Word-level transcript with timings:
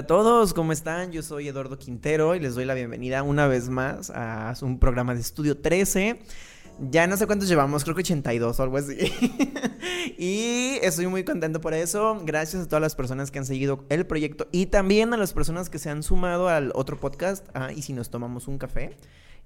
a 0.00 0.06
todos, 0.06 0.54
¿cómo 0.54 0.72
están? 0.72 1.12
Yo 1.12 1.22
soy 1.22 1.48
Eduardo 1.48 1.78
Quintero 1.78 2.34
y 2.34 2.40
les 2.40 2.54
doy 2.54 2.64
la 2.64 2.72
bienvenida 2.72 3.22
una 3.22 3.46
vez 3.46 3.68
más 3.68 4.08
a 4.08 4.54
un 4.62 4.78
programa 4.78 5.14
de 5.14 5.20
Estudio 5.20 5.58
13. 5.58 6.20
Ya 6.90 7.06
no 7.06 7.18
sé 7.18 7.26
cuántos 7.26 7.50
llevamos, 7.50 7.84
creo 7.84 7.94
que 7.94 8.00
82 8.00 8.58
o 8.58 8.62
algo 8.62 8.78
así. 8.78 8.96
y 10.18 10.78
estoy 10.80 11.06
muy 11.06 11.22
contento 11.22 11.60
por 11.60 11.74
eso. 11.74 12.18
Gracias 12.24 12.62
a 12.62 12.66
todas 12.66 12.80
las 12.80 12.94
personas 12.94 13.30
que 13.30 13.40
han 13.40 13.44
seguido 13.44 13.84
el 13.90 14.06
proyecto 14.06 14.48
y 14.52 14.66
también 14.66 15.12
a 15.12 15.18
las 15.18 15.34
personas 15.34 15.68
que 15.68 15.78
se 15.78 15.90
han 15.90 16.02
sumado 16.02 16.48
al 16.48 16.72
otro 16.74 16.98
podcast. 16.98 17.46
Ah, 17.52 17.70
y 17.70 17.82
si 17.82 17.92
nos 17.92 18.08
tomamos 18.08 18.48
un 18.48 18.56
café. 18.56 18.96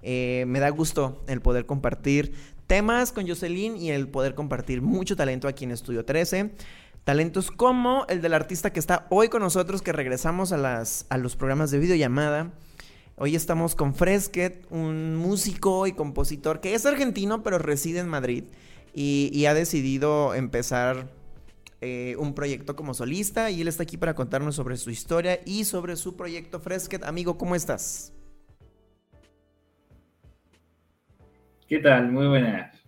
Eh, 0.02 0.44
me 0.46 0.60
da 0.60 0.68
gusto 0.68 1.24
el 1.26 1.40
poder 1.40 1.66
compartir 1.66 2.32
temas 2.68 3.10
con 3.10 3.26
Jocelyn 3.26 3.76
y 3.76 3.90
el 3.90 4.06
poder 4.06 4.34
compartir 4.36 4.82
mucho 4.82 5.16
talento 5.16 5.48
aquí 5.48 5.64
en 5.64 5.72
Estudio 5.72 6.04
13. 6.04 6.52
Talentos 7.04 7.50
como 7.50 8.06
el 8.08 8.22
del 8.22 8.32
artista 8.32 8.72
que 8.72 8.80
está 8.80 9.06
hoy 9.10 9.28
con 9.28 9.42
nosotros, 9.42 9.82
que 9.82 9.92
regresamos 9.92 10.52
a, 10.52 10.56
las, 10.56 11.06
a 11.10 11.18
los 11.18 11.36
programas 11.36 11.70
de 11.70 11.78
videollamada. 11.78 12.50
Hoy 13.16 13.36
estamos 13.36 13.74
con 13.74 13.94
Fresket, 13.94 14.66
un 14.70 15.14
músico 15.14 15.86
y 15.86 15.92
compositor 15.92 16.60
que 16.60 16.74
es 16.74 16.86
argentino, 16.86 17.42
pero 17.42 17.58
reside 17.58 17.98
en 17.98 18.08
Madrid 18.08 18.44
y, 18.94 19.44
ha 19.44 19.52
decidido 19.52 20.34
empezar 20.34 21.10
eh, 21.82 22.16
un 22.18 22.34
proyecto 22.34 22.74
como 22.74 22.94
solista. 22.94 23.50
Y 23.50 23.60
él 23.60 23.68
está 23.68 23.82
aquí 23.82 23.98
para 23.98 24.14
contarnos 24.14 24.54
sobre 24.54 24.78
su 24.78 24.90
historia 24.90 25.40
y 25.44 25.64
sobre 25.64 25.96
su 25.96 26.16
proyecto 26.16 26.58
Fresket. 26.58 27.04
Amigo, 27.04 27.36
¿cómo 27.36 27.54
estás? 27.54 28.14
¿Qué 31.68 31.80
tal? 31.80 32.10
Muy 32.10 32.28
buenas. 32.28 32.83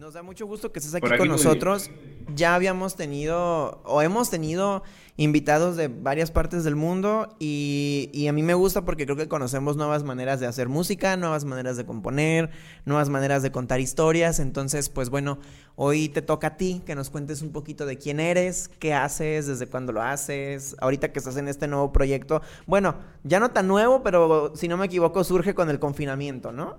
Nos 0.00 0.14
da 0.14 0.22
mucho 0.22 0.46
gusto 0.46 0.72
que 0.72 0.78
estés 0.78 0.94
aquí, 0.94 1.14
con 1.18 1.28
nosotros. 1.28 1.90
Ya 2.34 2.54
habíamos 2.54 2.96
tenido 2.96 3.82
o 3.84 4.00
hemos 4.00 4.30
tenido 4.30 4.82
invitados 5.18 5.76
de 5.76 5.88
varias 5.88 6.30
partes 6.30 6.64
del 6.64 6.74
mundo 6.74 7.36
y, 7.38 8.26
a 8.26 8.32
mí 8.32 8.42
me 8.42 8.54
gusta 8.54 8.86
porque 8.86 9.04
creo 9.04 9.18
que 9.18 9.28
conocemos 9.28 9.76
nuevas 9.76 10.02
maneras 10.02 10.40
de 10.40 10.46
hacer 10.46 10.70
música, 10.70 11.18
nuevas 11.18 11.44
maneras 11.44 11.76
de 11.76 11.84
componer, 11.84 12.48
nuevas 12.86 13.10
maneras 13.10 13.42
de 13.42 13.52
contar 13.52 13.78
historias. 13.80 14.38
Entonces, 14.40 14.88
pues 14.88 15.10
bueno, 15.10 15.38
hoy 15.76 16.08
te 16.08 16.22
toca 16.22 16.46
a 16.46 16.56
ti 16.56 16.80
que 16.86 16.94
nos 16.94 17.10
cuentes 17.10 17.42
un 17.42 17.52
poquito 17.52 17.84
de 17.84 17.98
quién 17.98 18.20
eres, 18.20 18.68
qué 18.68 18.94
haces, 18.94 19.48
desde 19.48 19.66
cuándo 19.66 19.92
lo 19.92 20.00
haces, 20.00 20.76
ahorita 20.80 21.12
que 21.12 21.18
estás 21.18 21.36
en 21.36 21.46
este 21.46 21.68
nuevo 21.68 21.92
proyecto. 21.92 22.40
Bueno, 22.66 22.96
ya 23.22 23.38
no 23.38 23.50
tan 23.50 23.68
nuevo, 23.68 24.02
pero 24.02 24.56
si 24.56 24.66
no 24.66 24.78
me 24.78 24.86
equivoco 24.86 25.22
surge 25.24 25.52
con 25.52 25.68
el 25.68 25.78
confinamiento, 25.78 26.52
¿no? 26.52 26.78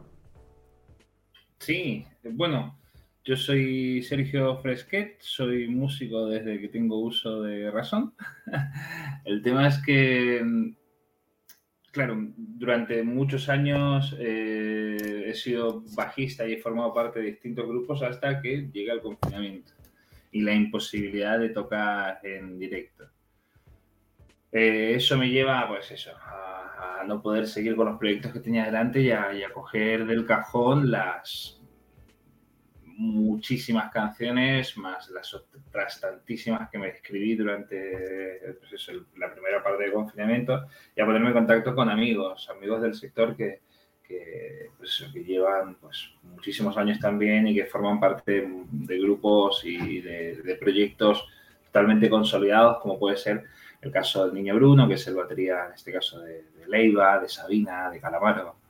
Sí, 1.59 2.08
bueno. 2.23 2.81
Yo 3.23 3.38
soy 3.38 4.02
Sergio 4.02 4.58
Fresquet, 4.58 5.22
soy 5.22 5.67
músico 5.67 6.25
desde 6.25 6.59
que 6.59 6.69
tengo 6.69 6.97
uso 6.97 7.44
de 7.44 7.69
razón. 7.69 8.16
El 9.25 9.44
tema 9.44 9.67
es 9.67 9.78
que, 9.86 10.73
claro, 11.91 12.17
durante 12.36 13.03
muchos 13.03 13.47
años 13.47 14.16
eh, 14.19 15.25
he 15.28 15.36
sido 15.36 15.83
bajista 15.95 16.47
y 16.47 16.53
he 16.53 16.58
formado 16.58 16.96
parte 16.96 17.19
de 17.19 17.28
distintos 17.28 17.68
grupos 17.68 18.01
hasta 18.01 18.41
que 18.41 18.69
llega 18.73 18.94
el 18.94 19.01
confinamiento 19.01 19.73
y 20.31 20.41
la 20.41 20.56
imposibilidad 20.56 21.38
de 21.38 21.50
tocar 21.50 22.22
en 22.23 22.57
directo. 22.57 23.07
Eh, 24.51 24.96
eso 24.96 25.16
me 25.16 25.29
lleva, 25.29 25.67
pues 25.67 25.91
eso, 25.91 26.09
a, 26.17 27.03
no 27.06 27.22
poder 27.22 27.47
seguir 27.47 27.75
con 27.75 27.88
los 27.88 28.00
proyectos 28.00 28.34
que 28.34 28.40
tenía 28.40 28.66
delante 28.66 29.01
y 29.01 29.12
a 29.12 29.53
coger 29.53 30.06
del 30.06 30.25
cajón 30.25 30.90
las, 30.90 31.60
muchísimas 33.01 33.91
canciones, 33.91 34.78
más 34.78 35.09
las 35.09 35.34
otras 35.34 36.00
tantísimas 36.00 36.69
que 36.69 36.78
me 36.78 36.89
escribí 36.89 37.35
durante 37.35 38.56
pues 38.69 38.91
la 39.17 39.34
primera 39.34 39.63
parte 39.63 39.84
del 39.84 39.94
confinamiento, 39.94 40.67
y 40.95 41.01
a 41.01 41.06
ponerme 41.06 41.29
en 41.29 41.34
contacto 41.34 41.73
con 41.73 41.90
amigos, 41.90 42.47
amigos 42.56 42.81
del 42.84 42.94
sector 42.94 43.35
que, 43.35 43.61
que, 44.07 44.69
pues 44.78 45.03
que 45.11 45.23
llevan 45.23 45.75
pues, 45.75 46.13
muchísimos 46.22 46.78
años 46.78 47.00
también 47.00 47.47
y 47.47 47.56
que 47.56 47.66
forman 47.66 48.00
parte 48.00 48.47
de 48.72 49.00
grupos 49.00 49.66
y 49.66 50.00
de, 50.01 50.57
proyectos 50.59 51.28
totalmente 51.66 52.07
consolidados, 52.07 52.79
como 52.81 53.00
puede 53.00 53.17
ser 53.17 53.45
el 53.81 53.91
caso 53.91 54.25
del 54.25 54.35
Niño 54.35 54.56
Bruno, 54.56 54.88
que 54.88 54.94
es 54.94 55.07
el 55.07 55.16
batería, 55.16 55.66
en 55.66 55.73
este 55.73 55.91
caso, 55.91 56.19
de, 56.19 56.44
de 56.56 56.67
Leiva, 56.67 57.19
de 57.19 57.29
Sabina, 57.29 57.90
de 57.90 58.00
Calamaro 58.00 58.60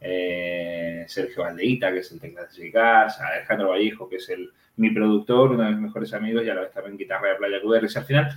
eh, 0.00 1.04
Sergio 1.06 1.42
Valdeita, 1.42 1.92
que 1.92 1.98
es 1.98 2.10
el 2.12 2.20
teclado 2.20 2.48
de 2.56 2.70
Gas, 2.70 3.20
Alejandro 3.20 3.70
Vallejo, 3.70 4.08
que 4.08 4.16
es 4.16 4.28
el, 4.30 4.50
mi 4.76 4.90
productor, 4.90 5.52
uno 5.52 5.64
de 5.64 5.70
mis 5.70 5.80
mejores 5.80 6.14
amigos, 6.14 6.44
y 6.44 6.48
a 6.48 6.54
la 6.54 6.62
vez 6.62 6.72
también 6.72 6.96
guitarra 6.96 7.28
de 7.28 7.34
Playa 7.36 7.60
QR. 7.60 7.84
Y 7.84 7.98
al 7.98 8.04
final, 8.04 8.36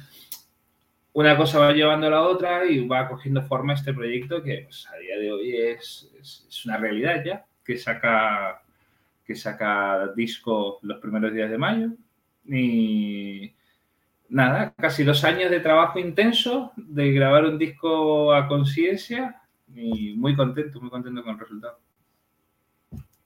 una 1.13 1.37
cosa 1.37 1.59
va 1.59 1.71
llevando 1.71 2.07
a 2.07 2.11
la 2.11 2.21
otra 2.23 2.65
y 2.65 2.85
va 2.85 3.07
cogiendo 3.07 3.43
forma 3.43 3.73
este 3.73 3.93
proyecto 3.93 4.43
que 4.43 4.63
pues, 4.65 4.87
a 4.93 4.97
día 4.97 5.17
de 5.17 5.31
hoy 5.31 5.55
es, 5.55 6.11
es, 6.19 6.65
una 6.65 6.77
realidad 6.77 7.23
ya, 7.23 7.45
que 7.63 7.77
saca, 7.77 8.61
que 9.25 9.35
saca 9.35 10.07
disco 10.15 10.79
los 10.81 10.99
primeros 10.99 11.33
días 11.33 11.49
de 11.49 11.57
mayo. 11.57 11.89
Y 12.45 13.53
nada, 14.27 14.73
casi 14.77 15.03
dos 15.05 15.23
años 15.23 15.49
de 15.49 15.61
trabajo 15.61 15.97
intenso, 15.97 16.73
de 16.75 17.13
grabar 17.13 17.45
un 17.45 17.57
disco 17.57 18.33
a 18.33 18.47
conciencia 18.47 19.42
muy 19.73 20.35
contento, 20.35 20.79
muy 20.79 20.89
contento 20.89 21.23
con 21.23 21.33
el 21.33 21.39
resultado. 21.39 21.79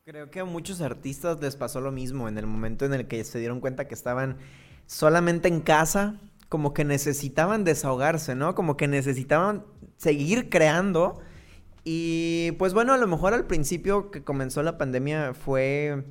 Creo 0.06 0.31
que 0.31 0.40
a 0.40 0.46
muchos 0.46 0.80
artistas 0.80 1.41
les 1.41 1.58
pasó 1.58 1.81
lo 1.81 1.91
mismo 1.91 2.30
en 2.30 2.38
el 2.38 2.47
momento 2.47 2.85
en 2.85 2.94
el 2.94 3.08
que 3.08 3.24
se 3.25 3.40
dieron 3.40 3.59
cuenta 3.59 3.88
que 3.88 3.94
estaban 3.94 4.38
solamente 4.85 5.50
en 5.50 5.59
casa, 5.59 6.16
como 6.47 6.74
que 6.74 6.85
necesitaban 6.85 7.66
desahogarse, 7.66 8.34
¿no? 8.34 8.56
Como 8.56 8.78
que 8.78 8.88
necesitaban 8.88 9.66
seguir 9.97 10.50
creando. 10.50 11.19
Y 11.84 12.52
pues 12.53 12.74
bueno, 12.74 12.94
a 12.94 12.97
lo 12.97 13.08
mejor 13.08 13.34
al 13.34 13.47
principio 13.47 14.09
que 14.09 14.24
comenzó 14.24 14.64
la 14.64 14.78
pandemia 14.78 15.34
fue 15.34 16.06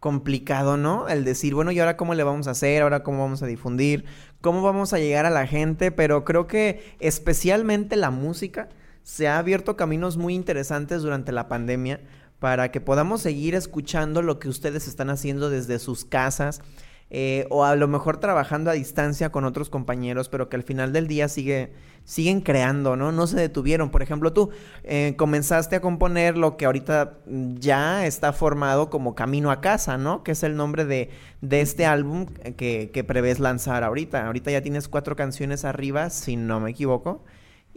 complicado, 0.00 0.76
¿no? 0.76 1.08
El 1.08 1.24
decir, 1.24 1.54
bueno, 1.54 1.70
¿y 1.70 1.80
ahora 1.80 1.96
cómo 1.96 2.14
le 2.14 2.22
vamos 2.22 2.46
a 2.48 2.52
hacer? 2.52 2.82
¿Ahora 2.82 3.02
cómo 3.02 3.18
vamos 3.20 3.42
a 3.42 3.46
difundir? 3.46 4.06
¿Cómo 4.40 4.62
vamos 4.62 4.92
a 4.92 4.98
llegar 4.98 5.26
a 5.26 5.30
la 5.30 5.46
gente? 5.46 5.90
Pero 5.90 6.24
creo 6.24 6.46
que 6.46 6.96
especialmente 7.00 7.96
la 7.96 8.10
música 8.10 8.68
se 9.08 9.26
ha 9.26 9.38
abierto 9.38 9.74
caminos 9.74 10.18
muy 10.18 10.34
interesantes 10.34 11.00
durante 11.00 11.32
la 11.32 11.48
pandemia 11.48 11.98
para 12.40 12.70
que 12.70 12.82
podamos 12.82 13.22
seguir 13.22 13.54
escuchando 13.54 14.20
lo 14.20 14.38
que 14.38 14.50
ustedes 14.50 14.86
están 14.86 15.08
haciendo 15.08 15.48
desde 15.48 15.78
sus 15.78 16.04
casas. 16.04 16.60
Eh, 17.08 17.46
o 17.48 17.64
a 17.64 17.74
lo 17.74 17.88
mejor 17.88 18.20
trabajando 18.20 18.70
a 18.70 18.74
distancia 18.74 19.32
con 19.32 19.46
otros 19.46 19.70
compañeros, 19.70 20.28
pero 20.28 20.50
que 20.50 20.56
al 20.56 20.62
final 20.62 20.92
del 20.92 21.08
día 21.08 21.28
sigue, 21.28 21.72
siguen 22.04 22.42
creando, 22.42 22.96
¿no? 22.96 23.10
No 23.10 23.26
se 23.26 23.40
detuvieron. 23.40 23.88
Por 23.88 24.02
ejemplo, 24.02 24.34
tú 24.34 24.50
eh, 24.84 25.14
comenzaste 25.16 25.76
a 25.76 25.80
componer 25.80 26.36
lo 26.36 26.58
que 26.58 26.66
ahorita 26.66 27.20
ya 27.58 28.04
está 28.04 28.34
formado 28.34 28.90
como 28.90 29.14
Camino 29.14 29.50
a 29.50 29.62
Casa, 29.62 29.96
¿no? 29.96 30.22
Que 30.22 30.32
es 30.32 30.42
el 30.42 30.54
nombre 30.54 30.84
de, 30.84 31.08
de 31.40 31.62
este 31.62 31.86
álbum 31.86 32.26
que, 32.58 32.90
que 32.92 33.04
prevés 33.04 33.40
lanzar 33.40 33.84
ahorita. 33.84 34.26
Ahorita 34.26 34.50
ya 34.50 34.60
tienes 34.60 34.86
cuatro 34.86 35.16
canciones 35.16 35.64
arriba, 35.64 36.10
si 36.10 36.36
no 36.36 36.60
me 36.60 36.72
equivoco. 36.72 37.24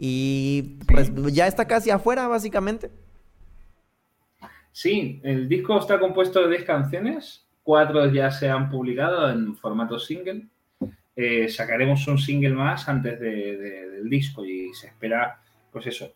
Y 0.04 0.80
pues 0.88 1.12
ya 1.32 1.46
está 1.46 1.68
casi 1.68 1.90
afuera, 1.90 2.26
básicamente. 2.26 2.90
Sí, 4.72 5.20
el 5.22 5.48
disco 5.48 5.78
está 5.78 6.00
compuesto 6.00 6.42
de 6.42 6.56
10 6.56 6.64
canciones, 6.64 7.46
cuatro 7.62 8.06
ya 8.06 8.32
se 8.32 8.50
han 8.50 8.68
publicado 8.68 9.30
en 9.30 9.54
formato 9.54 10.00
single. 10.00 10.48
Eh, 11.14 11.48
sacaremos 11.48 12.04
un 12.08 12.18
single 12.18 12.54
más 12.54 12.88
antes 12.88 13.20
del 13.20 14.10
disco 14.10 14.44
y 14.44 14.74
se 14.74 14.88
espera, 14.88 15.40
pues 15.70 15.86
eso, 15.86 16.12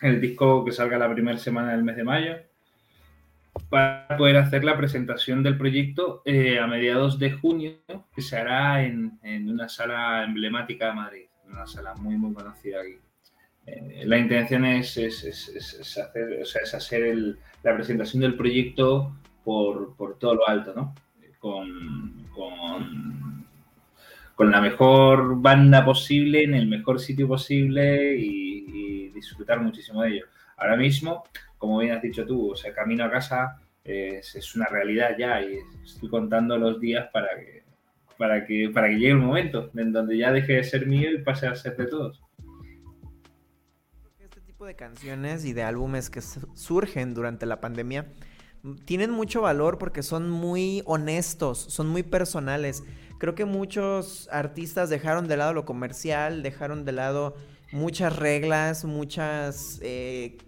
el 0.00 0.20
disco 0.20 0.64
que 0.64 0.70
salga 0.70 0.96
la 0.96 1.12
primera 1.12 1.38
semana 1.38 1.72
del 1.72 1.82
mes 1.82 1.96
de 1.96 2.04
mayo 2.04 2.36
para 3.68 4.16
poder 4.16 4.36
hacer 4.36 4.62
la 4.62 4.76
presentación 4.76 5.42
del 5.42 5.58
proyecto 5.58 6.22
eh, 6.24 6.60
a 6.60 6.68
mediados 6.68 7.18
de 7.18 7.32
junio, 7.32 7.72
que 8.14 8.22
se 8.22 8.36
hará 8.36 8.84
en, 8.84 9.18
en 9.24 9.50
una 9.50 9.68
sala 9.68 10.22
emblemática 10.22 10.86
de 10.86 10.94
Madrid 10.94 11.28
una 11.50 11.66
sala 11.66 11.94
muy, 11.94 12.16
muy 12.16 12.32
conocida 12.32 12.80
aquí. 12.80 12.98
Eh, 13.68 14.02
la 14.04 14.18
intención 14.18 14.64
es, 14.64 14.96
es 14.96 16.74
hacer 16.74 17.36
la 17.62 17.74
presentación 17.74 18.22
del 18.22 18.34
proyecto 18.36 19.12
por, 19.96 20.18
todo 20.18 20.34
lo 20.34 20.48
alto, 20.48 20.74
¿no? 20.74 20.94
Con, 21.40 22.26
la 24.38 24.60
mejor 24.60 25.40
banda 25.40 25.84
posible, 25.84 26.44
en 26.44 26.54
el 26.54 26.66
mejor 26.68 27.00
sitio 27.00 27.26
posible 27.26 28.16
y, 28.16 29.08
disfrutar 29.14 29.60
muchísimo 29.60 30.02
de 30.02 30.10
ello. 30.10 30.26
Ahora 30.56 30.76
mismo, 30.76 31.24
como 31.56 31.78
bien 31.80 31.92
has 31.92 32.02
dicho 32.02 32.24
tú, 32.24 32.52
o 32.52 32.56
sea, 32.56 32.72
camino 32.72 33.04
a 33.04 33.10
casa 33.10 33.58
es, 33.82 34.54
una 34.54 34.66
realidad 34.66 35.16
ya 35.18 35.42
y 35.42 35.58
estoy 35.82 36.08
contando 36.08 36.56
los 36.56 36.78
días 36.78 37.08
para 37.12 37.28
que, 37.36 37.64
para 38.16 38.46
que, 38.46 38.70
para 38.72 38.88
que 38.88 38.94
llegue 38.94 39.10
el 39.10 39.16
momento 39.16 39.72
en 39.74 39.92
donde 39.92 40.16
ya 40.16 40.30
deje 40.30 40.52
de 40.52 40.62
ser 40.62 40.86
mío 40.86 41.10
y 41.10 41.18
pase 41.18 41.48
a 41.48 41.56
ser 41.56 41.76
de 41.76 41.86
todos. 41.86 42.22
Tipo 44.58 44.66
de 44.66 44.74
canciones 44.74 45.44
y 45.44 45.52
de 45.52 45.62
álbumes 45.62 46.10
que 46.10 46.20
surgen 46.20 47.14
durante 47.14 47.46
la 47.46 47.60
pandemia 47.60 48.12
tienen 48.86 49.12
mucho 49.12 49.40
valor 49.40 49.78
porque 49.78 50.02
son 50.02 50.28
muy 50.30 50.82
honestos, 50.84 51.58
son 51.58 51.86
muy 51.86 52.02
personales. 52.02 52.82
Creo 53.18 53.36
que 53.36 53.44
muchos 53.44 54.28
artistas 54.32 54.90
dejaron 54.90 55.28
de 55.28 55.36
lado 55.36 55.52
lo 55.52 55.64
comercial, 55.64 56.42
dejaron 56.42 56.84
de 56.84 56.90
lado 56.90 57.36
muchas 57.70 58.16
reglas, 58.16 58.84
muchas, 58.84 59.78
eh, 59.80 60.38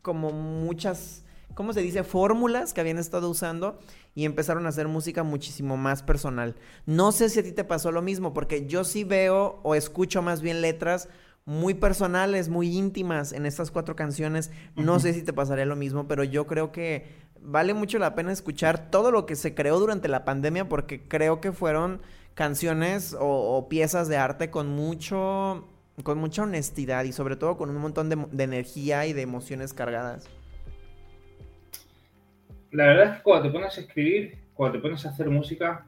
como 0.00 0.30
muchas, 0.30 1.24
¿cómo 1.54 1.72
se 1.72 1.82
dice? 1.82 2.04
Fórmulas 2.04 2.72
que 2.72 2.82
habían 2.82 2.98
estado 2.98 3.28
usando 3.28 3.80
y 4.14 4.26
empezaron 4.26 4.64
a 4.64 4.68
hacer 4.68 4.86
música 4.86 5.24
muchísimo 5.24 5.76
más 5.76 6.04
personal. 6.04 6.54
No 6.86 7.10
sé 7.10 7.28
si 7.28 7.40
a 7.40 7.42
ti 7.42 7.50
te 7.50 7.64
pasó 7.64 7.90
lo 7.90 8.00
mismo, 8.00 8.32
porque 8.32 8.68
yo 8.68 8.84
sí 8.84 9.02
veo 9.02 9.58
o 9.64 9.74
escucho 9.74 10.22
más 10.22 10.40
bien 10.40 10.60
letras 10.60 11.08
muy 11.46 11.74
personales, 11.74 12.48
muy 12.48 12.74
íntimas 12.76 13.32
en 13.32 13.46
estas 13.46 13.70
cuatro 13.70 13.96
canciones. 13.96 14.50
No 14.76 14.98
sé 14.98 15.12
si 15.12 15.22
te 15.22 15.32
pasaría 15.32 15.66
lo 15.66 15.76
mismo, 15.76 16.08
pero 16.08 16.24
yo 16.24 16.46
creo 16.46 16.72
que 16.72 17.06
vale 17.40 17.74
mucho 17.74 17.98
la 17.98 18.14
pena 18.14 18.32
escuchar 18.32 18.90
todo 18.90 19.10
lo 19.10 19.26
que 19.26 19.36
se 19.36 19.54
creó 19.54 19.78
durante 19.78 20.08
la 20.08 20.24
pandemia 20.24 20.68
porque 20.68 21.06
creo 21.06 21.40
que 21.40 21.52
fueron 21.52 22.00
canciones 22.32 23.14
o, 23.18 23.68
piezas 23.68 24.08
de 24.08 24.16
arte 24.16 24.50
con 24.50 24.68
mucho 24.68 25.68
con 26.02 26.18
mucha 26.18 26.42
honestidad 26.42 27.04
y 27.04 27.12
sobre 27.12 27.36
todo 27.36 27.56
con 27.56 27.70
un 27.70 27.76
montón 27.76 28.08
de, 28.08 28.42
energía 28.42 29.06
y 29.06 29.12
de 29.12 29.22
emociones 29.22 29.72
cargadas. 29.72 30.28
La 32.72 32.86
verdad 32.86 33.04
es 33.04 33.16
que 33.18 33.22
cuando 33.22 33.46
te 33.46 33.52
pones 33.52 33.78
a 33.78 33.80
escribir, 33.80 34.38
cuando 34.54 34.78
te 34.78 34.82
pones 34.82 35.06
a 35.06 35.10
hacer 35.10 35.30
música, 35.30 35.86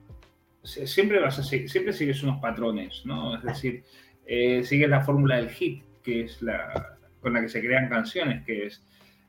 siempre 0.62 1.18
vas 1.18 1.40
a 1.40 1.42
siempre 1.42 1.92
sigues 1.92 2.22
unos 2.22 2.40
patrones, 2.40 3.02
¿no? 3.04 3.36
Es 3.36 3.42
decir, 3.42 3.82
eh, 4.26 4.64
sigues 4.64 4.88
la 4.88 5.02
fórmula 5.02 5.36
del 5.36 5.50
hit, 5.50 5.82
que 6.02 6.22
es 6.22 6.42
la 6.42 6.96
con 7.26 7.32
la 7.32 7.40
que 7.40 7.48
se 7.48 7.60
crean 7.60 7.88
canciones, 7.88 8.44
que 8.44 8.66
es 8.66 8.86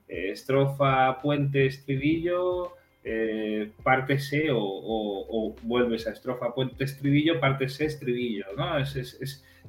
eh, 0.08 0.30
estrofa, 0.32 1.20
puente, 1.20 1.66
estribillo, 1.66 2.74
eh, 3.04 3.72
parte 3.82 4.20
C 4.20 4.50
o, 4.52 5.56
vuelves 5.64 6.06
a 6.06 6.12
estrofa, 6.12 6.54
puente, 6.54 6.84
estribillo, 6.84 7.40
parte 7.40 7.68
C, 7.68 7.86
estribillo, 7.86 8.46
¿no? 8.56 8.78
Es, 8.78 8.96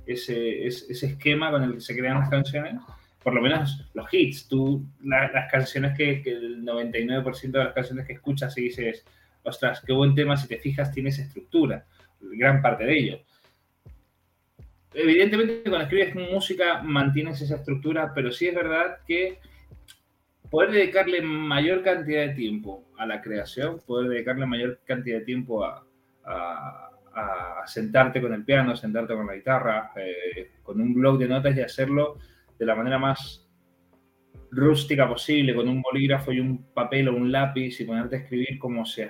ese, 0.07 0.67
esquema 0.67 1.51
con 1.51 1.63
el 1.63 1.75
que 1.75 1.81
se 1.81 1.97
crean 1.97 2.21
las 2.21 2.29
canciones, 2.29 2.75
por 3.23 3.33
lo 3.33 3.41
menos 3.41 3.89
los 3.95 4.13
hits, 4.13 4.47
tú, 4.47 4.85
las 5.03 5.51
canciones 5.51 5.97
que, 5.97 6.21
el 6.27 6.65
99% 6.65 7.51
de 7.51 7.65
las 7.65 7.73
canciones 7.73 8.07
que 8.07 8.13
escuchas 8.13 8.59
y 8.59 8.65
dices, 8.65 9.07
ostras, 9.43 9.83
qué 9.87 9.95
buen 9.95 10.15
tema, 10.15 10.37
si 10.37 10.49
te 10.49 10.59
fijas, 10.59 10.93
tiene 10.93 11.09
esa 11.09 11.23
estructura, 11.23 11.87
gran 12.21 12.61
parte 12.61 12.85
de 12.85 12.99
ello. 12.99 13.21
Evidentemente, 15.01 15.63
cuando 15.63 15.85
escribes 15.85 16.15
música 16.17 16.83
mantienes 16.83 17.41
esa 17.41 17.55
estructura, 17.55 18.11
pero 18.13 18.33
sí 18.33 18.49
es 18.49 18.55
verdad 18.55 18.97
que 19.07 19.39
poder 20.51 20.73
dedicarle 20.73 21.23
mayor 21.23 21.85
cantidad 21.85 22.27
de 22.27 22.35
tiempo 22.35 22.85
a 22.99 23.07
la 23.07 23.23
creación, 23.23 23.79
poder 23.87 24.11
dedicarle 24.11 24.45
mayor 24.45 24.81
cantidad 24.85 25.21
de 25.21 25.25
tiempo 25.25 25.65
a, 25.65 25.85
sentarte 27.67 28.21
con 28.21 28.33
el 28.33 28.45
piano, 28.45 28.77
sentarte 28.77 29.15
con 29.15 29.27
la 29.27 29.35
guitarra, 29.35 29.93
eh, 29.97 30.53
con 30.63 30.81
un 30.81 30.95
blog 30.95 31.19
de 31.19 31.29
notas 31.29 31.57
y 31.57 31.61
hacerlo 31.61 32.19
de 32.59 32.65
la 32.65 32.75
manera 32.75 32.99
más 32.99 33.47
rústica 34.51 35.09
posible, 35.09 35.55
con 35.55 35.69
un 35.69 35.83
bolígrafo 35.83 36.33
y 36.33 36.41
un 36.41 36.73
papel 36.73 37.09
o 37.09 37.17
un 37.17 37.31
lápiz 37.31 37.81
y 37.81 37.85
ponerte 37.85 38.17
a 38.17 38.19
escribir 38.21 38.59
como 38.59 38.85
se, 38.85 39.09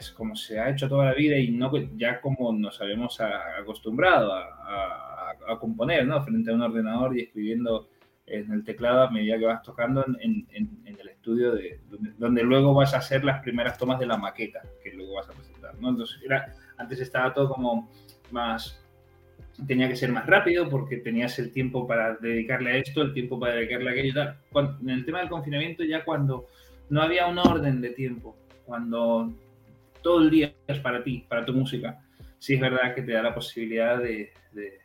ha 0.59 0.71
hecho 0.71 0.89
toda 0.89 1.07
la 1.07 1.15
vida 1.15 1.39
y 1.39 1.51
no 1.51 1.71
ya 1.97 2.21
como 2.21 2.53
nos 2.53 2.81
habíamos 2.81 3.21
acostumbrado 3.21 4.33
a 4.35 5.08
componer, 5.57 6.07
¿no? 6.07 6.23
Frente 6.23 6.51
a 6.51 6.55
un 6.55 6.63
ordenador 6.63 7.17
y 7.17 7.23
escribiendo 7.23 7.89
en 8.31 8.53
el 8.53 8.65
teclado 8.65 9.03
a 9.03 9.11
medida 9.11 9.39
que 9.39 9.47
vas 9.47 9.63
tocando 9.63 10.05
en, 10.21 10.47
el 10.85 11.09
estudio 11.09 11.53
de, 11.53 11.81
donde, 12.19 12.43
luego 12.43 12.75
vas 12.75 12.95
a 12.95 12.99
hacer 12.99 13.25
las 13.25 13.41
primeras 13.43 13.79
tomas 13.79 13.99
de 13.99 14.07
la 14.07 14.17
maqueta 14.17 14.61
que 14.83 14.93
luego 14.93 15.15
vas 15.15 15.29
a 15.29 15.33
presentar. 15.33 15.75
¿no? 15.81 15.91
Entonces, 15.91 16.21
era, 16.25 16.55
antes 16.77 17.01
estaba 17.01 17.33
todo 17.33 17.49
como 17.49 17.91
más, 18.31 18.85
tenía 19.67 19.89
que 19.89 19.97
ser 19.97 20.13
más 20.13 20.27
rápido 20.27 20.69
porque 20.69 20.99
tenías 20.99 21.39
el 21.39 21.53
tiempo 21.53 21.87
para 21.87 22.17
dedicarle 22.17 22.73
a 22.73 22.77
esto, 22.77 23.03
el 23.03 23.15
tiempo 23.15 23.39
para 23.39 23.55
dedicarle 23.55 23.91
a 23.91 23.93
aquello. 23.93 24.23
en 24.83 24.91
el 24.91 25.05
tema 25.05 25.21
del 25.21 25.29
confinamiento 25.29 25.85
ya 25.85 26.05
cuando 26.05 26.47
no 26.91 27.03
había 27.03 27.27
un 27.27 27.39
orden 27.39 27.81
de 27.81 27.91
tiempo, 27.91 28.37
cuando 28.65 29.33
todo 30.03 30.21
el 30.21 30.31
día 30.31 30.55
es 30.67 30.79
para 30.79 31.03
ti, 31.03 31.25
para 31.29 31.45
tu 31.45 31.53
música, 31.53 32.01
sí 32.39 32.55
es 32.55 32.61
verdad 32.61 32.95
que 32.95 33.03
te 33.03 33.13
da 33.13 33.23
la 33.23 33.35
posibilidad 33.35 33.99
de, 33.99 34.33
de 34.53 34.79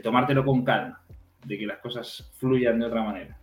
tomártelo 0.00 0.44
con 0.44 0.64
calma 0.64 1.02
de 1.44 1.58
que 1.58 1.66
las 1.66 1.78
cosas 1.78 2.30
fluyan 2.38 2.78
de 2.78 2.86
otra 2.86 3.02
manera. 3.02 3.38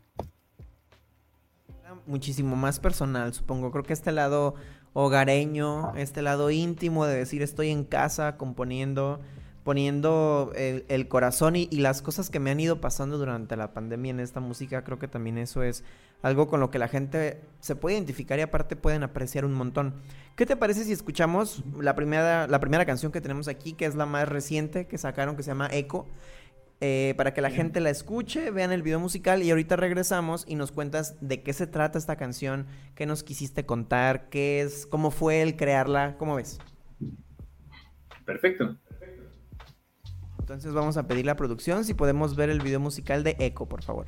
Muchísimo 2.05 2.55
más 2.55 2.79
personal, 2.79 3.33
supongo. 3.33 3.71
Creo 3.71 3.83
que 3.83 3.93
este 3.93 4.11
lado 4.11 4.55
hogareño, 4.93 5.95
este 5.95 6.21
lado 6.21 6.49
íntimo 6.49 7.05
de 7.05 7.17
decir 7.17 7.41
estoy 7.41 7.69
en 7.69 7.83
casa 7.83 8.37
componiendo, 8.37 9.19
poniendo 9.63 10.51
el, 10.55 11.07
corazón 11.07 11.55
y, 11.55 11.67
las 11.71 12.01
cosas 12.01 12.29
que 12.29 12.39
me 12.39 12.51
han 12.51 12.59
ido 12.59 12.81
pasando 12.81 13.17
durante 13.17 13.55
la 13.55 13.73
pandemia 13.73 14.11
en 14.11 14.19
esta 14.19 14.39
música, 14.39 14.83
creo 14.83 14.99
que 14.99 15.07
también 15.07 15.37
eso 15.37 15.63
es 15.63 15.83
algo 16.21 16.47
con 16.47 16.59
lo 16.59 16.69
que 16.69 16.79
la 16.79 16.87
gente 16.87 17.41
se 17.59 17.75
puede 17.75 17.95
identificar 17.95 18.39
y 18.39 18.41
aparte 18.41 18.75
pueden 18.75 19.03
apreciar 19.03 19.45
un 19.45 19.53
montón. 19.53 19.93
¿Qué 20.35 20.45
te 20.45 20.55
parece 20.55 20.83
si 20.83 20.91
escuchamos 20.91 21.63
la 21.79 21.95
primera, 21.95 22.47
la 22.47 22.59
primera 22.59 22.85
canción 22.85 23.11
que 23.11 23.21
tenemos 23.21 23.47
aquí, 23.47 23.73
que 23.73 23.85
es 23.85 23.95
la 23.95 24.05
más 24.05 24.27
reciente 24.27 24.87
que 24.87 24.97
sacaron, 24.97 25.35
que 25.35 25.43
se 25.43 25.51
llama 25.51 25.69
Echo? 25.71 26.05
Eh, 26.81 27.13
para 27.17 27.33
que 27.33 27.41
la 27.41 27.49
gente 27.49 27.81
la 27.81 27.89
escuche, 27.89 28.51
vean 28.51 28.71
el 28.71 28.81
video 28.81 29.01
musical 29.01 29.43
y 29.43 29.49
ahorita 29.49 29.75
regresamos 29.75 30.45
y 30.47 30.55
nos 30.55 30.71
cuentas 30.71 31.17
de 31.19 31.43
qué 31.43 31.51
se 31.51 31.67
trata 31.67 31.97
esta 31.97 32.15
canción, 32.15 32.67
qué 32.95 33.05
nos 33.05 33.23
quisiste 33.23 33.65
contar, 33.65 34.29
qué 34.29 34.61
es, 34.61 34.85
cómo 34.85 35.11
fue 35.11 35.41
el 35.41 35.57
crearla, 35.57 36.15
¿cómo 36.17 36.35
ves? 36.35 36.57
Perfecto. 38.25 38.77
Entonces 40.39 40.73
vamos 40.73 40.95
a 40.95 41.05
pedir 41.05 41.25
la 41.25 41.35
producción 41.35 41.83
si 41.83 41.93
podemos 41.93 42.37
ver 42.37 42.49
el 42.49 42.61
video 42.61 42.79
musical 42.79 43.23
de 43.23 43.35
Echo, 43.39 43.67
por 43.67 43.83
favor. 43.83 44.05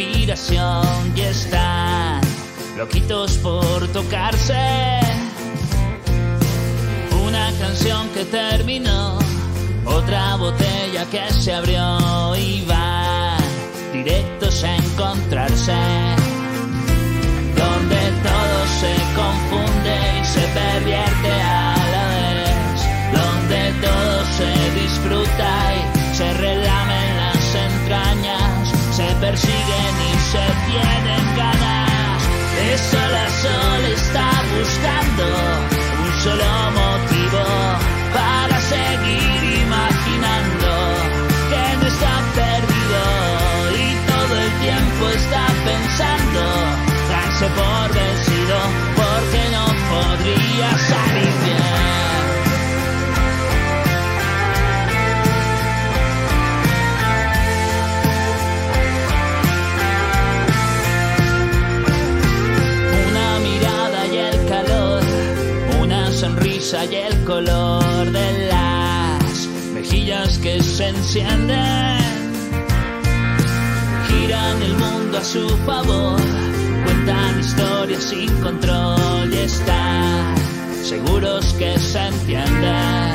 La 0.00 0.06
respiración 0.06 1.12
y 1.14 1.20
están 1.20 2.20
loquitos 2.76 3.36
por 3.38 3.86
tocarse. 3.88 5.00
Una 7.26 7.50
canción 7.58 8.08
que 8.10 8.24
terminó, 8.24 9.18
otra 9.84 10.36
botella 10.36 11.04
que 11.10 11.30
se 11.32 11.52
abrió 11.52 12.34
y 12.36 12.64
van 12.64 13.42
directos 13.92 14.64
a 14.64 14.76
encontrarse. 14.76 15.74
Donde 17.56 18.00
todo 18.26 18.58
se 18.80 18.94
confunde 19.20 19.96
y 20.20 20.24
se 20.24 20.46
pervierte 20.60 21.32
a 21.42 21.74
la 21.92 22.08
vez. 22.08 22.80
Donde 23.12 23.86
todo 23.86 24.24
se 24.38 24.80
disfruta 24.80 25.74
y 25.74 25.89
persiguen 29.20 29.94
y 30.08 30.18
se 30.32 30.46
tienen 30.66 31.36
ganas. 31.36 32.22
De 32.56 32.78
sol 32.78 33.14
a 33.14 33.30
sol 33.42 33.84
está 33.98 34.28
buscando 34.56 35.24
un 36.04 36.12
solo 36.24 36.52
motivo 36.80 37.44
para 38.14 38.60
seguir 38.60 39.40
imaginando 39.64 40.70
que 41.50 41.64
no 41.80 41.86
está 41.86 42.14
perdido 42.40 43.02
y 43.76 43.88
todo 44.10 44.34
el 44.44 44.52
tiempo 44.66 45.02
está 45.10 45.46
pensando, 45.68 46.42
darse 47.10 47.46
por 47.58 47.86
vencido 48.00 48.58
porque 48.96 49.40
no 49.56 49.66
podría 49.92 50.70
salir 50.88 51.49
y 66.72 66.94
el 66.94 67.24
color 67.24 68.12
de 68.12 68.46
las 68.46 69.46
mejillas 69.74 70.38
que 70.38 70.62
se 70.62 70.86
encienden. 70.86 71.98
Giran 74.06 74.62
el 74.62 74.74
mundo 74.74 75.18
a 75.18 75.24
su 75.24 75.48
favor, 75.66 76.20
cuentan 76.84 77.40
historias 77.40 78.04
sin 78.04 78.30
control 78.40 79.34
y 79.34 79.38
están 79.38 80.36
seguros 80.84 81.44
que 81.54 81.76
se 81.76 82.06
entienden, 82.06 83.14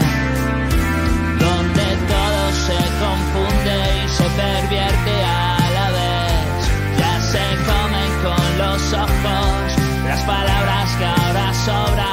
donde 1.39 1.85
todo 2.11 2.41
se 2.67 2.79
confunde 3.03 3.77
y 4.03 4.09
se 4.09 4.23
pervierte 4.41 5.13
a 5.23 5.57
la 5.77 5.91
vez, 5.91 6.99
ya 6.99 7.21
se 7.21 7.45
comen 7.69 8.11
con 8.21 8.57
los 8.57 8.93
ojos 8.93 9.75
las 10.05 10.21
palabras 10.23 10.95
que 10.97 11.05
ahora 11.05 11.53
sobran 11.53 12.04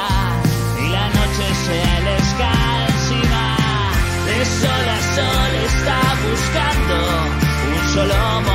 un 8.11 8.52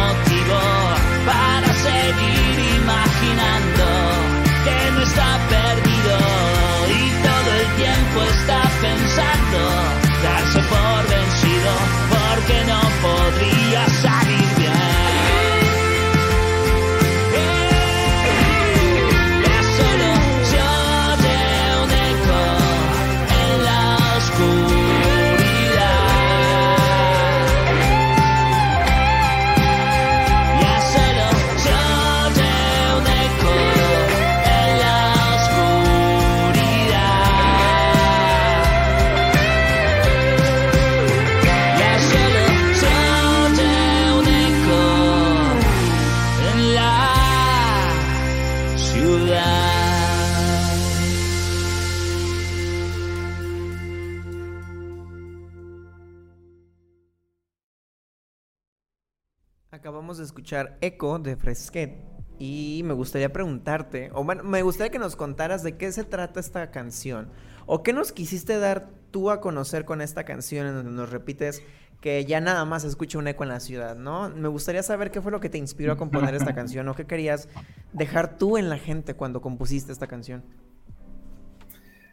escuchar 60.39 60.79
Echo 60.81 61.19
de 61.19 61.35
Fresquet 61.35 61.97
y 62.39 62.83
me 62.85 62.95
gustaría 62.95 63.33
preguntarte, 63.33 64.11
o 64.13 64.23
bueno, 64.23 64.45
me 64.45 64.63
gustaría 64.63 64.93
que 64.93 65.01
nos 65.01 65.17
contaras 65.17 65.65
de 65.65 65.77
qué 65.77 65.91
se 65.91 66.05
trata 66.05 66.39
esta 66.39 66.71
canción, 66.71 67.29
o 67.67 67.83
qué 67.83 67.93
nos 67.93 68.13
quisiste 68.13 68.57
dar 68.61 68.89
tú 69.11 69.33
a 69.33 69.41
conocer 69.41 69.85
con 69.85 70.01
esta 70.01 70.23
canción 70.23 70.69
en 70.69 70.75
donde 70.75 70.93
nos 70.93 71.11
repites 71.11 71.61
que 72.01 72.25
ya 72.25 72.41
nada 72.41 72.65
más 72.65 72.83
se 72.83 72.89
escucha 72.89 73.19
un 73.19 73.27
eco 73.27 73.43
en 73.43 73.49
la 73.49 73.59
ciudad, 73.59 73.97
¿no? 73.97 74.29
Me 74.31 74.47
gustaría 74.47 74.85
saber 74.85 75.11
qué 75.11 75.21
fue 75.21 75.33
lo 75.33 75.41
que 75.41 75.49
te 75.49 75.59
inspiró 75.59 75.93
a 75.93 75.97
componer 75.97 76.37
esta 76.37 76.55
canción, 76.55 76.87
o 76.87 76.95
qué 76.95 77.05
querías 77.05 77.49
dejar 77.93 78.39
tú 78.39 78.59
en 78.59 78.69
la 78.69 78.79
gente 78.79 79.15
cuando 79.15 79.41
compusiste 79.41 79.91
esta 79.91 80.07
canción. 80.07 80.45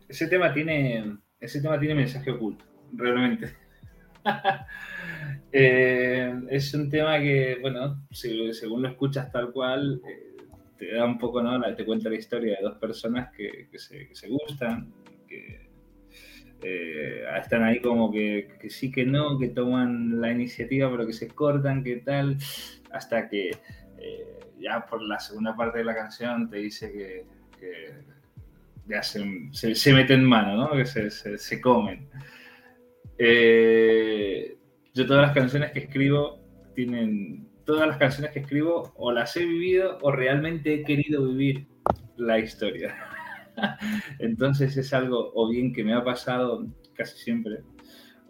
Ese 0.10 0.25
tema 0.25 0.51
tiene, 0.51 1.20
ese 1.39 1.62
tema 1.62 1.79
tiene 1.79 1.94
mensaje 1.94 2.32
oculto, 2.32 2.65
realmente. 2.91 3.64
Eh, 5.58 6.34
es 6.50 6.74
un 6.74 6.89
tema 6.89 7.17
que, 7.17 7.58
bueno, 7.62 8.05
según 8.12 8.82
lo 8.82 8.89
escuchas 8.89 9.32
tal 9.32 9.53
cual, 9.53 10.01
eh, 10.05 10.36
te 10.77 10.94
da 10.94 11.05
un 11.05 11.17
poco, 11.17 11.41
¿no? 11.41 11.62
Te 11.75 11.86
cuenta 11.86 12.10
la 12.10 12.17
historia 12.17 12.58
de 12.58 12.62
dos 12.62 12.75
personas 12.75 13.32
que, 13.32 13.70
se, 13.77 14.27
gustan, 14.27 14.91
que 15.29 15.70
eh, 16.62 17.24
están 17.39 17.63
ahí 17.63 17.79
como 17.79 18.12
que, 18.12 18.50
sí, 18.67 18.91
que 18.91 19.05
no, 19.05 19.39
que 19.39 19.48
toman 19.48 20.20
la 20.20 20.29
iniciativa, 20.29 20.91
pero 20.91 21.08
que 21.08 21.13
se 21.13 21.29
cortan, 21.29 21.86
que 21.86 21.98
tal, 21.98 22.38
hasta 22.91 23.29
que 23.29 23.51
ya 24.60 24.86
por 24.86 25.01
la 25.01 25.20
segunda 25.20 25.55
parte 25.55 25.77
de 25.77 25.86
la 25.86 25.96
canción 25.96 26.50
te 26.50 26.58
dice 26.58 26.91
que, 26.91 27.25
ya 28.88 29.01
se, 29.01 29.94
meten 29.94 30.25
mano, 30.25 30.58
¿no? 30.58 30.72
Que 30.74 30.86
se, 30.86 31.10
se 31.10 31.62
comen. 31.62 32.10
Eh, 33.17 34.57
yo 34.93 35.05
todas 35.05 35.27
las 35.27 35.36
canciones 35.36 35.72
que 35.72 35.79
escribo 35.79 36.41
tienen, 36.74 37.48
todas 37.65 37.88
las 37.88 37.98
canciones 37.98 38.31
que 38.31 38.39
escribo 38.39 38.93
o 38.95 39.12
las 39.12 39.36
he 39.38 39.45
vivido 39.45 39.98
o 40.01 40.12
realmente 40.12 40.74
he 40.74 40.84
querido 40.84 41.27
vivir 41.27 41.67
la 42.17 42.39
historia. 42.39 42.95
Entonces 44.19 44.75
es 44.77 44.93
algo 44.93 45.31
o 45.34 45.50
bien 45.50 45.74
que 45.74 45.84
me 45.84 45.93
ha 45.93 46.03
pasado 46.03 46.65
casi 46.93 47.17
siempre, 47.17 47.62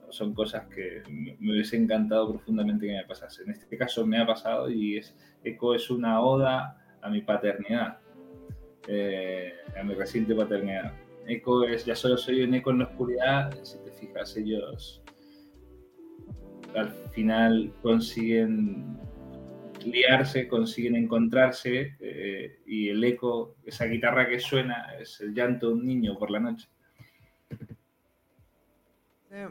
son 0.10 0.34
cosas 0.34 0.68
que 0.68 1.04
me 1.10 1.36
me 1.40 1.52
hubiese 1.52 1.78
encantado 1.78 2.30
profundamente 2.30 2.88
que 2.88 2.94
me 2.94 3.06
pasase. 3.06 3.44
En 3.44 3.52
este 3.52 3.78
caso 3.78 4.06
me 4.06 4.20
ha 4.20 4.26
pasado 4.26 4.70
y 4.70 4.98
es, 4.98 5.16
Eco 5.44 5.76
es 5.76 5.90
una 5.90 6.22
oda 6.22 6.82
a 7.02 7.10
mi 7.10 7.22
paternidad, 7.22 8.00
eh, 8.88 9.54
a 9.80 9.84
mi 9.84 9.94
reciente 9.94 10.34
paternidad. 10.34 10.94
Eco 11.28 11.64
es, 11.64 11.86
ya 11.86 11.96
solo 11.96 12.18
soy 12.18 12.42
un 12.42 12.54
eco 12.54 12.72
en 12.72 12.80
la 12.80 12.86
oscuridad, 12.86 13.64
si 13.64 13.78
te 13.80 13.92
fijas, 13.92 14.36
ellos 14.38 15.02
al 16.76 16.92
final 17.12 17.74
consiguen 17.82 18.98
liarse, 19.86 20.48
consiguen 20.48 20.96
encontrarse 20.96 21.96
eh, 22.00 22.60
y 22.66 22.90
el 22.90 23.04
eco, 23.04 23.56
esa 23.66 23.86
guitarra 23.86 24.28
que 24.28 24.40
suena, 24.40 24.96
es 25.00 25.22
el 25.22 25.34
llanto 25.34 25.68
de 25.68 25.74
un 25.76 25.86
niño 25.86 26.18
por 26.18 26.32
la 26.32 26.40
noche. 26.40 26.68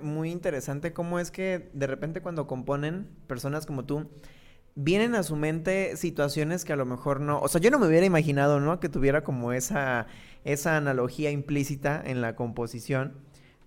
Muy 0.01 0.31
interesante 0.31 0.95
cómo 0.95 1.19
es 1.19 1.31
que 1.31 1.69
de 1.75 1.87
repente 1.87 2.23
cuando 2.23 2.47
componen 2.47 3.07
personas 3.27 3.67
como 3.67 3.85
tú, 3.85 4.11
vienen 4.77 5.15
a 5.15 5.23
su 5.23 5.37
mente 5.37 5.97
situaciones 5.97 6.65
que 6.65 6.73
a 6.73 6.77
lo 6.77 6.85
mejor 6.87 7.21
no, 7.21 7.41
o 7.41 7.49
sea, 7.49 7.61
yo 7.61 7.71
no 7.71 7.79
me 7.79 7.87
hubiera 7.87 8.07
imaginado, 8.07 8.61
¿no? 8.61 8.81
Que 8.81 8.89
tuviera 8.89 9.23
como 9.25 9.53
esa, 9.53 10.07
esa 10.45 10.77
analogía 10.77 11.31
implícita 11.31 12.03
en 12.05 12.21
la 12.21 12.35
composición. 12.37 13.15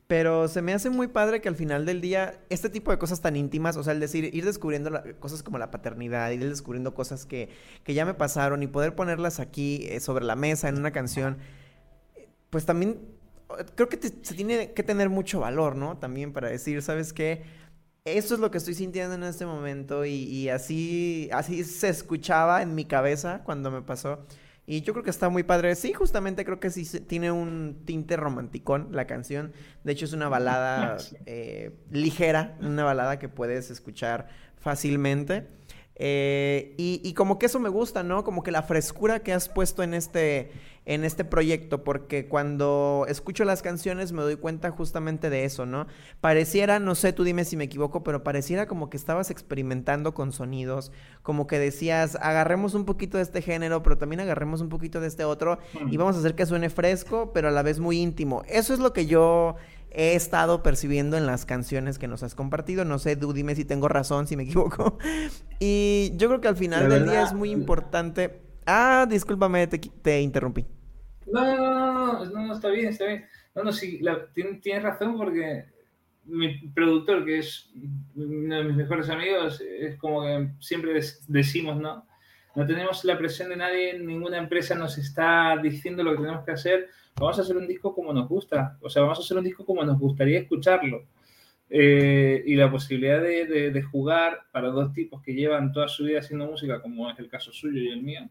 Pero 0.08 0.48
se 0.48 0.62
me 0.62 0.74
hace 0.74 0.90
muy 0.90 1.08
padre 1.08 1.42
que 1.42 1.50
al 1.50 1.56
final 1.58 1.86
del 1.86 2.00
día, 2.00 2.40
este 2.50 2.70
tipo 2.70 2.92
de 2.92 2.98
cosas 2.98 3.20
tan 3.20 3.36
íntimas, 3.36 3.76
o 3.76 3.84
sea, 3.84 3.92
el 3.92 4.00
decir, 4.00 4.34
ir 4.34 4.46
descubriendo 4.46 4.90
la- 4.90 5.04
cosas 5.20 5.44
como 5.44 5.58
la 5.58 5.70
paternidad, 5.70 6.32
ir 6.32 6.48
descubriendo 6.48 6.94
cosas 6.94 7.26
que, 7.26 7.50
que 7.84 7.94
ya 7.94 8.06
me 8.06 8.14
pasaron 8.14 8.64
y 8.64 8.68
poder 8.68 8.96
ponerlas 8.96 9.42
aquí 9.42 9.86
eh, 9.90 10.00
sobre 10.00 10.24
la 10.24 10.38
mesa 10.38 10.70
en 10.70 10.78
una 10.78 10.92
canción, 10.92 11.38
pues 12.50 12.66
también 12.66 13.00
creo 13.76 13.90
que 13.90 13.98
te- 13.98 14.14
se 14.22 14.34
tiene 14.36 14.72
que 14.74 14.84
tener 14.84 15.10
mucho 15.10 15.40
valor, 15.42 15.76
¿no? 15.76 15.98
También 15.98 16.34
para 16.34 16.50
decir, 16.50 16.82
¿sabes 16.82 17.14
qué? 17.14 17.44
Esto 18.16 18.36
es 18.36 18.40
lo 18.40 18.52
que 18.52 18.58
estoy 18.58 18.74
sintiendo 18.74 19.16
en 19.16 19.24
este 19.24 19.46
momento 19.46 20.06
y, 20.06 20.12
y 20.14 20.50
así, 20.50 21.30
así 21.34 21.64
se 21.64 21.90
escuchaba 21.90 22.62
en 22.62 22.74
mi 22.74 22.86
cabeza 22.86 23.42
cuando 23.44 23.70
me 23.70 23.82
pasó. 23.82 24.26
Y 24.70 24.82
yo 24.82 24.92
creo 24.92 25.04
que 25.04 25.10
está 25.10 25.30
muy 25.30 25.44
padre. 25.44 25.74
Sí, 25.76 25.94
justamente 25.94 26.44
creo 26.44 26.60
que 26.60 26.70
sí 26.70 26.86
tiene 27.00 27.32
un 27.32 27.84
tinte 27.86 28.18
romanticón 28.18 28.90
la 28.92 29.08
canción. 29.08 29.54
De 29.86 29.94
hecho, 29.94 30.04
es 30.04 30.12
una 30.12 30.28
balada 30.28 30.98
eh, 31.26 31.72
ligera, 31.90 32.58
una 32.60 32.84
balada 32.84 33.18
que 33.18 33.30
puedes 33.30 33.72
escuchar 33.72 34.28
fácilmente. 34.58 35.48
Eh, 36.00 36.76
y, 36.78 37.02
y 37.04 37.14
como 37.14 37.40
que 37.40 37.48
eso 37.48 37.60
me 37.60 37.70
gusta, 37.70 38.04
¿no? 38.04 38.24
Como 38.24 38.44
que 38.44 38.52
la 38.52 38.62
frescura 38.62 39.20
que 39.20 39.34
has 39.34 39.50
puesto 39.50 39.82
en 39.82 39.96
este, 39.96 40.52
en 40.88 41.04
este 41.04 41.26
proyecto, 41.26 41.84
porque 41.84 42.28
cuando 42.28 43.06
escucho 43.10 43.44
las 43.44 43.62
canciones 43.62 44.14
me 44.14 44.22
doy 44.22 44.38
cuenta 44.38 44.72
justamente 44.72 45.30
de 45.30 45.44
eso, 45.44 45.66
¿no? 45.66 45.86
Pareciera, 46.22 46.80
no 46.80 46.96
sé, 46.96 47.12
tú 47.12 47.26
dime 47.26 47.44
si 47.44 47.58
me 47.58 47.66
equivoco, 47.66 48.04
pero 48.04 48.24
pareciera 48.24 48.68
como 48.68 48.90
que 48.90 48.96
estabas 48.96 49.30
experimentando 49.30 50.14
con 50.14 50.32
sonidos, 50.32 50.94
como 51.24 51.46
que 51.46 51.60
decías, 51.60 52.16
agarremos 52.22 52.74
un 52.74 52.86
poquito 52.86 53.18
de 53.18 53.24
este 53.24 53.42
género, 53.42 53.84
pero 53.84 53.98
también 53.98 54.22
agarremos 54.22 54.62
un 54.62 54.70
poquito 54.70 55.02
de 55.02 55.08
este 55.08 55.26
otro 55.26 55.60
y 55.92 55.98
vamos 55.98 56.16
a 56.16 56.20
hacer 56.20 56.36
que 56.36 56.46
suene 56.46 56.70
fresco, 56.70 57.32
pero 57.34 57.50
a 57.50 57.52
la 57.52 57.64
vez 57.64 57.80
muy 57.80 58.00
íntimo. 58.00 58.44
Eso 58.48 58.74
es 58.74 58.80
lo 58.80 58.94
que 58.94 59.08
yo 59.08 59.56
he 59.92 60.16
estado 60.16 60.62
percibiendo 60.64 61.18
en 61.18 61.26
las 61.26 61.46
canciones 61.46 61.98
que 62.00 62.08
nos 62.08 62.24
has 62.24 62.36
compartido. 62.36 62.86
No 62.86 63.00
sé, 63.00 63.16
tú 63.16 63.34
dime 63.34 63.56
si 63.56 63.66
tengo 63.66 63.88
razón, 63.88 64.28
si 64.28 64.36
me 64.38 64.44
equivoco. 64.50 64.98
Y 65.60 66.12
yo 66.16 66.28
creo 66.28 66.42
que 66.42 66.48
al 66.48 66.58
final 66.58 66.90
del 66.90 67.06
día 67.06 67.24
es 67.24 67.34
muy 67.34 67.52
importante. 67.52 68.42
Ah, 68.66 69.06
discúlpame, 69.10 69.66
te, 69.68 69.80
te 69.80 70.22
interrumpí. 70.22 70.66
No, 71.32 71.44
no, 71.44 71.58
no, 71.58 72.26
no, 72.26 72.26
no, 72.26 72.48
no, 72.48 72.54
está 72.54 72.70
bien, 72.70 72.88
está 72.88 73.06
bien. 73.06 73.26
No, 73.56 73.64
no, 73.64 73.72
sí, 73.72 74.00
la- 74.00 74.28
tien- 74.34 74.62
tienes 74.62 74.84
razón 74.84 75.18
porque 75.18 75.66
mi 76.26 76.68
productor, 76.70 77.26
que 77.26 77.40
es 77.40 77.70
uno 78.16 78.56
de 78.58 78.64
mis 78.66 78.76
mejores 78.76 79.10
amigos, 79.10 79.62
es 79.62 79.98
como 79.98 80.22
que 80.24 80.50
siempre 80.60 80.94
des- 80.94 81.24
decimos, 81.28 81.78
¿no? 81.80 82.06
No 82.56 82.66
tenemos 82.66 83.04
la 83.06 83.18
presión 83.18 83.50
de 83.50 83.56
nadie, 83.58 84.00
ninguna 84.00 84.38
empresa 84.38 84.74
nos 84.76 84.98
está 84.98 85.56
diciendo 85.62 86.04
lo 86.04 86.12
que 86.12 86.22
tenemos 86.22 86.44
que 86.46 86.52
hacer. 86.52 86.90
Vamos 87.20 87.40
a 87.40 87.42
hacer 87.42 87.58
un 87.58 87.68
disco 87.68 87.96
como 87.96 88.14
nos 88.14 88.30
gusta, 88.30 88.78
o 88.80 88.90
sea, 88.90 89.02
vamos 89.02 89.18
a 89.18 89.22
hacer 89.22 89.38
un 89.38 89.44
disco 89.44 89.66
como 89.66 89.84
nos 89.84 89.98
gustaría 90.00 90.40
escucharlo. 90.40 91.06
eh, 91.70 92.44
y 92.46 92.56
la 92.56 92.72
posibilidad 92.72 93.22
de, 93.22 93.82
jugar 93.82 94.44
para 94.52 94.70
dos 94.70 94.94
tipos 94.94 95.22
que 95.22 95.34
llevan 95.34 95.74
toda 95.74 95.88
su 95.90 96.06
vida 96.06 96.20
haciendo 96.20 96.46
música, 96.46 96.82
como 96.82 97.10
es 97.10 97.20
el 97.20 97.28
caso 97.28 97.52
suyo 97.52 97.82
y 97.82 97.90
el 97.90 98.04
mío, 98.04 98.22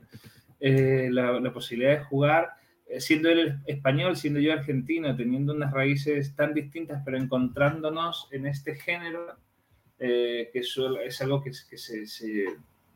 eh, 0.61 1.09
la, 1.11 1.53
posibilidad 1.53 1.99
de 1.99 2.05
jugar, 2.05 2.51
eh, 2.89 3.01
siendo 3.01 3.29
él 3.29 3.59
español, 3.67 4.17
siendo 4.17 4.41
yo 4.41 4.53
argentino, 4.53 5.15
teniendo 5.17 5.53
unas 5.53 5.73
raíces 5.73 6.35
tan 6.35 6.55
distintas, 6.55 7.03
pero 7.05 7.19
encontrándonos 7.19 8.29
en 8.31 8.47
este 8.47 8.77
género, 8.77 9.37
que 9.99 10.51
es, 10.55 11.21
algo 11.21 11.43
que, 11.43 11.53
se, 11.53 12.05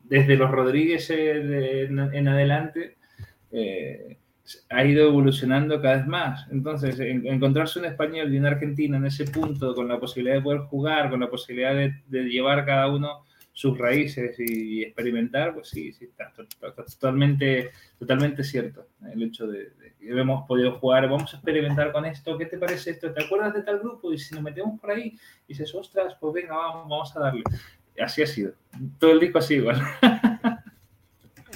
desde 0.03 0.37
los 0.37 0.49
Rodríguez 0.49 1.09
en, 1.11 1.99
en, 1.99 2.27
adelante, 2.27 2.97
ha 4.69 4.83
ido 4.83 5.07
evolucionando 5.07 5.81
cada 5.81 5.97
vez 5.97 6.07
más. 6.07 6.47
Entonces, 6.51 6.99
encontrarse 6.99 7.79
un 7.79 7.85
español 7.85 8.33
y 8.33 8.37
un 8.37 8.45
argentino 8.45 8.97
en 8.97 9.05
ese 9.05 9.25
punto, 9.25 9.73
con 9.75 9.87
la 9.87 9.99
posibilidad 9.99 10.35
de 10.35 10.41
poder 10.41 10.61
jugar, 10.61 11.09
con 11.09 11.19
la 11.19 11.29
posibilidad 11.29 11.73
de, 11.73 12.23
llevar 12.23 12.65
cada 12.65 12.87
uno 12.89 13.25
sus 13.53 13.77
raíces 13.77 14.35
y, 14.39 14.83
experimentar, 14.83 15.53
pues 15.53 15.69
sí, 15.69 15.91
sí, 15.93 16.05
está, 16.05 16.31
totalmente, 16.85 17.71
totalmente 17.99 18.43
cierto. 18.43 18.87
El 19.13 19.23
hecho 19.23 19.45
de, 19.47 19.73
que 19.99 20.09
hemos 20.09 20.47
podido 20.47 20.79
jugar, 20.79 21.09
vamos 21.09 21.33
a 21.33 21.37
experimentar 21.37 21.91
con 21.91 22.05
esto, 22.05 22.37
¿qué 22.37 22.45
te 22.45 22.57
parece 22.57 22.91
esto? 22.91 23.13
¿Te 23.13 23.23
acuerdas 23.23 23.53
de 23.53 23.61
tal 23.63 23.79
grupo? 23.79 24.11
Y 24.11 24.17
si 24.17 24.33
nos 24.33 24.43
metemos 24.43 24.79
por 24.79 24.91
ahí, 24.91 25.17
y 25.47 25.49
dices, 25.49 25.73
ostras, 25.75 26.15
pues 26.19 26.33
venga, 26.33 26.55
vamos, 26.55 26.89
vamos 26.89 27.15
a 27.15 27.19
darle. 27.19 27.43
Así 27.99 28.23
ha 28.23 28.27
sido. 28.27 28.53
Todo 28.97 29.11
el 29.11 29.19
disco 29.19 29.37
así 29.37 29.55
igual. 29.55 29.81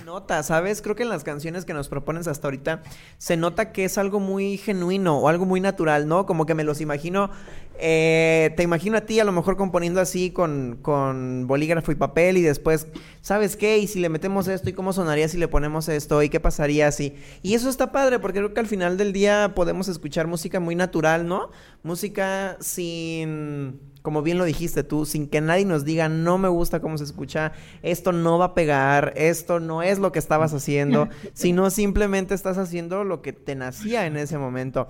nota, 0.06 0.44
¿sabes? 0.44 0.84
Creo 0.84 0.96
que 0.96 1.02
en 1.02 1.10
las 1.10 1.24
canciones 1.24 1.66
que 1.66 1.74
nos 1.74 1.90
propones 1.90 2.28
hasta 2.28 2.46
ahorita 2.46 2.84
se 3.18 3.38
nota 3.38 3.72
que 3.72 3.86
es 3.86 3.98
algo 3.98 4.20
muy 4.20 4.58
genuino 4.58 5.18
o 5.18 5.28
algo 5.28 5.46
muy 5.46 5.60
natural, 5.60 6.08
¿no? 6.08 6.28
Como 6.28 6.46
que 6.46 6.54
me 6.54 6.64
los 6.64 6.80
imagino, 6.80 7.32
eh, 7.80 8.54
te 8.56 8.62
imagino 8.62 8.98
a 8.98 9.02
ti 9.02 9.20
a 9.20 9.24
lo 9.24 9.32
mejor 9.32 9.58
componiendo 9.58 10.00
así 10.00 10.30
con, 10.30 10.78
con 10.84 11.48
bolígrafo 11.48 11.92
y 11.92 11.96
papel 11.96 12.38
y 12.38 12.44
después, 12.44 12.86
¿sabes 13.22 13.56
qué? 13.56 13.80
Y 13.80 13.88
si 13.88 14.00
le 14.00 14.10
metemos 14.10 14.48
esto 14.48 14.70
y 14.70 14.74
cómo 14.74 14.94
sonaría 14.94 15.28
si 15.28 15.40
le 15.40 15.48
ponemos 15.48 15.90
esto 15.90 16.22
y 16.22 16.30
qué 16.30 16.40
pasaría 16.40 16.92
si... 16.92 17.16
Y 17.42 17.56
eso 17.56 17.68
está 17.68 17.92
padre 17.92 18.20
porque 18.20 18.38
creo 18.38 18.54
que 18.54 18.60
al 18.60 18.68
final 18.68 18.98
del 18.98 19.12
día 19.12 19.54
podemos 19.56 19.88
escuchar 19.88 20.28
música 20.28 20.60
muy 20.60 20.76
natural, 20.76 21.28
¿no? 21.28 21.50
Música 21.82 22.58
sin 22.60 23.80
como 24.06 24.22
bien 24.22 24.38
lo 24.38 24.46
dijiste 24.46 24.84
tú, 24.84 25.06
sin 25.06 25.28
que 25.28 25.42
nadie 25.42 25.66
nos 25.66 25.84
diga, 25.84 26.08
no 26.08 26.38
me 26.38 26.48
gusta 26.48 26.80
cómo 26.80 26.98
se 26.98 27.04
escucha, 27.04 27.52
esto 27.82 28.12
no 28.12 28.38
va 28.38 28.46
a 28.46 28.54
pegar, 28.54 29.14
esto 29.18 29.60
no 29.60 29.82
es 29.82 29.98
lo 30.00 30.12
que 30.12 30.20
estabas 30.20 30.54
haciendo, 30.54 31.10
sino 31.34 31.72
simplemente 31.72 32.36
estás 32.36 32.60
haciendo 32.60 33.04
lo 33.04 33.24
que 33.24 33.34
te 33.34 33.56
nacía 33.56 34.06
en 34.06 34.16
ese 34.16 34.38
momento. 34.38 34.88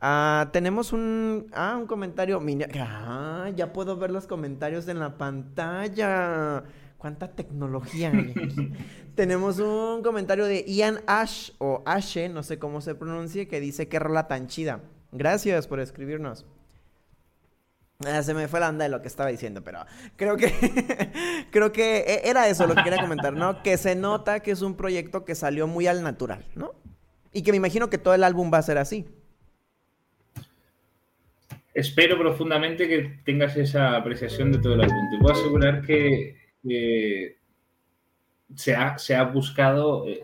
Ah, 0.00 0.50
tenemos 0.52 0.92
un, 0.92 1.48
ah, 1.52 1.76
un 1.78 1.86
comentario. 1.86 2.40
ah, 2.80 3.50
ya 3.56 3.72
puedo 3.72 3.96
ver 3.96 4.12
los 4.12 4.26
comentarios 4.26 4.86
en 4.86 5.00
la 5.00 5.18
pantalla. 5.18 6.62
¿Cuánta 6.96 7.28
tecnología 7.32 8.12
tenemos 9.16 9.58
un 9.58 10.02
comentario 10.02 10.44
de 10.44 10.64
Ian 10.66 11.00
Ash 11.06 11.50
o 11.58 11.82
Ashe, 11.84 12.28
no 12.28 12.42
sé 12.44 12.58
cómo 12.58 12.80
se 12.80 12.94
pronuncie, 12.94 13.48
que 13.48 13.60
dice 13.60 13.88
que 13.88 13.98
rola 13.98 14.28
tan 14.28 14.46
chida. 14.46 14.80
Gracias 15.12 15.66
por 15.66 15.80
escribirnos. 15.80 16.46
Ah, 18.06 18.22
se 18.22 18.34
me 18.34 18.48
fue 18.48 18.60
la 18.60 18.68
onda 18.68 18.84
de 18.84 18.90
lo 18.90 19.02
que 19.02 19.08
estaba 19.08 19.30
diciendo, 19.30 19.62
pero 19.62 19.84
creo 20.16 20.36
que 20.36 20.52
creo 21.50 21.72
que 21.72 21.98
e, 21.98 22.28
era 22.28 22.48
eso 22.48 22.66
lo 22.66 22.74
que 22.74 22.82
quería 22.82 23.00
comentar, 23.00 23.32
¿no? 23.32 23.62
Que 23.62 23.76
se 23.76 23.94
nota 23.94 24.40
que 24.40 24.50
es 24.50 24.62
un 24.62 24.76
proyecto 24.76 25.24
que 25.24 25.34
salió 25.34 25.66
muy 25.66 25.86
al 25.86 26.02
natural, 26.02 26.44
¿no? 26.54 26.72
Y 27.32 27.42
que 27.42 27.50
me 27.50 27.56
imagino 27.56 27.90
que 27.90 27.98
todo 27.98 28.14
el 28.14 28.24
álbum 28.24 28.50
va 28.52 28.58
a 28.58 28.62
ser 28.62 28.78
así. 28.78 29.06
Espero 31.74 32.16
profundamente 32.16 32.88
que 32.88 33.20
tengas 33.24 33.56
esa 33.56 33.96
apreciación 33.96 34.52
de 34.52 34.58
todo 34.58 34.74
el 34.74 34.82
álbum. 34.82 35.10
Te 35.10 35.18
puedo 35.18 35.34
asegurar 35.34 35.82
que 35.82 36.36
se, 38.54 38.74
ha, 38.74 39.24
buscado 39.24 40.06
eh, 40.06 40.22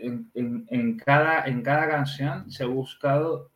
en, 0.00 0.96
cada, 0.96 1.44
en 1.44 1.62
cada 1.62 1.88
canción, 1.88 2.50
se 2.50 2.64
ha 2.64 2.66
buscado 2.66 3.50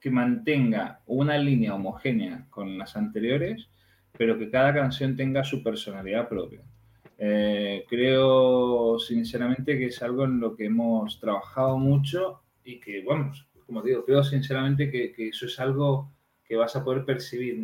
que 0.00 0.10
mantenga 0.10 1.00
una 1.06 1.36
línea 1.36 1.74
homogénea 1.74 2.46
con 2.50 2.78
las 2.78 2.96
anteriores, 2.96 3.68
pero 4.16 4.38
que 4.38 4.50
cada 4.50 4.74
canción 4.74 5.16
tenga 5.16 5.44
su 5.44 5.62
personalidad 5.62 6.28
propia. 6.28 6.62
Eh, 7.18 7.84
creo 7.86 8.98
sinceramente 8.98 9.78
que 9.78 9.86
es 9.86 10.02
algo 10.02 10.24
en 10.24 10.40
lo 10.40 10.56
que 10.56 10.64
hemos 10.64 11.20
trabajado 11.20 11.76
mucho 11.76 12.40
y 12.64 12.80
que, 12.80 13.02
bueno, 13.02 13.30
como 13.66 13.82
digo, 13.82 14.04
creo 14.04 14.24
sinceramente 14.24 14.90
que, 14.90 15.14
eso 15.28 15.46
es 15.46 15.60
algo 15.60 16.10
que 16.44 16.56
vas 16.56 16.74
a 16.76 16.82
poder 16.82 17.04
percibir. 17.04 17.58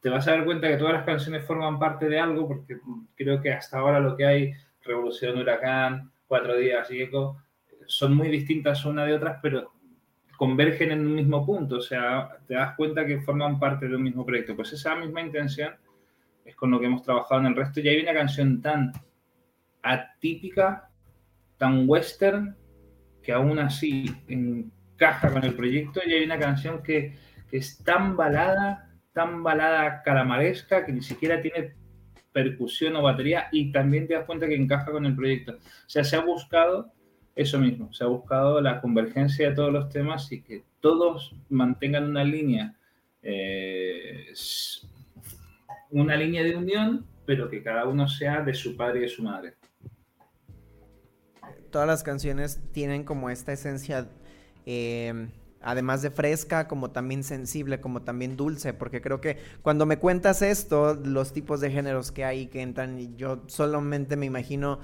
Te 0.00 0.10
vas 0.10 0.28
a 0.28 0.32
dar 0.32 0.44
cuenta 0.44 0.68
que 0.68 0.76
todas 0.76 0.92
las 0.92 1.04
canciones 1.04 1.44
forman 1.44 1.78
parte 1.78 2.08
de 2.08 2.20
algo, 2.20 2.46
porque 2.46 2.78
creo 3.16 3.40
que 3.40 3.52
hasta 3.52 3.78
ahora 3.78 4.00
lo 4.00 4.16
que 4.16 4.26
hay, 4.26 4.52
Revolución, 4.82 5.38
Huracán, 5.38 6.12
Cuatro 6.26 6.56
Días 6.56 6.90
y 6.90 7.00
Eco, 7.00 7.38
son 7.86 8.14
muy 8.14 8.28
distintas 8.28 8.84
una 8.84 9.04
de 9.04 9.14
otras, 9.14 9.38
pero 9.42 9.72
convergen 10.36 10.92
en 10.92 11.00
un 11.00 11.14
mismo 11.14 11.44
punto, 11.44 11.76
o 11.76 11.80
sea, 11.80 12.38
te 12.46 12.54
das 12.54 12.74
cuenta 12.76 13.06
que 13.06 13.20
forman 13.20 13.58
parte 13.58 13.88
de 13.88 13.96
un 13.96 14.02
mismo 14.02 14.24
proyecto. 14.24 14.56
Pues 14.56 14.72
esa 14.72 14.94
misma 14.94 15.20
intención 15.20 15.74
es 16.44 16.54
con 16.56 16.70
lo 16.70 16.80
que 16.80 16.86
hemos 16.86 17.02
trabajado 17.02 17.40
en 17.40 17.46
el 17.48 17.56
resto. 17.56 17.80
Y 17.80 17.88
hay 17.88 18.02
una 18.02 18.14
canción 18.14 18.60
tan 18.60 18.92
atípica, 19.82 20.90
tan 21.56 21.88
western, 21.88 22.56
que 23.22 23.32
aún 23.32 23.58
así 23.58 24.06
encaja 24.28 25.32
con 25.32 25.44
el 25.44 25.54
proyecto. 25.54 26.00
Y 26.04 26.12
hay 26.12 26.24
una 26.24 26.38
canción 26.38 26.82
que, 26.82 27.16
que 27.50 27.56
es 27.56 27.82
tan 27.82 28.16
balada, 28.16 28.90
tan 29.12 29.42
balada 29.42 30.02
calamaresca, 30.02 30.84
que 30.84 30.92
ni 30.92 31.02
siquiera 31.02 31.40
tiene 31.40 31.74
percusión 32.32 32.96
o 32.96 33.02
batería 33.02 33.48
y 33.52 33.70
también 33.70 34.08
te 34.08 34.14
das 34.14 34.24
cuenta 34.24 34.48
que 34.48 34.56
encaja 34.56 34.90
con 34.90 35.06
el 35.06 35.14
proyecto. 35.14 35.52
O 35.52 35.88
sea, 35.88 36.02
se 36.02 36.16
ha 36.16 36.20
buscado 36.20 36.92
eso 37.36 37.58
mismo, 37.58 37.92
se 37.92 38.04
ha 38.04 38.06
buscado 38.06 38.60
la 38.60 38.80
convergencia 38.80 39.48
de 39.48 39.54
todos 39.56 39.72
los 39.72 39.88
temas 39.88 40.30
y 40.30 40.42
que 40.42 40.62
todos 40.80 41.34
mantengan 41.48 42.04
una 42.04 42.22
línea, 42.22 42.74
eh, 43.22 44.32
una 45.90 46.16
línea 46.16 46.42
de 46.44 46.56
unión, 46.56 47.04
pero 47.26 47.48
que 47.50 47.62
cada 47.62 47.86
uno 47.86 48.06
sea 48.08 48.42
de 48.42 48.54
su 48.54 48.76
padre 48.76 49.00
y 49.00 49.02
de 49.02 49.08
su 49.08 49.22
madre. 49.22 49.54
Todas 51.70 51.88
las 51.88 52.04
canciones 52.04 52.60
tienen 52.72 53.02
como 53.02 53.30
esta 53.30 53.52
esencia, 53.52 54.08
em, 54.64 55.30
además 55.60 56.02
de 56.02 56.10
fresca, 56.10 56.68
como 56.68 56.92
también 56.92 57.24
sensible, 57.24 57.80
como 57.80 58.02
también 58.02 58.36
dulce, 58.36 58.74
porque 58.74 59.00
creo 59.00 59.20
que 59.20 59.38
cuando 59.62 59.86
me 59.86 59.98
cuentas 59.98 60.40
esto, 60.40 60.94
los 60.94 61.32
tipos 61.32 61.60
de 61.60 61.72
géneros 61.72 62.12
que 62.12 62.24
hay 62.24 62.46
que 62.46 62.62
entran, 62.62 63.16
yo 63.16 63.42
solamente 63.48 64.14
me 64.16 64.26
imagino 64.26 64.78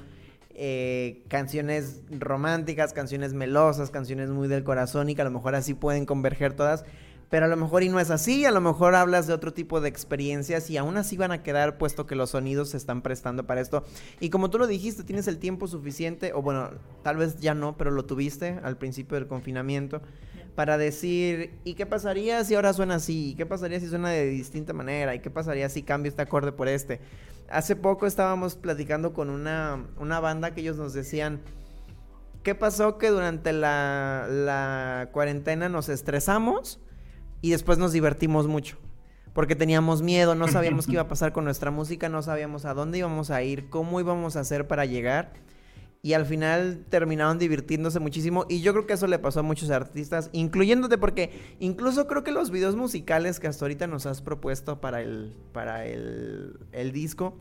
eh, 0.54 1.22
canciones 1.28 2.02
románticas, 2.10 2.92
canciones 2.92 3.32
melosas, 3.32 3.90
canciones 3.90 4.30
muy 4.30 4.48
del 4.48 4.64
corazón 4.64 5.08
y 5.08 5.14
que 5.14 5.22
a 5.22 5.24
lo 5.24 5.30
mejor 5.30 5.54
así 5.54 5.74
pueden 5.74 6.06
converger 6.06 6.54
todas. 6.54 6.84
Pero 7.30 7.46
a 7.46 7.48
lo 7.48 7.56
mejor 7.56 7.84
y 7.84 7.88
no 7.88 8.00
es 8.00 8.10
así, 8.10 8.44
a 8.44 8.50
lo 8.50 8.60
mejor 8.60 8.96
hablas 8.96 9.28
de 9.28 9.32
otro 9.32 9.54
tipo 9.54 9.80
de 9.80 9.88
experiencias 9.88 10.68
y 10.68 10.76
aún 10.76 10.96
así 10.96 11.16
van 11.16 11.30
a 11.30 11.44
quedar 11.44 11.78
puesto 11.78 12.04
que 12.04 12.16
los 12.16 12.30
sonidos 12.30 12.70
se 12.70 12.76
están 12.76 13.02
prestando 13.02 13.46
para 13.46 13.60
esto. 13.60 13.84
Y 14.18 14.30
como 14.30 14.50
tú 14.50 14.58
lo 14.58 14.66
dijiste, 14.66 15.04
tienes 15.04 15.28
el 15.28 15.38
tiempo 15.38 15.68
suficiente, 15.68 16.32
o 16.34 16.42
bueno, 16.42 16.70
tal 17.04 17.16
vez 17.16 17.38
ya 17.38 17.54
no, 17.54 17.76
pero 17.76 17.92
lo 17.92 18.04
tuviste 18.04 18.58
al 18.64 18.76
principio 18.76 19.14
del 19.14 19.28
confinamiento, 19.28 20.02
para 20.56 20.76
decir, 20.76 21.52
¿y 21.62 21.74
qué 21.74 21.86
pasaría 21.86 22.42
si 22.42 22.56
ahora 22.56 22.72
suena 22.72 22.96
así? 22.96 23.30
¿Y 23.30 23.34
qué 23.36 23.46
pasaría 23.46 23.78
si 23.78 23.88
suena 23.88 24.08
de 24.08 24.26
distinta 24.26 24.72
manera? 24.72 25.14
¿Y 25.14 25.20
qué 25.20 25.30
pasaría 25.30 25.68
si 25.68 25.84
cambio 25.84 26.10
este 26.10 26.22
acorde 26.22 26.50
por 26.50 26.66
este? 26.66 27.00
Hace 27.48 27.76
poco 27.76 28.06
estábamos 28.06 28.56
platicando 28.56 29.12
con 29.12 29.30
una, 29.30 29.86
banda 30.20 30.52
que 30.52 30.62
ellos 30.62 30.76
nos 30.76 30.94
decían, 30.94 31.40
¿qué 32.42 32.56
pasó 32.56 32.98
que 32.98 33.10
durante 33.10 33.52
la, 33.52 34.26
la 34.28 35.10
cuarentena 35.12 35.68
nos 35.68 35.88
estresamos 35.88 36.80
y 37.40 37.50
después 37.50 37.78
nos 37.78 37.92
divertimos 37.92 38.46
mucho? 38.46 38.76
Porque 39.32 39.54
teníamos 39.54 40.02
miedo, 40.02 40.34
no 40.34 40.48
sabíamos 40.48 40.86
qué 40.86 40.92
iba 40.92 41.02
a 41.02 41.08
pasar 41.08 41.32
con 41.32 41.44
nuestra 41.44 41.70
música, 41.70 42.08
no 42.08 42.22
sabíamos 42.22 42.64
a 42.64 42.74
dónde 42.74 42.98
íbamos 42.98 43.30
a 43.30 43.42
ir, 43.42 43.68
cómo 43.68 44.00
íbamos 44.00 44.36
a 44.36 44.40
hacer 44.40 44.66
para 44.66 44.84
llegar 44.84 45.32
y 46.02 46.14
al 46.14 46.24
final 46.24 46.84
terminaron 46.88 47.38
divirtiéndose 47.38 48.00
muchísimo 48.00 48.46
y 48.48 48.62
yo 48.62 48.72
creo 48.72 48.86
que 48.86 48.94
eso 48.94 49.06
le 49.06 49.18
pasó 49.18 49.40
a 49.40 49.42
muchos 49.42 49.70
artistas, 49.70 50.30
incluyéndote 50.32 50.96
porque 50.96 51.56
incluso 51.58 52.06
creo 52.06 52.24
que 52.24 52.32
los 52.32 52.50
videos 52.50 52.74
musicales 52.74 53.38
que 53.38 53.48
hasta 53.48 53.64
ahorita 53.64 53.86
nos 53.86 54.06
has 54.06 54.22
propuesto 54.22 54.80
para 54.80 55.02
el 55.02 55.34
para 55.52 55.86
el, 55.86 56.58
el 56.72 56.92
disco 56.92 57.36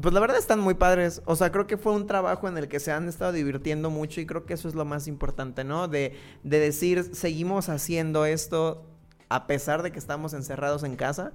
pues 0.00 0.14
la 0.14 0.20
verdad 0.20 0.38
están 0.38 0.60
muy 0.60 0.74
padres. 0.74 1.22
O 1.24 1.36
sea, 1.36 1.50
creo 1.52 1.66
que 1.66 1.76
fue 1.76 1.92
un 1.92 2.06
trabajo 2.06 2.48
en 2.48 2.58
el 2.58 2.68
que 2.68 2.80
se 2.80 2.92
han 2.92 3.08
estado 3.08 3.32
divirtiendo 3.32 3.90
mucho 3.90 4.20
y 4.20 4.26
creo 4.26 4.46
que 4.46 4.54
eso 4.54 4.68
es 4.68 4.74
lo 4.74 4.84
más 4.84 5.06
importante, 5.08 5.64
¿no? 5.64 5.88
De, 5.88 6.16
de 6.42 6.60
decir, 6.60 7.14
seguimos 7.14 7.68
haciendo 7.68 8.24
esto 8.24 8.84
a 9.28 9.46
pesar 9.46 9.82
de 9.82 9.92
que 9.92 9.98
estamos 9.98 10.32
encerrados 10.32 10.84
en 10.84 10.96
casa 10.96 11.32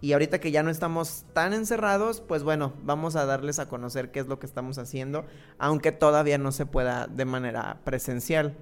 y 0.00 0.12
ahorita 0.12 0.40
que 0.40 0.50
ya 0.50 0.62
no 0.62 0.70
estamos 0.70 1.24
tan 1.32 1.54
encerrados, 1.54 2.20
pues 2.20 2.42
bueno, 2.42 2.74
vamos 2.82 3.16
a 3.16 3.24
darles 3.24 3.58
a 3.58 3.68
conocer 3.68 4.10
qué 4.10 4.20
es 4.20 4.26
lo 4.26 4.38
que 4.38 4.46
estamos 4.46 4.78
haciendo, 4.78 5.24
aunque 5.58 5.90
todavía 5.90 6.38
no 6.38 6.52
se 6.52 6.66
pueda 6.66 7.06
de 7.06 7.24
manera 7.24 7.80
presencial. 7.84 8.56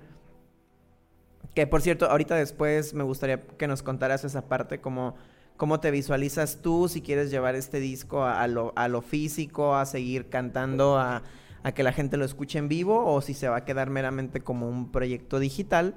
Que 1.55 1.67
por 1.67 1.83
cierto, 1.83 2.07
ahorita 2.07 2.37
después 2.37 2.95
me 2.95 3.05
gustaría 3.05 3.43
que 3.43 3.67
nos 3.67 3.83
contaras 3.83 4.25
esa 4.25 4.49
parte, 4.49 4.81
como 4.81 5.17
¿Cómo 5.57 5.79
te 5.81 5.91
visualizas 5.91 6.59
tú 6.63 6.89
si 6.89 7.01
quieres 7.01 7.31
llevar 7.31 7.55
este 7.55 7.79
disco 7.79 8.25
a, 8.25 8.47
lo, 8.49 8.73
a 8.77 8.89
lo, 8.89 9.03
físico, 9.03 9.77
a 9.77 9.87
seguir 9.87 10.29
cantando, 10.29 10.99
a, 10.99 11.23
a, 11.63 11.73
que 11.73 11.83
la 11.83 11.93
gente 11.93 12.17
lo 12.17 12.25
escuche 12.25 12.59
en 12.59 12.69
vivo 12.69 13.05
o 13.07 13.21
si 13.21 13.35
se 13.35 13.49
va 13.49 13.59
a 13.59 13.65
quedar 13.65 13.89
meramente 13.89 14.41
como 14.41 14.69
un 14.69 14.91
proyecto 14.91 15.39
digital? 15.39 15.95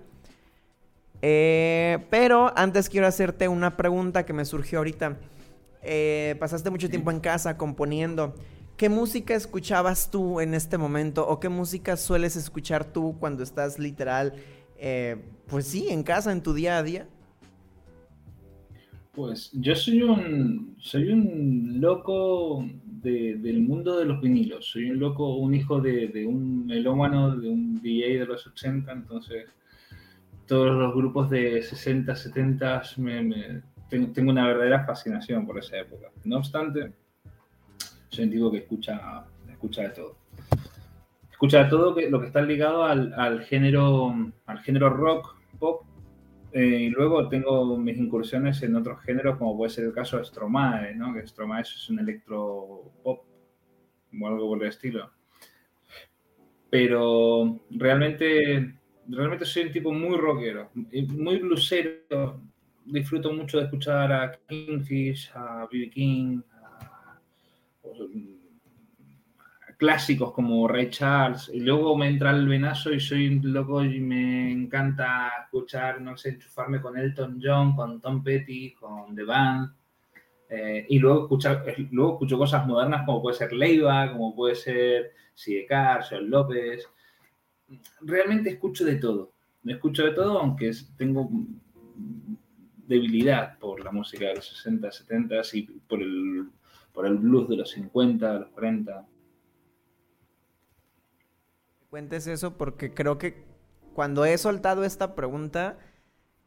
Eh, 1.21 2.05
pero 2.09 2.53
antes 2.55 2.89
quiero 2.89 3.07
hacerte 3.07 3.47
una 3.47 3.77
pregunta 3.77 4.25
que 4.25 4.33
me 4.33 4.45
surgió 4.45 4.79
ahorita. 4.79 5.17
Eh, 5.81 6.35
pasaste 6.39 6.69
mucho 6.69 6.89
tiempo 6.89 7.11
en 7.11 7.19
casa 7.19 7.57
componiendo. 7.57 8.35
¿Qué 8.75 8.89
música 8.89 9.33
escuchabas 9.33 10.11
tú 10.11 10.39
en 10.39 10.53
este 10.53 10.77
momento? 10.77 11.27
¿O 11.27 11.39
qué 11.39 11.49
música 11.49 11.97
sueles 11.97 12.35
escuchar 12.35 12.85
tú 12.85 13.15
cuando 13.19 13.41
estás 13.41 13.79
literal, 13.79 14.35
eh, 14.77 15.17
pues 15.47 15.65
sí, 15.65 15.87
en 15.89 16.03
casa, 16.03 16.31
en 16.31 16.43
tu 16.43 16.53
día 16.53 16.77
a 16.77 16.83
día? 16.83 17.07
Pues 19.17 19.49
yo 19.51 19.73
soy 19.73 20.03
un, 20.03 20.75
soy 20.77 21.11
un 21.11 21.81
loco 21.81 22.63
del 23.01 23.61
mundo 23.61 23.97
de 23.97 24.05
los 24.05 24.21
vinilos. 24.21 24.67
Soy 24.67 24.91
un 24.91 24.99
loco, 24.99 25.37
un 25.37 25.55
hijo 25.55 25.81
de, 25.81 26.23
un 26.27 26.67
melómano, 26.67 27.35
de 27.35 27.49
un 27.49 27.81
DJ 27.81 28.19
de 28.19 28.25
los 28.27 28.45
80. 28.45 28.91
Entonces, 28.91 29.47
todos 30.45 30.69
los 30.75 30.93
grupos 30.93 31.31
de 31.31 31.63
60, 31.63 32.15
70, 32.15 32.83
me, 32.97 33.63
tengo, 33.89 34.29
una 34.29 34.45
verdadera 34.45 34.85
fascinación 34.85 35.47
por 35.47 35.57
esa 35.57 35.79
época. 35.79 36.11
No 36.23 36.37
obstante, 36.37 36.93
soy 38.09 38.25
un 38.25 38.29
tipo 38.29 38.51
que 38.51 38.57
escucha, 38.59 39.25
escucha 39.49 39.81
de 39.81 39.89
todo. 39.89 40.15
Escucha 41.31 41.63
de 41.63 41.69
todo 41.71 41.99
lo 42.07 42.21
que 42.21 42.27
está 42.27 42.43
ligado 42.43 42.83
al, 42.83 43.41
género, 43.45 44.13
al 44.45 44.59
género 44.59 44.91
rock, 44.91 45.35
pop. 45.57 45.86
Eh, 46.57 46.85
y 46.85 46.89
luego 46.89 47.29
tengo 47.29 47.77
mis 47.77 47.99
incursiones 47.99 48.63
en 48.63 48.75
otros 48.75 48.99
géneros, 49.03 49.37
como 49.37 49.55
puede 49.55 49.69
ser 49.69 49.85
el 49.85 49.93
caso 49.93 50.17
de 50.17 50.25
Stromae, 50.25 50.95
¿no? 50.95 51.13
que 51.13 51.27
Stromae 51.27 51.61
es 51.61 51.87
un 51.87 51.99
electro 51.99 52.93
pop 53.03 53.23
o 54.19 54.27
algo 54.27 54.47
por 54.47 54.63
el 54.63 54.69
estilo. 54.69 55.11
Pero 56.71 57.59
realmente, 57.69 58.73
realmente 59.07 59.45
soy 59.45 59.65
un 59.65 59.71
tipo 59.71 59.93
muy 59.93 60.17
rockero, 60.17 60.71
muy 60.73 61.37
blusero. 61.37 62.41
Disfruto 62.85 63.31
mucho 63.31 63.59
de 63.59 63.65
escuchar 63.65 64.11
a 64.11 64.39
Kingfish, 64.47 65.29
a 65.35 65.67
B.B. 65.71 65.91
King, 65.91 66.41
clásicos 69.77 70.31
como 70.33 70.67
Ray 70.67 70.89
Charles, 70.89 71.49
y 71.53 71.59
luego 71.59 71.95
me 71.95 72.07
entra 72.07 72.31
el 72.31 72.47
venazo 72.47 72.91
y 72.91 72.99
soy 72.99 73.39
loco 73.39 73.83
y 73.83 73.99
me 73.99 74.51
encanta 74.51 75.31
escuchar, 75.43 76.01
no 76.01 76.17
sé, 76.17 76.29
enchufarme 76.29 76.81
con 76.81 76.97
Elton 76.97 77.39
John, 77.41 77.75
con 77.75 78.01
Tom 78.01 78.23
Petty, 78.23 78.73
con 78.73 79.15
The 79.15 79.23
Band, 79.23 79.71
eh, 80.49 80.85
y 80.89 80.99
luego, 80.99 81.23
escuchar, 81.23 81.63
luego 81.91 82.13
escucho 82.13 82.37
cosas 82.37 82.65
modernas 82.65 83.05
como 83.05 83.21
puede 83.21 83.37
ser 83.37 83.53
Leiva, 83.53 84.11
como 84.11 84.35
puede 84.35 84.55
ser 84.55 85.11
Sidecar, 85.33 86.03
Sean 86.03 86.29
López. 86.29 86.87
Realmente 88.01 88.51
escucho 88.51 88.85
de 88.85 88.95
todo. 88.95 89.33
Escucho 89.65 90.05
de 90.05 90.11
todo, 90.11 90.39
aunque 90.39 90.71
tengo 90.97 91.29
debilidad 92.87 93.59
por 93.59 93.83
la 93.83 93.91
música 93.91 94.27
de 94.27 94.35
los 94.35 94.47
60, 94.47 94.91
70 94.91 95.35
y 95.53 95.63
por 95.63 96.01
el 96.01 96.47
por 96.93 97.05
el 97.05 97.17
blues 97.17 97.47
de 97.49 97.57
los 97.57 97.69
50, 97.71 98.33
de 98.33 98.39
los 98.39 98.49
40. 98.49 99.05
Cuentes 101.89 102.27
eso 102.27 102.57
porque 102.57 102.93
creo 102.93 103.17
que 103.17 103.45
cuando 103.93 104.25
he 104.25 104.37
soltado 104.37 104.83
esta 104.83 105.15
pregunta, 105.15 105.79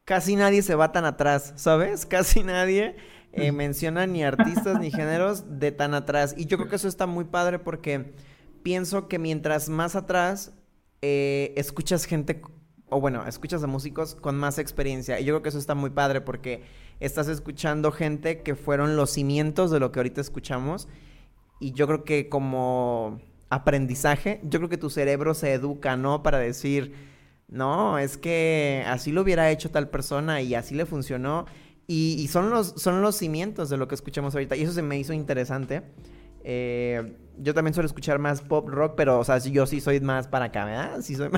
casi 0.05 0.35
nadie 0.35 0.61
se 0.61 0.75
va 0.75 0.91
tan 0.91 1.03
atrás, 1.03 1.53
¿sabes? 1.55 2.05
Casi 2.09 2.43
nadie 2.43 2.95
eh, 3.33 3.51
menciona 3.51 4.05
ni 4.05 4.23
artistas 4.23 4.79
ni 4.79 4.91
géneros 4.91 5.59
de 5.59 5.71
tan 5.71 5.95
atrás. 5.95 6.35
Y 6.37 6.45
yo 6.45 6.57
creo 6.57 6.69
que 6.69 6.75
eso 6.75 6.87
está 6.87 7.07
muy 7.07 7.25
padre 7.25 7.57
porque 7.57 8.13
pienso 8.61 9.07
que 9.07 9.17
mientras 9.17 9.67
más 9.67 9.95
atrás 9.95 10.53
eh, 11.01 11.53
escuchas 11.57 12.05
gente, 12.05 12.43
o 12.89 13.01
bueno, 13.01 13.25
escuchas 13.25 13.63
a 13.63 13.67
músicos 13.67 14.13
con 14.13 14.37
más 14.37 14.59
experiencia. 14.59 15.19
Y 15.19 15.25
yo 15.25 15.33
creo 15.33 15.41
que 15.41 15.49
eso 15.49 15.57
está 15.57 15.73
muy 15.73 15.89
padre 15.89 16.21
porque 16.21 16.63
estás 16.99 17.27
escuchando 17.27 17.91
gente 17.91 18.43
que 18.43 18.53
fueron 18.53 18.95
los 18.95 19.09
cimientos 19.09 19.71
de 19.71 19.79
lo 19.79 19.91
que 19.91 19.99
ahorita 19.99 20.21
escuchamos. 20.21 20.87
Y 21.59 21.71
yo 21.73 21.87
creo 21.87 22.03
que 22.03 22.29
como 22.29 23.19
aprendizaje, 23.51 24.39
yo 24.43 24.59
creo 24.59 24.69
que 24.69 24.77
tu 24.77 24.89
cerebro 24.89 25.33
se 25.33 25.53
educa, 25.53 25.97
¿no? 25.97 26.23
Para 26.23 26.39
decir, 26.39 26.93
no, 27.49 27.99
es 27.99 28.17
que 28.17 28.83
así 28.87 29.11
lo 29.11 29.21
hubiera 29.21 29.51
hecho 29.51 29.69
tal 29.69 29.89
persona 29.89 30.41
y 30.41 30.55
así 30.55 30.73
le 30.73 30.85
funcionó. 30.85 31.45
Y, 31.85 32.25
son, 32.29 32.49
los, 32.49 32.67
son 32.77 33.01
los 33.01 33.17
cimientos 33.17 33.69
de 33.69 33.75
lo 33.75 33.89
que 33.89 33.95
escuchamos 33.95 34.33
ahorita. 34.33 34.55
Y 34.55 34.61
eso 34.61 34.71
se 34.71 34.81
me 34.81 34.97
hizo 34.97 35.11
interesante. 35.11 35.83
Eh, 36.45 37.17
yo 37.37 37.53
también 37.53 37.73
suelo 37.73 37.87
escuchar 37.87 38.17
más 38.17 38.41
pop 38.41 38.69
rock, 38.69 38.93
pero, 38.95 39.19
o 39.19 39.25
sea, 39.25 39.39
yo 39.39 39.65
sí 39.65 39.81
soy 39.81 39.99
más 39.99 40.29
para 40.29 40.45
acá, 40.45 40.63
¿verdad? 40.63 40.99
Sí 41.01 41.15
soy 41.15 41.29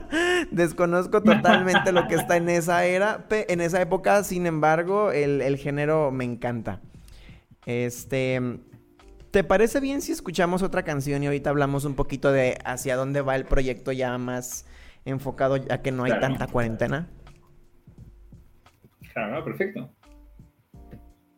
Desconozco 0.50 1.22
totalmente 1.22 1.92
lo 1.92 2.06
que 2.06 2.16
está 2.16 2.36
en 2.36 2.50
esa 2.50 2.84
era, 2.84 3.26
en 3.30 3.62
esa 3.62 3.80
época, 3.80 4.22
sin 4.24 4.44
embargo, 4.44 5.10
el, 5.10 5.56
género 5.56 6.10
me 6.10 6.24
encanta. 6.24 6.82
Este... 7.64 8.60
¿Te 9.32 9.42
parece 9.44 9.80
bien 9.80 10.02
si 10.02 10.12
escuchamos 10.12 10.62
otra 10.62 10.82
canción 10.82 11.22
y 11.22 11.26
ahorita 11.26 11.48
hablamos 11.48 11.86
un 11.86 11.94
poquito 11.94 12.30
de 12.30 12.58
hacia 12.66 12.96
dónde 12.96 13.22
va 13.22 13.34
el 13.34 13.46
proyecto 13.46 13.90
ya 13.90 14.18
más 14.18 14.66
enfocado, 15.06 15.56
ya 15.56 15.80
que 15.80 15.90
no 15.90 16.04
hay 16.04 16.20
tanta 16.20 16.46
cuarentena? 16.46 17.08
Claro, 19.14 19.42
perfecto. 19.42 19.90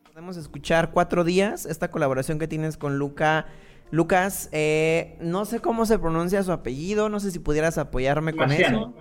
Podemos 0.03 0.35
escuchar 0.35 0.91
Cuatro 0.91 1.23
Días, 1.23 1.65
esta 1.65 1.89
colaboración 1.89 2.37
que 2.37 2.49
tienes 2.49 2.75
con 2.75 2.97
Luca 2.97 3.45
Lucas, 3.91 4.49
eh, 4.51 5.17
no 5.21 5.45
sé 5.45 5.61
cómo 5.61 5.85
se 5.85 5.97
pronuncia 5.97 6.43
su 6.43 6.51
apellido, 6.51 7.07
no 7.07 7.21
sé 7.21 7.31
si 7.31 7.39
pudieras 7.39 7.77
apoyarme 7.77 8.33
con 8.33 8.51
eso. 8.51 8.93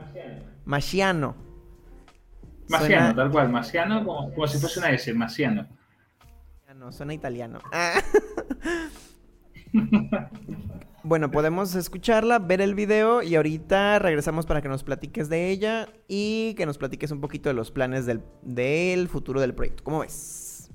Masciano. 0.64 1.34
Masciano, 2.68 3.14
tal 3.16 3.30
cual, 3.32 3.48
Masciano, 3.50 4.04
como, 4.04 4.46
si 4.46 4.58
fuese 4.58 4.78
una 4.78 4.90
S, 4.92 5.12
Masciano. 5.12 5.66
No, 6.76 6.92
suena 6.92 7.12
italiano. 7.12 7.58
Ah. 7.72 8.00
bueno, 11.02 11.30
podemos 11.30 11.74
escucharla, 11.74 12.38
ver 12.38 12.60
el 12.60 12.74
video 12.74 13.22
y 13.22 13.34
ahorita 13.34 13.98
regresamos 13.98 14.46
para 14.46 14.62
que 14.62 14.68
nos 14.68 14.84
platiques 14.84 15.28
de 15.28 15.50
ella 15.50 15.88
y 16.08 16.54
que 16.54 16.66
nos 16.66 16.78
platiques 16.78 17.10
un 17.10 17.20
poquito 17.20 17.48
de 17.48 17.54
los 17.54 17.70
planes 17.70 18.06
del, 18.06 18.22
del 18.42 19.08
futuro 19.08 19.40
del 19.40 19.54
proyecto. 19.54 19.84
¿Cómo 19.84 20.00
ves? 20.00 20.70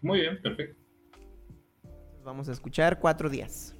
Muy 0.00 0.20
bien, 0.20 0.40
perfecto. 0.42 0.80
Vamos 2.24 2.48
a 2.48 2.52
escuchar 2.52 3.00
cuatro 3.00 3.28
días. 3.28 3.74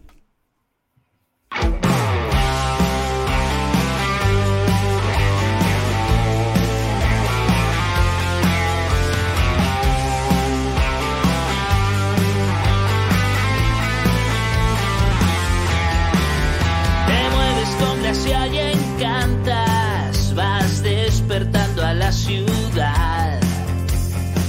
Gracia 18.33 18.47
y 18.47 18.59
encantas, 18.59 20.35
vas 20.35 20.83
despertando 20.83 21.85
a 21.85 21.92
la 21.95 22.12
ciudad. 22.12 23.40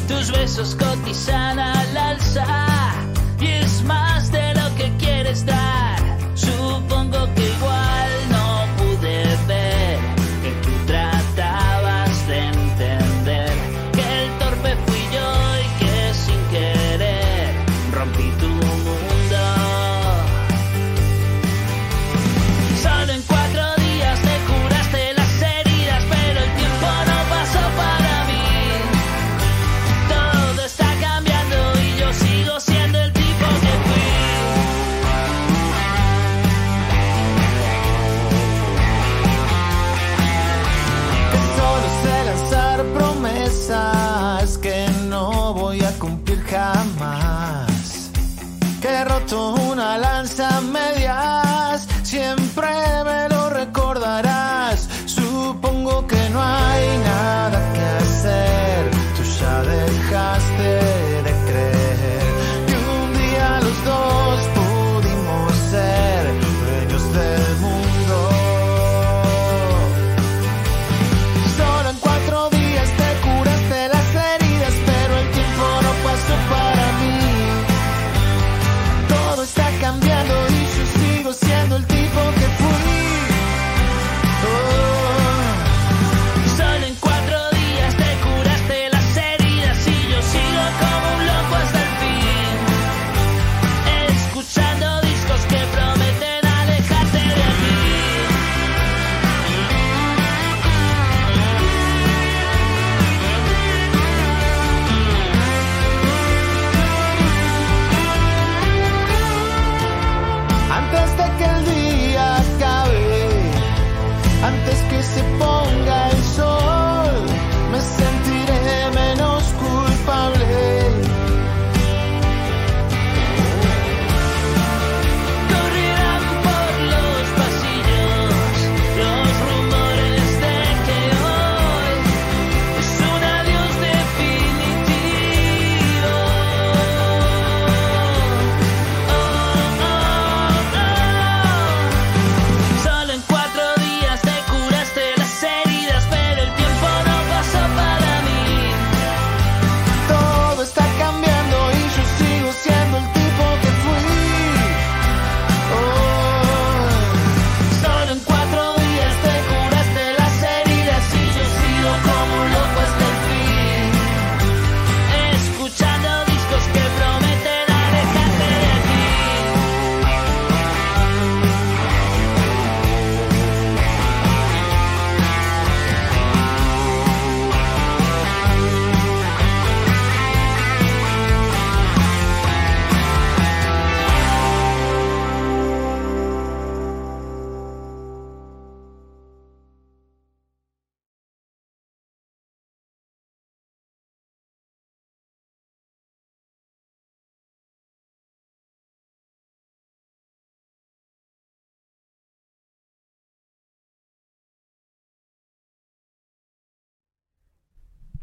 Tus 0.08 0.32
besos 0.32 0.76
cotizan 0.76 1.60
al 1.60 1.98
alza 1.98 2.46
más 3.84 4.32
de 4.32 4.54
lo 4.54 4.76
que 4.76 4.91
quieres 4.98 5.46
dar. 5.46 5.62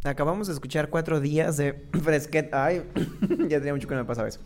Acabamos 0.05 0.47
de 0.47 0.55
escuchar 0.55 0.89
cuatro 0.89 1.21
días 1.21 1.57
de 1.57 1.73
Fresquet. 2.03 2.53
Ay, 2.55 2.83
ya 3.49 3.59
tenía 3.59 3.75
mucho 3.75 3.89
que 3.89 3.95
me 3.95 4.05
pasaba 4.05 4.29
eso. 4.29 4.41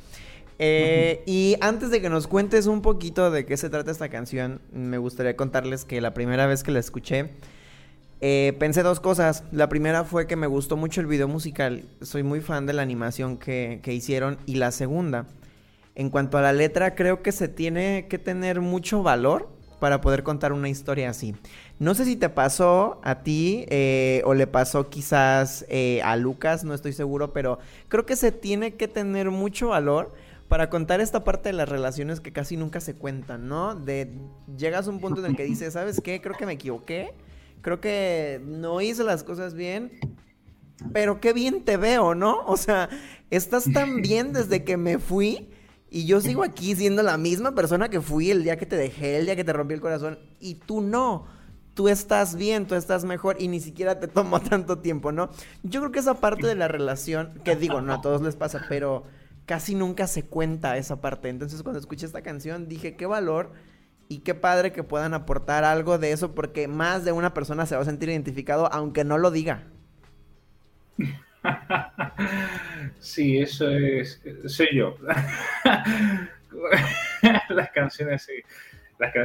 Eh, 0.58 1.22
y 1.26 1.56
antes 1.60 1.90
de 1.90 2.00
que 2.00 2.08
nos 2.08 2.26
cuentes 2.26 2.66
un 2.66 2.80
poquito 2.80 3.30
de 3.30 3.44
qué 3.44 3.56
se 3.56 3.70
trata 3.70 3.90
esta 3.90 4.08
canción, 4.08 4.60
me 4.72 4.98
gustaría 4.98 5.36
contarles 5.36 5.84
que 5.84 6.00
la 6.00 6.14
primera 6.14 6.46
vez 6.46 6.62
que 6.62 6.70
la 6.70 6.78
escuché, 6.78 7.30
eh, 8.20 8.54
pensé 8.58 8.82
dos 8.82 9.00
cosas. 9.00 9.44
La 9.50 9.68
primera 9.68 10.04
fue 10.04 10.26
que 10.26 10.36
me 10.36 10.46
gustó 10.46 10.76
mucho 10.76 11.00
el 11.00 11.06
video 11.06 11.28
musical. 11.28 11.84
Soy 12.02 12.22
muy 12.22 12.40
fan 12.40 12.66
de 12.66 12.72
la 12.72 12.82
animación 12.82 13.36
que, 13.36 13.80
que 13.82 13.92
hicieron. 13.92 14.38
Y 14.46 14.56
la 14.56 14.70
segunda, 14.70 15.26
en 15.94 16.10
cuanto 16.10 16.38
a 16.38 16.42
la 16.42 16.52
letra, 16.52 16.94
creo 16.94 17.22
que 17.22 17.32
se 17.32 17.48
tiene 17.48 18.06
que 18.08 18.18
tener 18.18 18.60
mucho 18.60 19.02
valor 19.02 19.48
para 19.80 20.00
poder 20.00 20.22
contar 20.22 20.52
una 20.52 20.68
historia 20.68 21.10
así. 21.10 21.34
No 21.80 21.94
sé 21.94 22.04
si 22.04 22.14
te 22.14 22.28
pasó 22.28 23.00
a 23.02 23.22
ti 23.22 23.64
eh, 23.68 24.22
o 24.24 24.34
le 24.34 24.46
pasó 24.46 24.88
quizás 24.90 25.66
eh, 25.68 26.00
a 26.02 26.16
Lucas, 26.16 26.62
no 26.62 26.72
estoy 26.72 26.92
seguro, 26.92 27.32
pero 27.32 27.58
creo 27.88 28.06
que 28.06 28.14
se 28.14 28.30
tiene 28.30 28.74
que 28.74 28.86
tener 28.86 29.30
mucho 29.30 29.68
valor 29.68 30.14
para 30.48 30.70
contar 30.70 31.00
esta 31.00 31.24
parte 31.24 31.48
de 31.48 31.54
las 31.54 31.68
relaciones 31.68 32.20
que 32.20 32.32
casi 32.32 32.56
nunca 32.56 32.80
se 32.80 32.94
cuentan, 32.94 33.48
¿no? 33.48 33.74
De 33.74 34.12
llegas 34.56 34.86
a 34.86 34.90
un 34.90 35.00
punto 35.00 35.20
en 35.20 35.32
el 35.32 35.36
que 35.36 35.44
dices, 35.44 35.72
¿sabes 35.72 36.00
qué? 36.00 36.20
Creo 36.20 36.36
que 36.36 36.46
me 36.46 36.52
equivoqué, 36.52 37.12
creo 37.60 37.80
que 37.80 38.40
no 38.44 38.80
hice 38.80 39.02
las 39.02 39.24
cosas 39.24 39.54
bien, 39.54 39.90
pero 40.92 41.20
qué 41.20 41.32
bien 41.32 41.64
te 41.64 41.76
veo, 41.76 42.14
¿no? 42.14 42.44
O 42.46 42.56
sea, 42.56 42.88
estás 43.30 43.64
tan 43.72 44.00
bien 44.00 44.32
desde 44.32 44.62
que 44.62 44.76
me 44.76 44.98
fui 44.98 45.48
y 45.90 46.06
yo 46.06 46.20
sigo 46.20 46.44
aquí 46.44 46.76
siendo 46.76 47.02
la 47.02 47.18
misma 47.18 47.54
persona 47.54 47.88
que 47.88 48.00
fui 48.00 48.30
el 48.30 48.44
día 48.44 48.56
que 48.58 48.66
te 48.66 48.76
dejé, 48.76 49.16
el 49.16 49.26
día 49.26 49.34
que 49.34 49.44
te 49.44 49.52
rompí 49.52 49.74
el 49.74 49.80
corazón 49.80 50.20
y 50.38 50.54
tú 50.54 50.80
no 50.80 51.33
tú 51.74 51.88
estás 51.88 52.36
bien, 52.36 52.66
tú 52.66 52.76
estás 52.76 53.04
mejor 53.04 53.36
y 53.38 53.48
ni 53.48 53.60
siquiera 53.60 54.00
te 54.00 54.08
tomó 54.08 54.40
tanto 54.48 54.78
tiempo, 54.78 55.12
¿no? 55.12 55.30
Yo 55.62 55.80
creo 55.80 55.92
que 55.92 55.98
esa 55.98 56.14
parte 56.14 56.46
de 56.46 56.54
la 56.54 56.68
relación, 56.68 57.40
que 57.44 57.56
digo, 57.56 57.80
no 57.80 57.94
a 57.94 58.00
todos 58.00 58.22
les 58.22 58.36
pasa, 58.36 58.64
pero 58.68 59.04
casi 59.44 59.74
nunca 59.74 60.06
se 60.06 60.24
cuenta 60.24 60.76
esa 60.76 61.00
parte. 61.00 61.28
Entonces 61.28 61.62
cuando 61.62 61.80
escuché 61.80 62.06
esta 62.06 62.22
canción 62.22 62.68
dije, 62.68 62.96
qué 62.96 63.06
valor 63.06 63.52
y 64.08 64.20
qué 64.20 64.34
padre 64.34 64.72
que 64.72 64.82
puedan 64.82 65.14
aportar 65.14 65.64
algo 65.64 65.98
de 65.98 66.12
eso 66.12 66.34
porque 66.34 66.68
más 66.68 67.04
de 67.04 67.12
una 67.12 67.34
persona 67.34 67.66
se 67.66 67.76
va 67.76 67.82
a 67.82 67.86
sentir 67.86 68.08
identificado 68.08 68.72
aunque 68.72 69.04
no 69.04 69.18
lo 69.18 69.30
diga. 69.30 69.64
Sí, 73.00 73.38
eso 73.38 73.68
es, 73.68 74.22
soy 74.46 74.68
yo. 74.72 74.96
Las 77.50 77.70
canciones 77.70 78.22
sí 78.22 78.32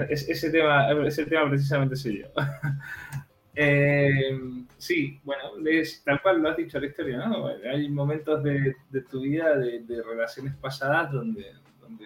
ese, 0.09 0.51
tema, 0.51 0.91
ese 1.05 1.25
tema 1.25 1.49
precisamente 1.49 1.95
soy 1.95 2.21
yo. 2.21 2.27
Eh, 3.61 4.39
sí, 4.77 5.19
bueno, 5.25 5.41
es, 5.69 6.01
tal 6.05 6.21
cual 6.21 6.41
lo 6.41 6.49
has 6.49 6.55
dicho 6.55 6.79
la 6.79 6.85
historia, 6.85 7.17
¿no? 7.17 7.47
Hay 7.69 7.89
momentos 7.89 8.41
de, 8.41 8.73
tu 9.11 9.19
vida, 9.19 9.57
de, 9.57 10.01
relaciones 10.01 10.55
pasadas, 10.55 11.11
donde, 11.11 11.45
donde 11.81 12.05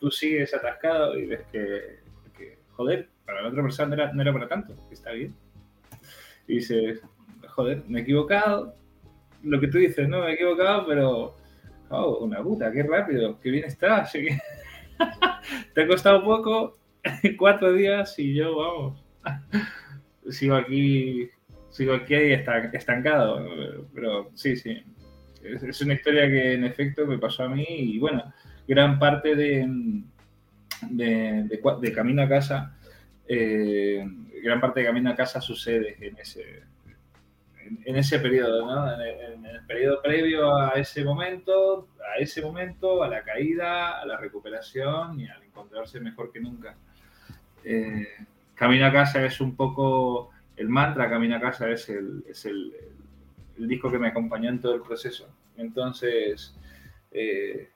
tú 0.00 0.10
sigues 0.10 0.52
atascado 0.52 1.16
y 1.16 1.26
ves 1.26 1.42
que, 1.52 2.00
joder, 2.72 3.08
para 3.24 3.42
la 3.42 3.50
otra 3.50 3.62
persona 3.62 3.94
no 3.94 4.02
era, 4.02 4.12
no 4.12 4.22
era 4.22 4.32
para 4.32 4.48
tanto, 4.48 4.74
que 4.88 4.94
está 4.94 5.12
bien. 5.12 5.36
Y 6.48 6.56
dices, 6.56 7.00
joder, 7.50 7.84
me 7.86 8.00
he 8.00 8.02
equivocado. 8.02 8.74
Lo 9.44 9.60
que 9.60 9.68
tú 9.68 9.78
dices, 9.78 10.08
no, 10.08 10.22
me 10.22 10.30
he 10.30 10.34
equivocado, 10.34 10.84
pero, 10.86 11.36
oh, 11.90 12.18
una 12.24 12.42
puta, 12.42 12.72
qué 12.72 12.82
rápido, 12.82 13.38
qué 13.40 13.50
bien 13.50 13.64
estás. 13.66 14.12
Te 15.74 15.82
ha 15.82 15.86
costado 15.86 16.24
poco, 16.24 16.78
cuatro 17.38 17.72
días 17.72 18.18
y 18.18 18.34
yo, 18.34 18.56
vamos, 18.56 19.04
sigo 20.30 20.56
aquí, 20.56 21.28
sigo 21.70 21.94
aquí 21.94 22.14
estancado. 22.14 23.46
Pero 23.94 24.30
sí, 24.34 24.56
sí. 24.56 24.82
Es, 25.42 25.80
una 25.80 25.94
historia 25.94 26.28
que 26.28 26.54
en 26.54 26.64
efecto 26.64 27.06
me 27.06 27.18
pasó 27.18 27.44
a 27.44 27.48
mí 27.48 27.66
y 27.68 27.98
bueno, 27.98 28.32
gran 28.68 28.98
parte 28.98 29.34
de, 29.34 29.68
de, 30.90 31.92
Camino 31.92 32.22
a 32.22 32.28
Casa, 32.28 32.76
eh, 33.26 34.06
gran 34.42 34.60
parte 34.60 34.80
de 34.80 34.86
Camino 34.86 35.10
a 35.10 35.16
Casa 35.16 35.40
sucede 35.40 35.96
en 36.00 36.16
ese, 36.16 36.62
en, 37.84 37.96
ese 37.96 38.20
periodo, 38.20 38.66
¿no? 38.66 39.02
En 39.02 39.44
el, 39.46 39.66
periodo 39.66 40.02
previo 40.02 40.54
a 40.56 40.70
ese 40.72 41.04
momento, 41.04 41.88
a 42.14 42.18
ese 42.18 42.42
momento, 42.42 43.02
a 43.02 43.08
la 43.08 43.22
caída, 43.22 44.00
a 44.00 44.06
la 44.06 44.16
recuperación 44.18 45.18
y 45.18 45.26
al 45.26 45.42
encontrarse 45.42 45.98
mejor 45.98 46.30
que 46.30 46.40
nunca. 46.40 46.76
Eh, 47.64 48.06
Camino 48.54 48.86
a 48.86 48.92
casa 48.92 49.24
es 49.24 49.40
un 49.40 49.56
poco 49.56 50.30
el 50.56 50.68
mantra, 50.68 51.10
Camino 51.10 51.36
a 51.36 51.40
casa 51.40 51.70
es 51.70 51.88
el, 51.88 52.24
es 52.28 52.44
el, 52.44 52.72
disco 53.56 53.90
que 53.90 53.98
me 53.98 54.08
acompañó 54.08 54.48
en 54.48 54.60
todo 54.60 54.74
el 54.74 54.82
proceso. 54.82 55.28
Entonces, 55.56 56.56
eh, 57.12 57.70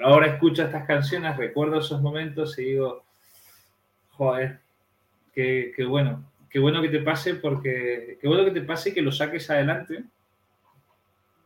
ahora 0.00 0.26
escucho 0.26 0.62
estas 0.62 0.86
canciones, 0.86 1.36
recuerdo 1.36 1.78
esos 1.78 2.02
momentos 2.02 2.58
y 2.58 2.64
digo, 2.64 3.04
joder, 4.10 4.60
qué, 5.34 5.74
bueno, 5.88 6.24
qué 6.50 6.58
bueno 6.58 6.82
que 6.82 6.88
te 6.88 7.00
pase 7.00 7.36
porque, 7.36 8.18
qué 8.20 8.28
bueno 8.28 8.44
que 8.44 8.50
te 8.50 8.62
pase 8.62 8.92
que 8.92 9.02
lo 9.02 9.12
saques 9.12 9.48
adelante 9.50 10.04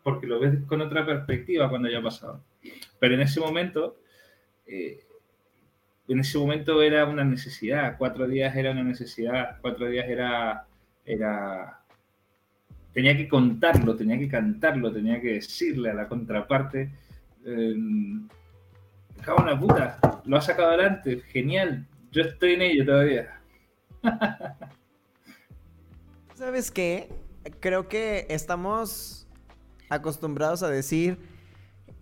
porque 0.03 0.27
lo 0.27 0.39
ves 0.39 0.55
con 0.69 0.81
otra 0.81 1.05
perspectiva 1.05 1.69
cuando 1.69 1.89
ya 1.89 1.99
ha 1.99 2.03
pasado. 2.03 2.41
Pero 3.01 3.15
en 3.15 3.23
ese 3.23 3.41
momento, 3.41 3.97
eh, 4.67 5.06
en 6.09 6.21
ese 6.21 6.39
momento 6.39 6.83
era 6.83 7.05
una 7.05 7.25
necesidad, 7.25 7.97
cuatro 7.99 8.27
días 8.27 8.55
era 8.57 8.71
una 8.71 8.85
necesidad, 8.85 9.59
cuatro 9.61 9.89
días 9.89 10.07
era, 10.09 10.67
era, 11.05 11.81
tenía 12.93 13.17
que 13.17 13.29
contarlo, 13.29 13.97
tenía 13.97 14.19
que 14.19 14.29
cantarlo, 14.29 14.93
tenía 14.93 15.21
que 15.21 15.35
decirle 15.35 15.91
a 15.91 15.95
la 15.95 16.09
contraparte, 16.09 16.91
eh, 17.45 17.75
una 19.39 19.59
puta, 19.59 19.99
lo 20.25 20.37
ha 20.37 20.41
sacado 20.41 20.69
adelante, 20.69 21.23
genial, 21.33 21.87
yo 22.13 22.23
estoy 22.23 22.55
en 22.55 22.63
ello 22.63 22.87
todavía. 22.87 23.41
¿Sabes 26.35 26.71
qué? 26.71 27.09
Creo 27.61 27.89
que 27.89 28.27
estamos 28.29 29.27
acostumbrados 29.89 30.63
a 30.63 30.69
decir 30.69 31.19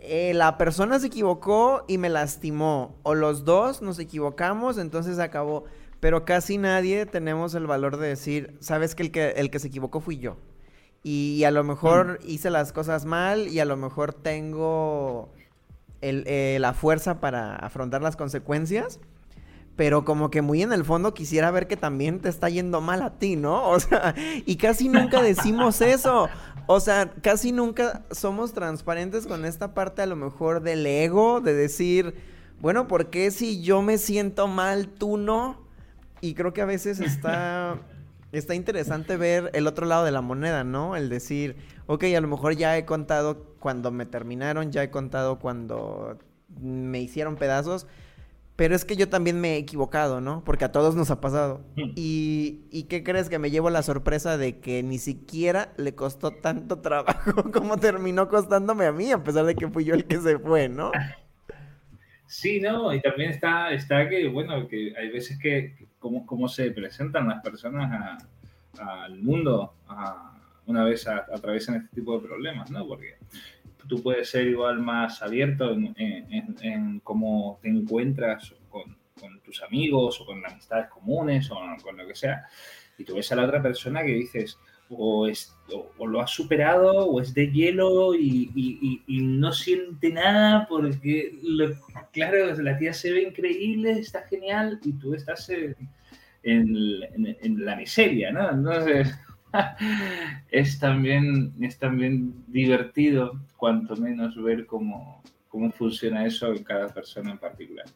eh, 0.07 0.35
la 0.35 0.59
persona 0.59 0.99
se 0.99 1.07
equivocó 1.07 1.85
y 1.89 1.99
me 1.99 2.09
lastimó. 2.09 2.97
O 3.03 3.15
los 3.15 3.45
dos 3.45 3.83
nos 3.83 3.99
equivocamos, 3.99 4.79
entonces 4.79 5.19
acabó. 5.19 5.65
Pero 6.01 6.25
casi 6.25 6.59
nadie 6.59 7.07
tenemos 7.07 7.55
el 7.55 7.67
valor 7.67 7.97
de 7.97 8.09
decir, 8.09 8.57
sabes 8.61 8.95
que 8.95 9.05
el 9.05 9.11
que, 9.11 9.31
el 9.31 9.51
que 9.51 9.59
se 9.59 9.69
equivocó 9.69 10.01
fui 10.01 10.19
yo. 10.19 10.37
Y, 11.03 11.45
a 11.45 11.51
lo 11.51 11.65
mejor 11.65 12.21
mm. 12.21 12.29
hice 12.29 12.51
las 12.51 12.73
cosas 12.73 13.05
mal 13.05 13.49
y 13.49 13.61
a 13.61 13.65
lo 13.65 13.77
mejor 13.77 14.15
tengo 14.15 15.31
eh, 16.01 16.59
la 16.61 16.73
fuerza 16.73 17.21
para 17.21 17.57
afrontar 17.57 18.03
las 18.03 18.17
consecuencias 18.17 19.01
pero 19.77 20.05
como 20.05 20.31
que 20.31 20.43
muy 20.43 20.63
en 20.63 20.73
el 20.73 20.85
fondo 20.85 21.15
quisiera 21.15 21.51
ver 21.51 21.67
que 21.67 21.77
también 21.77 22.21
te 22.21 22.29
está 22.29 22.49
yendo 22.49 22.81
mal 22.81 23.03
a 23.03 23.19
ti, 23.19 23.37
¿no? 23.37 23.69
O 23.75 23.81
sea, 23.81 24.15
y 24.47 24.57
casi 24.57 24.89
nunca 24.89 25.23
decimos 25.23 25.81
eso. 25.81 26.29
O 26.67 26.81
sea, 26.81 27.11
casi 27.23 27.53
nunca 27.53 28.05
somos 28.11 28.55
transparentes 28.55 29.27
con 29.27 29.45
esta 29.45 29.75
parte 29.75 30.03
a 30.03 30.07
lo 30.07 30.17
mejor 30.17 30.63
del 30.63 30.87
ego, 30.87 31.41
de 31.41 31.55
decir, 31.55 32.15
bueno, 32.61 32.89
¿por 32.89 33.11
qué 33.11 33.31
si 33.31 33.63
yo 33.63 33.83
me 33.83 33.99
siento 33.99 34.47
mal, 34.47 34.89
tú 34.89 35.19
no? 35.19 35.61
Y 36.21 36.35
creo 36.35 36.55
que 36.55 36.63
a 36.63 36.67
veces 36.67 37.01
está, 37.01 37.79
está 38.33 38.55
interesante 38.55 39.17
ver 39.17 39.51
el 39.53 39.67
otro 39.67 39.85
lado 39.87 40.05
de 40.05 40.13
la 40.13 40.23
moneda, 40.23 40.65
¿no? 40.65 40.97
El 40.97 41.11
decir, 41.11 41.57
ok, 41.87 42.05
a 42.17 42.21
lo 42.21 42.29
mejor 42.29 42.57
ya 42.57 42.79
he 42.79 42.87
contado 42.87 43.55
cuando 43.59 43.91
me 43.91 44.07
terminaron, 44.07 44.73
ya 44.73 44.83
he 44.83 44.91
contado 44.91 45.39
cuando 45.39 46.19
me 46.61 47.01
hicieron 47.01 47.37
pedazos, 47.37 47.87
pero 48.57 48.77
es 48.77 48.85
que 48.85 48.97
yo 48.97 49.09
también 49.09 49.41
me 49.41 49.55
he 49.55 49.57
equivocado, 49.59 50.21
¿no? 50.21 50.45
Porque 50.45 50.65
a 50.65 50.73
todos 50.73 50.95
nos 50.95 51.11
ha 51.11 51.21
pasado. 51.21 51.65
Mm. 51.77 51.93
Y, 51.97 52.61
y, 52.71 52.85
qué 52.85 53.03
crees 53.03 53.29
que 53.29 53.39
me 53.39 53.51
llevo 53.51 53.69
la 53.71 53.83
sorpresa 53.83 54.39
de 54.39 54.61
que 54.61 54.83
ni 54.83 54.99
siquiera 54.99 55.73
le 55.77 55.95
costó 55.95 56.31
tanto 56.31 56.79
trabajo 56.83 57.51
como 57.53 57.77
terminó 57.79 58.29
costándome 58.29 58.87
a 58.87 58.93
mí, 58.93 59.11
a 59.11 59.23
pesar 59.25 59.45
de 59.45 59.57
que 59.57 59.69
fui 59.69 59.85
yo 59.85 59.95
el 59.95 60.05
que 60.05 60.19
se 60.19 60.39
fue, 60.39 60.69
¿no? 60.69 60.93
Sí, 62.27 62.61
no, 62.61 62.95
y 62.95 63.01
también 63.01 63.31
está, 63.31 63.73
está 63.73 64.09
que, 64.09 64.29
bueno, 64.29 64.67
que 64.67 64.95
hay 64.97 65.11
veces 65.11 65.39
que, 65.39 65.89
cómo, 65.99 66.25
cómo 66.25 66.49
se 66.49 66.71
presentan 66.71 67.29
las 67.29 67.43
personas 67.43 68.19
al 68.79 69.23
mundo 69.23 69.75
una 70.67 70.85
vez 70.85 71.07
atraviesan 71.07 71.77
este 71.77 71.97
tipo 71.97 72.19
de 72.19 72.27
problemas, 72.27 72.71
¿no? 72.71 72.87
Porque 72.87 73.17
tú 73.89 74.03
puedes 74.03 74.31
ser 74.31 74.47
igual 74.47 74.81
más 74.81 75.23
abierto 75.23 75.73
en, 75.73 77.01
cómo 77.01 77.59
te 77.63 77.69
encuentras 77.69 78.55
con, 78.69 78.97
tus 79.43 79.63
amigos 79.63 80.21
o 80.21 80.27
con 80.27 80.45
amistades 80.45 80.89
comunes 80.91 81.51
o 81.51 81.57
con 81.83 81.97
lo 81.97 82.07
que 82.07 82.15
sea. 82.15 82.47
Y 82.99 83.05
tú 83.05 83.17
ves 83.17 83.31
a 83.33 83.37
la 83.37 83.45
otra 83.45 83.63
persona 83.63 84.03
que 84.03 84.13
dices, 84.13 84.59
o, 84.91 85.27
es, 85.27 85.55
o, 85.99 86.07
lo 86.07 86.21
has 86.21 86.31
superado 86.31 87.07
o 87.07 87.21
es 87.21 87.33
de 87.35 87.51
hielo 87.51 88.15
y, 88.15 89.03
no 89.09 89.53
siente 89.53 90.11
nada 90.11 90.67
porque, 90.69 91.39
claro, 92.13 92.55
la 92.63 92.77
tía 92.77 92.93
se 92.93 93.13
ve 93.13 93.23
increíble, 93.23 93.93
está 93.93 94.23
genial 94.23 94.81
y 94.85 94.93
tú 94.93 95.15
estás 95.15 95.51
en, 96.43 97.65
la 97.65 97.77
miseria, 97.77 98.31
¿no? 98.33 98.51
Entonces, 98.51 99.15
es, 100.51 100.79
también, 100.79 101.53
es 101.61 101.79
también 101.79 102.35
divertido, 102.47 103.41
cuanto 103.57 103.97
menos, 103.97 104.41
ver 104.43 104.67
cómo, 104.67 105.23
cómo 105.49 105.71
funciona 105.73 106.27
eso 106.27 106.53
en 106.53 106.65
cada 106.65 106.89
persona 106.89 107.31
en 107.33 107.39
particular 107.39 107.87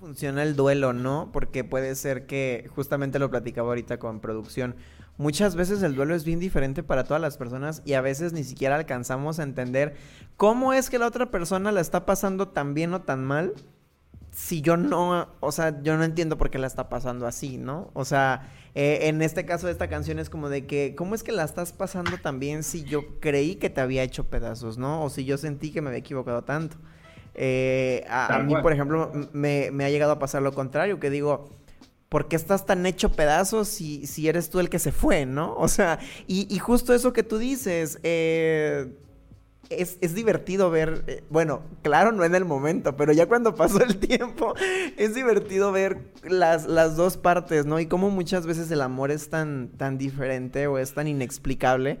funciona 0.00 0.42
el 0.42 0.56
duelo, 0.56 0.94
¿no? 0.94 1.28
Porque 1.30 1.62
puede 1.62 1.94
ser 1.94 2.26
que, 2.26 2.68
justamente 2.74 3.18
lo 3.18 3.30
platicaba 3.30 3.68
ahorita 3.68 3.98
con 3.98 4.20
producción, 4.20 4.74
muchas 5.18 5.54
veces 5.54 5.82
el 5.82 5.94
duelo 5.94 6.14
es 6.14 6.24
bien 6.24 6.40
diferente 6.40 6.82
para 6.82 7.04
todas 7.04 7.20
las 7.20 7.36
personas 7.36 7.82
y 7.84 7.92
a 7.92 8.00
veces 8.00 8.32
ni 8.32 8.42
siquiera 8.42 8.76
alcanzamos 8.76 9.38
a 9.38 9.42
entender 9.42 9.94
cómo 10.36 10.72
es 10.72 10.88
que 10.88 10.98
la 10.98 11.06
otra 11.06 11.30
persona 11.30 11.70
la 11.70 11.82
está 11.82 12.06
pasando 12.06 12.48
tan 12.48 12.72
bien 12.72 12.94
o 12.94 13.02
tan 13.02 13.24
mal 13.24 13.52
si 14.30 14.60
yo 14.62 14.76
no, 14.76 15.28
o 15.40 15.52
sea, 15.52 15.82
yo 15.82 15.96
no 15.96 16.04
entiendo 16.04 16.38
por 16.38 16.50
qué 16.50 16.58
la 16.58 16.66
está 16.66 16.88
pasando 16.88 17.26
así, 17.26 17.58
¿no? 17.58 17.90
O 17.94 18.04
sea, 18.04 18.48
eh, 18.74 19.00
en 19.02 19.22
este 19.22 19.44
caso 19.44 19.66
de 19.66 19.72
esta 19.72 19.88
canción 19.88 20.18
es 20.18 20.30
como 20.30 20.48
de 20.48 20.66
que, 20.66 20.94
¿cómo 20.96 21.14
es 21.14 21.22
que 21.22 21.32
la 21.32 21.44
estás 21.44 21.72
pasando 21.72 22.16
tan 22.18 22.38
bien 22.38 22.62
si 22.62 22.84
yo 22.84 23.18
creí 23.20 23.56
que 23.56 23.70
te 23.70 23.80
había 23.80 24.02
hecho 24.02 24.24
pedazos, 24.24 24.78
¿no? 24.78 25.02
O 25.02 25.10
si 25.10 25.24
yo 25.24 25.36
sentí 25.36 25.72
que 25.72 25.82
me 25.82 25.88
había 25.88 25.98
equivocado 25.98 26.42
tanto. 26.42 26.76
Eh, 27.34 28.04
a, 28.08 28.38
mí, 28.40 28.54
por 28.62 28.72
ejemplo, 28.72 29.10
me, 29.32 29.68
ha 29.84 29.90
llegado 29.90 30.12
a 30.12 30.18
pasar 30.18 30.42
lo 30.42 30.52
contrario, 30.52 31.00
que 31.00 31.10
digo, 31.10 31.50
¿por 32.08 32.28
qué 32.28 32.36
estás 32.36 32.66
tan 32.66 32.86
hecho 32.86 33.12
pedazos 33.12 33.68
si, 33.68 34.06
si 34.06 34.28
eres 34.28 34.50
tú 34.50 34.60
el 34.60 34.68
que 34.68 34.78
se 34.78 34.92
fue, 34.92 35.26
¿no? 35.26 35.54
O 35.56 35.66
sea, 35.66 35.98
y, 36.28 36.46
y 36.54 36.58
justo 36.58 36.94
eso 36.94 37.12
que 37.12 37.24
tú 37.24 37.38
dices, 37.38 37.98
eh 38.04 38.92
es, 39.68 40.14
divertido 40.14 40.70
ver, 40.70 41.04
eh, 41.06 41.22
bueno, 41.30 41.62
claro, 41.82 42.10
no 42.10 42.24
en 42.24 42.34
el 42.34 42.44
momento, 42.44 42.96
pero 42.96 43.12
ya 43.12 43.26
cuando 43.26 43.54
pasó 43.54 43.82
el 43.82 43.98
tiempo, 43.98 44.54
es 44.96 45.14
divertido 45.14 45.70
ver 45.70 45.98
las, 46.24 46.66
las 46.66 46.96
dos 46.96 47.16
partes, 47.16 47.66
¿no? 47.66 47.78
Y 47.78 47.86
cómo 47.86 48.10
muchas 48.10 48.46
veces 48.46 48.70
el 48.70 48.82
amor 48.82 49.10
es 49.10 49.30
tan, 49.30 49.68
tan 49.76 49.96
diferente 49.96 50.66
o 50.66 50.78
es 50.78 50.92
tan 50.94 51.06
inexplicable. 51.06 51.98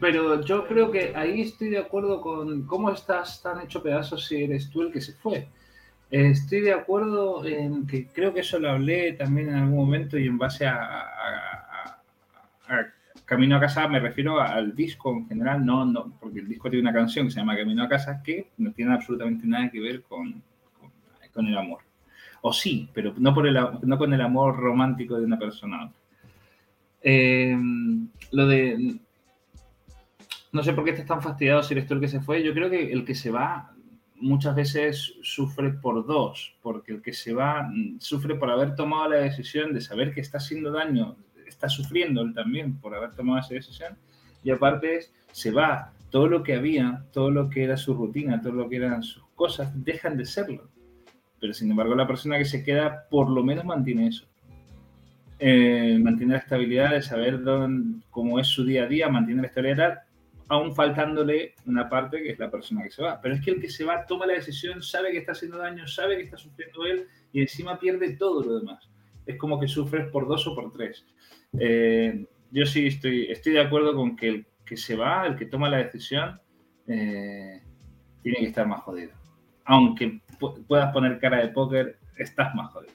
Pero 0.00 0.40
yo 0.42 0.66
creo 0.66 0.90
que 0.90 1.14
ahí 1.14 1.42
estoy 1.42 1.68
de 1.68 1.78
acuerdo 1.78 2.20
con 2.20 2.66
cómo 2.66 2.90
estás 2.90 3.42
tan 3.42 3.60
hecho 3.60 3.82
pedazos 3.82 4.26
si 4.26 4.42
eres 4.42 4.70
tú 4.70 4.82
el 4.82 4.92
que 4.92 5.00
se 5.00 5.12
fue. 5.12 5.48
Estoy 6.10 6.60
de 6.60 6.72
acuerdo 6.72 7.44
en 7.44 7.86
que 7.86 8.06
creo 8.06 8.32
que 8.32 8.40
eso 8.40 8.58
lo 8.58 8.70
hablé 8.70 9.12
también 9.12 9.48
en 9.48 9.56
algún 9.56 9.76
momento 9.76 10.18
y 10.18 10.26
en 10.26 10.38
base 10.38 10.66
a 10.66 11.14
Camino 13.24 13.56
a 13.56 13.60
casa 13.60 13.88
me 13.88 14.00
refiero 14.00 14.38
al 14.40 14.74
disco 14.74 15.10
en 15.12 15.26
general, 15.26 15.64
no, 15.64 15.84
no, 15.86 16.12
porque 16.20 16.40
el 16.40 16.48
disco 16.48 16.68
tiene 16.68 16.82
una 16.82 16.92
canción 16.92 17.26
que 17.26 17.32
se 17.32 17.40
llama 17.40 17.56
Camino 17.56 17.82
a 17.82 17.88
casa 17.88 18.22
que 18.22 18.50
no 18.58 18.72
tiene 18.72 18.92
absolutamente 18.92 19.46
nada 19.46 19.70
que 19.70 19.80
ver 19.80 20.02
con, 20.02 20.42
con, 21.32 21.46
el 21.46 21.56
amor. 21.56 21.80
O 22.42 22.52
sí, 22.52 22.88
pero 22.92 23.14
no, 23.16 23.34
con 23.34 24.12
el 24.12 24.20
amor 24.20 24.56
romántico 24.58 25.16
de 25.18 25.24
una 25.24 25.38
persona 25.38 25.90
eh, 27.02 27.56
lo 28.32 28.46
de. 28.46 28.98
No 30.52 30.62
sé 30.62 30.72
por 30.72 30.84
qué 30.84 30.90
estás 30.90 31.06
tan 31.06 31.22
fastidiado 31.22 31.62
si 31.62 31.74
eres 31.74 31.86
tú 31.86 31.94
el 31.94 32.00
que 32.00 32.08
se 32.08 32.20
fue. 32.20 32.42
Yo 32.42 32.54
creo 32.54 32.70
que 32.70 32.92
el 32.92 33.04
que 33.04 33.14
se 33.14 33.30
va 33.30 33.74
muchas 34.16 34.54
veces 34.54 35.14
sufre 35.22 35.70
por 35.70 36.06
dos, 36.06 36.54
porque 36.62 36.92
el 36.92 37.02
que 37.02 37.12
se 37.12 37.32
va 37.34 37.62
mm, 37.62 38.00
sufre 38.00 38.36
por 38.36 38.50
haber 38.50 38.74
tomado 38.74 39.10
la 39.10 39.16
decisión 39.16 39.72
de 39.72 39.80
saber 39.80 40.14
que 40.14 40.20
está 40.20 40.38
haciendo 40.38 40.70
daño 40.70 41.16
está 41.64 41.68
sufriendo 41.68 42.20
él 42.22 42.34
también 42.34 42.78
por 42.78 42.94
haber 42.94 43.14
tomado 43.14 43.40
esa 43.40 43.54
decisión. 43.54 43.96
Y 44.42 44.50
aparte 44.50 45.06
se 45.32 45.50
va, 45.50 45.92
todo 46.10 46.28
lo 46.28 46.42
que 46.42 46.54
había, 46.54 47.04
todo 47.12 47.30
lo 47.30 47.48
que 47.48 47.64
era 47.64 47.76
su 47.76 47.94
rutina, 47.94 48.40
todo 48.40 48.52
lo 48.52 48.68
que 48.68 48.76
eran 48.76 49.02
sus 49.02 49.24
cosas, 49.34 49.72
dejan 49.84 50.16
de 50.16 50.26
serlo. 50.26 50.68
Pero 51.40 51.54
sin 51.54 51.70
embargo 51.70 51.94
la 51.94 52.06
persona 52.06 52.38
que 52.38 52.44
se 52.44 52.62
queda 52.62 53.06
por 53.10 53.30
lo 53.30 53.42
menos 53.42 53.64
mantiene 53.64 54.08
eso. 54.08 54.26
Eh, 55.38 55.98
mantiene 56.00 56.34
la 56.34 56.38
estabilidad 56.40 56.92
de 56.92 57.02
saber 57.02 57.42
dónde, 57.42 58.04
cómo 58.10 58.38
es 58.38 58.46
su 58.46 58.64
día 58.64 58.84
a 58.84 58.86
día, 58.86 59.08
mantiene 59.08 59.42
la 59.42 59.48
estabilidad, 59.48 60.02
aún 60.48 60.74
faltándole 60.74 61.54
una 61.66 61.88
parte 61.88 62.22
que 62.22 62.30
es 62.30 62.38
la 62.38 62.50
persona 62.50 62.82
que 62.82 62.90
se 62.90 63.02
va. 63.02 63.20
Pero 63.20 63.34
es 63.34 63.40
que 63.44 63.50
el 63.52 63.60
que 63.60 63.70
se 63.70 63.84
va 63.84 64.06
toma 64.06 64.26
la 64.26 64.34
decisión, 64.34 64.82
sabe 64.82 65.10
que 65.10 65.18
está 65.18 65.32
haciendo 65.32 65.58
daño, 65.58 65.86
sabe 65.86 66.16
que 66.16 66.24
está 66.24 66.36
sufriendo 66.36 66.84
él 66.84 67.06
y 67.32 67.40
encima 67.40 67.78
pierde 67.78 68.16
todo 68.16 68.42
lo 68.42 68.60
demás. 68.60 68.88
Es 69.26 69.36
como 69.38 69.58
que 69.58 69.68
sufres 69.68 70.08
por 70.10 70.28
dos 70.28 70.46
o 70.46 70.54
por 70.54 70.70
tres. 70.72 71.04
Eh, 71.58 72.26
yo 72.50 72.66
sí 72.66 72.86
estoy, 72.86 73.26
estoy 73.30 73.52
de 73.52 73.60
acuerdo 73.60 73.94
con 73.94 74.16
que 74.16 74.28
el 74.28 74.46
que 74.64 74.76
se 74.76 74.96
va, 74.96 75.26
el 75.26 75.36
que 75.36 75.46
toma 75.46 75.68
la 75.68 75.78
decisión, 75.78 76.40
eh, 76.86 77.62
tiene 78.22 78.38
que 78.38 78.46
estar 78.46 78.66
más 78.66 78.82
jodido. 78.82 79.12
Aunque 79.64 80.20
puedas 80.66 80.92
poner 80.92 81.18
cara 81.18 81.38
de 81.38 81.48
póker, 81.48 81.98
estás 82.16 82.54
más 82.54 82.72
jodido. 82.72 82.94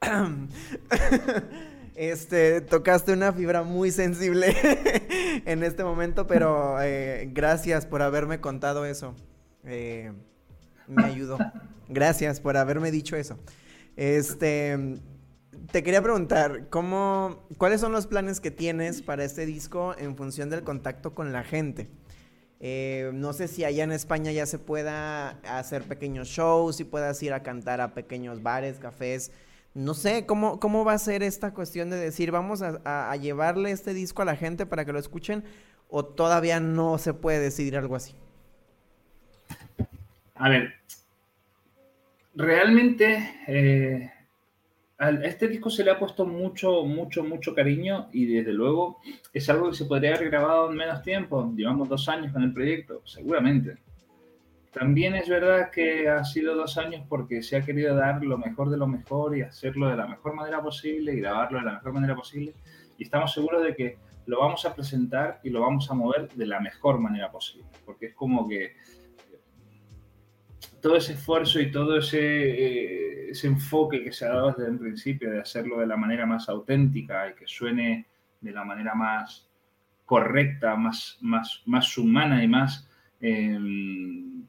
Este, 1.98 2.60
tocaste 2.60 3.14
una 3.14 3.32
fibra 3.32 3.62
muy 3.62 3.90
sensible 3.90 4.54
en 5.46 5.62
este 5.62 5.82
momento, 5.82 6.26
pero 6.26 6.76
eh, 6.82 7.30
gracias 7.32 7.86
por 7.86 8.02
haberme 8.02 8.38
contado 8.38 8.84
eso. 8.84 9.14
me 9.64 10.12
ayudó. 11.02 11.38
Gracias 11.88 12.38
por 12.38 12.58
haberme 12.58 12.90
dicho 12.90 13.16
eso. 13.16 13.38
Este, 13.96 14.98
te 15.70 15.82
quería 15.82 16.02
preguntar, 16.02 16.68
¿cómo, 16.70 17.46
¿cuáles 17.58 17.80
son 17.80 17.92
los 17.92 18.06
planes 18.06 18.40
que 18.40 18.50
tienes 18.50 19.02
para 19.02 19.24
este 19.24 19.46
disco 19.46 19.94
en 19.98 20.16
función 20.16 20.50
del 20.50 20.62
contacto 20.62 21.14
con 21.14 21.32
la 21.32 21.42
gente? 21.42 21.88
Eh, 22.60 23.10
no 23.12 23.32
sé 23.32 23.48
si 23.48 23.64
allá 23.64 23.84
en 23.84 23.92
España 23.92 24.32
ya 24.32 24.46
se 24.46 24.58
pueda 24.58 25.30
hacer 25.42 25.82
pequeños 25.82 26.28
shows, 26.28 26.76
si 26.76 26.84
puedas 26.84 27.22
ir 27.22 27.32
a 27.32 27.42
cantar 27.42 27.80
a 27.80 27.94
pequeños 27.94 28.42
bares, 28.42 28.78
cafés. 28.78 29.32
No 29.74 29.92
sé, 29.92 30.24
¿cómo, 30.24 30.58
cómo 30.58 30.84
va 30.84 30.94
a 30.94 30.98
ser 30.98 31.22
esta 31.22 31.52
cuestión 31.52 31.90
de 31.90 31.96
decir, 31.96 32.30
vamos 32.30 32.62
a, 32.62 33.14
llevarle 33.16 33.70
este 33.72 33.92
disco 33.92 34.22
a 34.22 34.24
la 34.24 34.36
gente 34.36 34.64
para 34.64 34.84
que 34.86 34.92
lo 34.92 34.98
escuchen? 34.98 35.44
¿O 35.88 36.04
todavía 36.04 36.60
no 36.60 36.96
se 36.98 37.12
puede 37.12 37.40
decidir 37.40 37.76
algo 37.76 37.94
así? 37.94 38.14
A 40.34 40.48
ver, 40.48 40.74
realmente 42.34 43.34
eh, 43.46 44.10
a 44.98 45.10
este 45.10 45.48
disco 45.48 45.68
se 45.68 45.84
le 45.84 45.90
ha 45.90 45.98
puesto 45.98 46.24
mucho, 46.24 46.84
mucho, 46.84 47.22
mucho 47.22 47.54
cariño 47.54 48.08
y 48.12 48.26
desde 48.26 48.52
luego 48.52 48.98
es 49.32 49.48
algo 49.50 49.70
que 49.70 49.76
se 49.76 49.84
podría 49.84 50.14
haber 50.14 50.30
grabado 50.30 50.70
en 50.70 50.76
menos 50.76 51.02
tiempo. 51.02 51.52
Llevamos 51.54 51.88
dos 51.88 52.08
años 52.08 52.32
con 52.32 52.42
el 52.42 52.52
proyecto, 52.52 53.02
seguramente. 53.04 53.76
También 54.72 55.14
es 55.14 55.28
verdad 55.28 55.70
que 55.70 56.08
ha 56.08 56.24
sido 56.24 56.54
dos 56.54 56.76
años 56.78 57.04
porque 57.08 57.42
se 57.42 57.56
ha 57.56 57.62
querido 57.62 57.94
dar 57.94 58.22
lo 58.22 58.38
mejor 58.38 58.70
de 58.70 58.76
lo 58.76 58.86
mejor 58.86 59.36
y 59.36 59.42
hacerlo 59.42 59.88
de 59.88 59.96
la 59.96 60.06
mejor 60.06 60.34
manera 60.34 60.62
posible 60.62 61.14
y 61.14 61.20
grabarlo 61.20 61.58
de 61.58 61.64
la 61.64 61.72
mejor 61.74 61.92
manera 61.92 62.14
posible. 62.14 62.54
Y 62.98 63.04
estamos 63.04 63.32
seguros 63.32 63.62
de 63.64 63.74
que 63.74 63.98
lo 64.26 64.40
vamos 64.40 64.64
a 64.64 64.74
presentar 64.74 65.40
y 65.42 65.50
lo 65.50 65.60
vamos 65.60 65.90
a 65.90 65.94
mover 65.94 66.28
de 66.30 66.46
la 66.46 66.60
mejor 66.60 66.98
manera 66.98 67.30
posible. 67.30 67.68
Porque 67.84 68.06
es 68.06 68.14
como 68.14 68.48
que 68.48 68.76
todo 70.86 70.98
ese 70.98 71.14
esfuerzo 71.14 71.58
y 71.58 71.72
todo 71.72 71.98
ese, 71.98 72.20
eh, 72.20 73.30
ese, 73.30 73.48
enfoque 73.48 74.04
que 74.04 74.12
se 74.12 74.24
ha 74.24 74.28
dado 74.28 74.52
desde 74.52 74.70
el 74.70 74.78
principio 74.78 75.32
de 75.32 75.40
hacerlo 75.40 75.80
de 75.80 75.86
la 75.88 75.96
manera 75.96 76.26
más 76.26 76.48
auténtica 76.48 77.28
y 77.28 77.34
que 77.34 77.44
suene 77.48 78.06
de 78.40 78.52
la 78.52 78.64
manera 78.64 78.94
más 78.94 79.48
correcta, 80.04 80.76
más, 80.76 81.18
más, 81.22 81.60
más 81.66 81.98
humana 81.98 82.44
y 82.44 82.46
más, 82.46 82.88
em, 83.20 84.46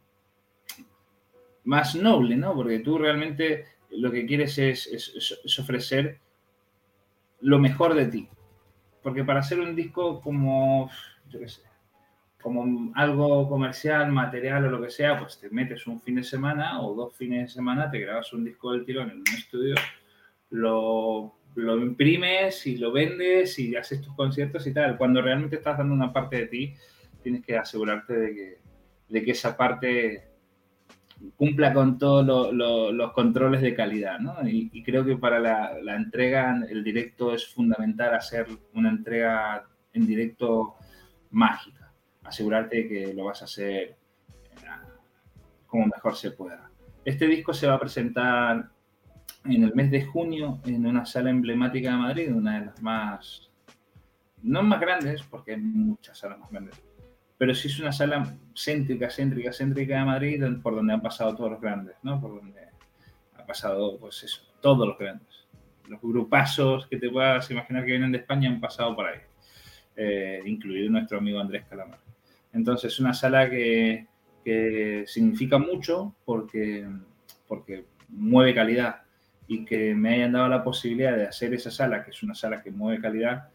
más 1.64 1.96
noble, 1.96 2.36
¿no? 2.36 2.54
Porque 2.54 2.78
tú 2.82 3.00
realmente 3.00 3.66
lo 3.90 4.12
que 4.12 4.28
quieres 4.28 4.60
es, 4.60 5.60
ofrecer 5.60 6.20
lo 7.42 7.58
mejor 7.58 7.96
de 7.96 8.06
ti. 8.06 8.30
Porque 9.02 9.24
para 9.24 9.40
hacer 9.40 9.60
un 9.60 9.76
disco 9.76 10.22
como, 10.22 10.92
como 12.42 12.92
algo 12.96 13.50
comercial, 13.50 14.12
material 14.12 14.66
o 14.66 14.72
lo 14.72 14.82
que 14.82 14.90
sea, 14.90 15.18
pues 15.18 15.40
te 15.40 15.50
metes 15.50 15.88
un 15.88 16.00
fin 16.00 16.16
de 16.16 16.24
semana 16.24 16.82
o 16.82 16.94
dos 16.94 17.16
fines 17.16 17.42
de 17.42 17.54
semana, 17.54 17.90
te 17.90 18.00
grabas 18.00 18.32
un 18.34 18.46
disco 18.46 18.72
del 18.72 18.86
tirón 18.86 19.10
en 19.10 19.18
un 19.18 19.36
estudio, 19.36 19.76
lo, 20.52 21.36
lo 21.56 21.78
imprimes 21.78 22.66
y 22.68 22.78
lo 22.78 22.92
vendes 22.92 23.58
y 23.60 23.76
haces 23.76 24.02
tus 24.02 24.14
conciertos 24.16 24.66
y 24.68 24.74
tal. 24.74 24.98
Cuando 24.98 25.22
realmente 25.22 25.56
estás 25.58 25.78
dando 25.78 25.94
una 25.94 26.14
parte 26.14 26.38
de 26.38 26.48
ti, 26.48 26.76
tienes 27.24 27.44
que 27.44 27.58
asegurarte 27.58 28.14
de 28.14 28.36
que, 28.36 28.58
de 29.10 29.24
que 29.24 29.32
esa 29.32 29.58
parte 29.58 30.24
cumpla 31.36 31.74
con 31.74 31.98
todos 31.98 32.54
los 32.54 33.12
controles 33.14 33.62
de 33.62 33.74
calidad, 33.74 34.20
¿no? 34.20 34.36
Y, 34.48 34.84
creo 34.84 35.04
que 35.04 35.18
para 35.18 35.40
la, 35.40 35.74
la, 35.82 35.96
entrega, 35.96 36.64
el 36.70 36.84
directo 36.84 37.34
es 37.34 37.48
fundamental 37.48 38.14
hacer 38.14 38.46
una 38.74 38.90
entrega 38.90 39.68
en 39.94 40.06
directo 40.06 40.76
mágica 41.32 41.77
asegurarte 42.28 42.88
que 42.88 43.14
lo 43.14 43.26
vas 43.26 43.42
a 43.42 43.46
hacer 43.46 43.96
como 45.68 45.86
mejor 45.86 46.16
se 46.16 46.32
pueda. 46.32 46.70
Este 47.06 47.28
disco 47.28 47.54
se 47.54 47.68
va 47.68 47.76
a 47.76 47.80
presentar 47.80 48.70
en 49.46 49.64
el 49.64 49.74
mes 49.74 49.92
de 49.92 50.06
junio 50.06 50.60
en 50.66 50.86
una 50.86 51.06
sala 51.06 51.30
emblemática 51.30 51.92
de 51.92 51.98
Madrid, 51.98 52.34
una 52.34 52.60
de 52.60 52.66
las 52.68 52.82
más, 52.82 53.50
no 54.44 54.64
más 54.64 54.80
grandes, 54.80 55.24
porque 55.24 55.54
hay 55.54 55.62
muchas 55.62 56.18
salas 56.18 56.40
más 56.40 56.52
grandes, 56.52 56.82
pero 57.38 57.54
sí 57.54 57.68
es 57.68 57.80
una 57.80 57.92
sala 57.92 58.36
céntrica, 58.56 59.10
céntrica, 59.10 59.54
céntrica 59.54 60.00
de 60.00 60.06
Madrid, 60.06 60.44
por 60.62 60.76
donde 60.76 60.94
han 60.94 61.02
pasado 61.02 61.36
todos 61.36 61.52
los 61.52 61.62
grandes, 61.62 61.96
¿no? 62.02 62.20
Por 62.20 62.36
donde 62.36 62.62
ha 63.38 63.46
pasado, 63.46 63.98
pues 64.00 64.24
eso, 64.24 64.42
todos 64.60 64.88
los 64.88 64.98
grandes. 64.98 65.28
Los 65.88 66.02
grupazos 66.02 66.88
que 66.88 66.98
te 66.98 67.10
puedas 67.10 67.50
imaginar 67.52 67.86
que 67.86 67.92
vienen 67.92 68.12
de 68.12 68.18
España 68.18 68.50
han 68.50 68.60
pasado 68.60 68.96
por 68.96 69.06
ahí, 69.06 69.20
eh, 69.96 70.42
incluido 70.46 70.90
nuestro 70.90 71.20
amigo 71.20 71.40
Andrés 71.40 71.66
Calamar. 71.70 72.07
Entonces, 72.58 72.94
es 72.94 73.00
una 73.00 73.14
sala 73.14 73.50
que, 73.50 74.08
significa 75.06 75.58
mucho 75.58 76.16
porque, 76.24 76.88
porque 77.48 77.86
mueve 78.08 78.56
calidad 78.56 79.02
y 79.46 79.66
que 79.66 79.94
me 79.94 80.14
hayan 80.16 80.32
dado 80.32 80.48
la 80.48 80.64
posibilidad 80.64 81.18
de 81.18 81.28
hacer 81.28 81.54
esa 81.54 81.70
sala, 81.70 82.04
que 82.04 82.12
es 82.12 82.24
una 82.24 82.34
sala 82.34 82.62
que 82.62 82.72
mueve 82.72 83.02
calidad, 83.02 83.50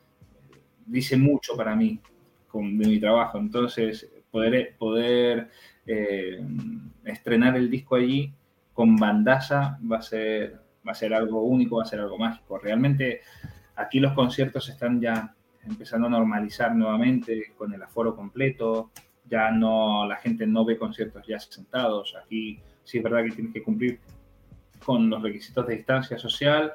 dice 0.84 1.16
mucho 1.16 1.57
para 1.57 1.74
mí 1.74 1.98
con, 2.46 2.76
de 2.76 2.88
mi 2.88 3.00
trabajo. 3.00 3.38
Entonces, 3.38 4.11
poder, 4.30 4.76
poder 4.78 5.48
eh, 5.86 6.44
estrenar 7.05 7.57
el 7.57 7.70
disco 7.70 7.96
allí 7.96 8.32
con 8.74 8.96
bandaza 8.96 9.78
va 9.90 9.98
a 9.98 10.03
ser 10.03 10.62
va 10.86 10.92
a 10.92 10.94
ser 10.94 11.14
algo 11.14 11.42
único, 11.42 11.76
va 11.76 11.82
a 11.82 11.86
ser 11.86 12.00
algo 12.00 12.18
mágico. 12.18 12.59
Realmente 12.59 13.20
aquí 13.76 14.00
los 14.00 14.12
conciertos 14.12 14.68
están 14.68 15.00
ya 15.00 15.34
empezando 15.67 16.07
a 16.07 16.11
normalizar 16.11 16.75
nuevamente 16.75 17.53
con 17.57 17.73
el 17.73 17.83
aforo 17.83 18.15
completo, 18.17 18.91
ya 19.29 19.51
no 19.51 20.07
la 20.07 20.17
gente 20.17 20.47
no 20.47 20.65
ve 20.65 20.77
conciertos 20.77 21.27
ya 21.27 21.39
sentados. 21.39 22.15
Aquí 22.23 22.61
sí 22.85 22.99
es 22.99 23.05
verdad 23.05 23.25
que 23.25 23.31
tienes 23.31 23.53
que 23.53 23.63
cumplir 23.63 24.01
con 24.85 25.09
los 25.09 25.23
requisitos 25.23 25.67
de 25.67 25.77
distancia 25.77 26.19
social. 26.19 26.75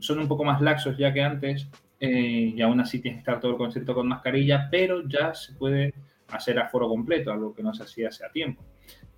Son 0.00 0.18
un 0.18 0.28
poco 0.28 0.44
más 0.44 0.60
laxos 0.60 0.96
ya 0.96 1.12
que 1.12 1.22
antes 1.22 1.68
eh, 2.00 2.52
y 2.54 2.60
aún 2.62 2.80
así 2.80 3.00
tienes 3.00 3.18
que 3.18 3.30
estar 3.30 3.40
todo 3.40 3.52
el 3.52 3.58
concierto 3.58 3.94
con 3.94 4.08
mascarilla, 4.08 4.68
pero 4.70 5.06
ya 5.08 5.34
se 5.34 5.52
puede 5.54 5.94
hacer 6.30 6.58
aforo 6.58 6.88
completo, 6.88 7.32
algo 7.32 7.54
que 7.54 7.62
no 7.62 7.74
se 7.74 7.82
hacía 7.82 8.08
hace 8.08 8.24
tiempo. 8.32 8.62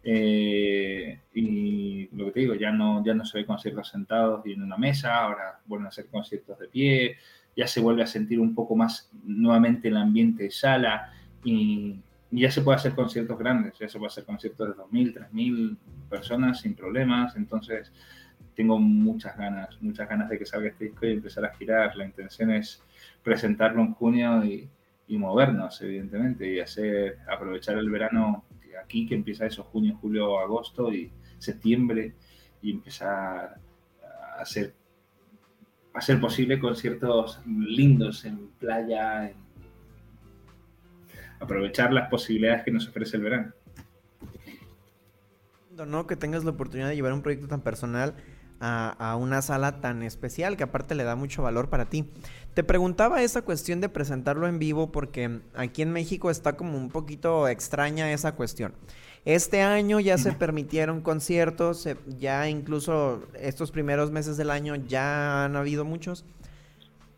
Eh, 0.03 1.21
y 1.35 2.09
lo 2.17 2.27
que 2.27 2.31
te 2.33 2.41
digo, 2.41 2.55
ya 2.55 2.71
no, 2.71 3.05
ya 3.05 3.13
no 3.13 3.25
se 3.25 3.39
ve 3.39 3.47
conciertos 3.47 3.89
sentados 3.89 4.47
y 4.47 4.53
en 4.53 4.63
una 4.63 4.79
mesa, 4.79 5.23
ahora 5.25 5.61
vuelven 5.67 5.89
a 5.89 5.93
ser 5.93 6.07
conciertos 6.07 6.59
de 6.59 6.69
pie, 6.69 7.17
ya 7.57 7.67
se 7.67 7.81
vuelve 7.81 8.03
a 8.03 8.07
sentir 8.07 8.41
un 8.41 8.55
poco 8.55 8.77
más 8.77 9.11
nuevamente 9.25 9.89
el 9.89 9.97
ambiente 9.97 10.45
de 10.45 10.51
sala 10.51 11.13
y, 11.45 12.01
ya 12.33 12.49
se 12.49 12.63
puede 12.63 12.77
hacer 12.77 12.95
conciertos 12.95 13.37
grandes, 13.37 13.77
ya 13.77 13.89
se 13.89 13.99
puede 13.99 14.07
hacer 14.07 14.25
conciertos 14.25 14.69
de 14.69 14.75
2.000, 14.81 15.31
3.000 15.33 15.77
personas 16.09 16.61
sin 16.61 16.75
problemas, 16.75 17.35
entonces 17.35 17.91
tengo 18.55 18.79
muchas 18.79 19.37
ganas, 19.37 19.77
muchas 19.83 20.09
ganas 20.09 20.29
de 20.29 20.39
que 20.39 20.47
salga 20.47 20.69
este 20.69 20.85
disco 20.85 21.07
y 21.07 21.15
empezar 21.15 21.45
a 21.45 21.55
girar. 21.55 21.97
La 21.97 22.05
intención 22.05 22.53
es 22.53 22.85
presentarlo 23.25 23.83
en 23.83 23.95
junio 23.95 24.45
y, 24.45 24.69
y 25.09 25.19
movernos, 25.19 25.83
evidentemente, 25.83 26.55
y 26.55 26.61
hacer, 26.61 27.19
aprovechar 27.29 27.77
el 27.79 27.91
verano 27.91 28.45
aquí, 28.81 29.07
que 29.07 29.17
empieza 29.17 29.47
eso, 29.47 29.65
junio, 29.65 29.99
julio, 30.01 30.39
agosto 30.39 30.93
y 30.93 31.11
septiembre, 31.39 32.15
y 32.63 32.73
empezar 32.73 33.57
a 34.03 34.41
hacer, 34.41 34.75
a 35.93 35.99
hacer 35.99 36.21
posible 36.21 36.59
conciertos 36.59 37.41
lindos 37.47 38.25
en 38.25 38.49
playa, 38.59 39.31
en 39.31 39.37
aprovechar 41.41 41.93
las 41.93 42.09
posibilidades 42.09 42.63
que 42.63 42.71
nos 42.71 42.87
ofrece 42.89 43.17
el 43.17 43.23
verano. 43.23 43.53
No, 45.87 46.07
que 46.07 46.15
tengas 46.15 46.45
la 46.45 46.51
oportunidad 46.51 46.89
de 46.89 46.95
llevar 46.95 47.15
un 47.15 47.23
proyecto 47.23 47.49
tan 47.49 47.63
personal 47.63 48.15
a, 48.61 48.91
a, 48.99 49.17
una 49.17 49.41
sala 49.41 49.81
tan 49.81 50.03
especial 50.03 50.59
que 50.59 50.65
aparte 50.65 50.95
le 50.95 51.05
da 51.05 51.17
mucho 51.17 51.43
valor 51.43 51.71
para 51.71 51.87
ti. 51.87 52.11
Te 52.53 52.63
preguntaba 52.63 53.23
esa 53.23 53.43
cuestión 53.43 53.81
de 53.81 53.89
presentarlo 53.89 54.47
en 54.47 54.59
vivo 54.59 54.93
porque 54.93 55.41
aquí 55.55 55.81
en 55.81 55.93
México 55.93 56.31
está 56.31 56.57
como 56.57 56.77
un 56.77 56.91
poquito 56.91 57.49
extraña 57.49 58.13
esa 58.13 58.33
cuestión. 58.33 58.75
Este 59.25 59.61
año 59.61 60.01
ya 60.01 60.17
se 60.17 60.33
permitieron 60.33 61.03
conciertos, 61.03 61.87
ya 62.19 62.49
incluso 62.49 63.23
estos 63.39 63.71
primeros 63.71 64.11
meses 64.11 64.37
del 64.37 64.51
año 64.51 64.77
ya 64.77 65.45
han 65.45 65.57
habido 65.57 65.85
muchos. 65.85 66.25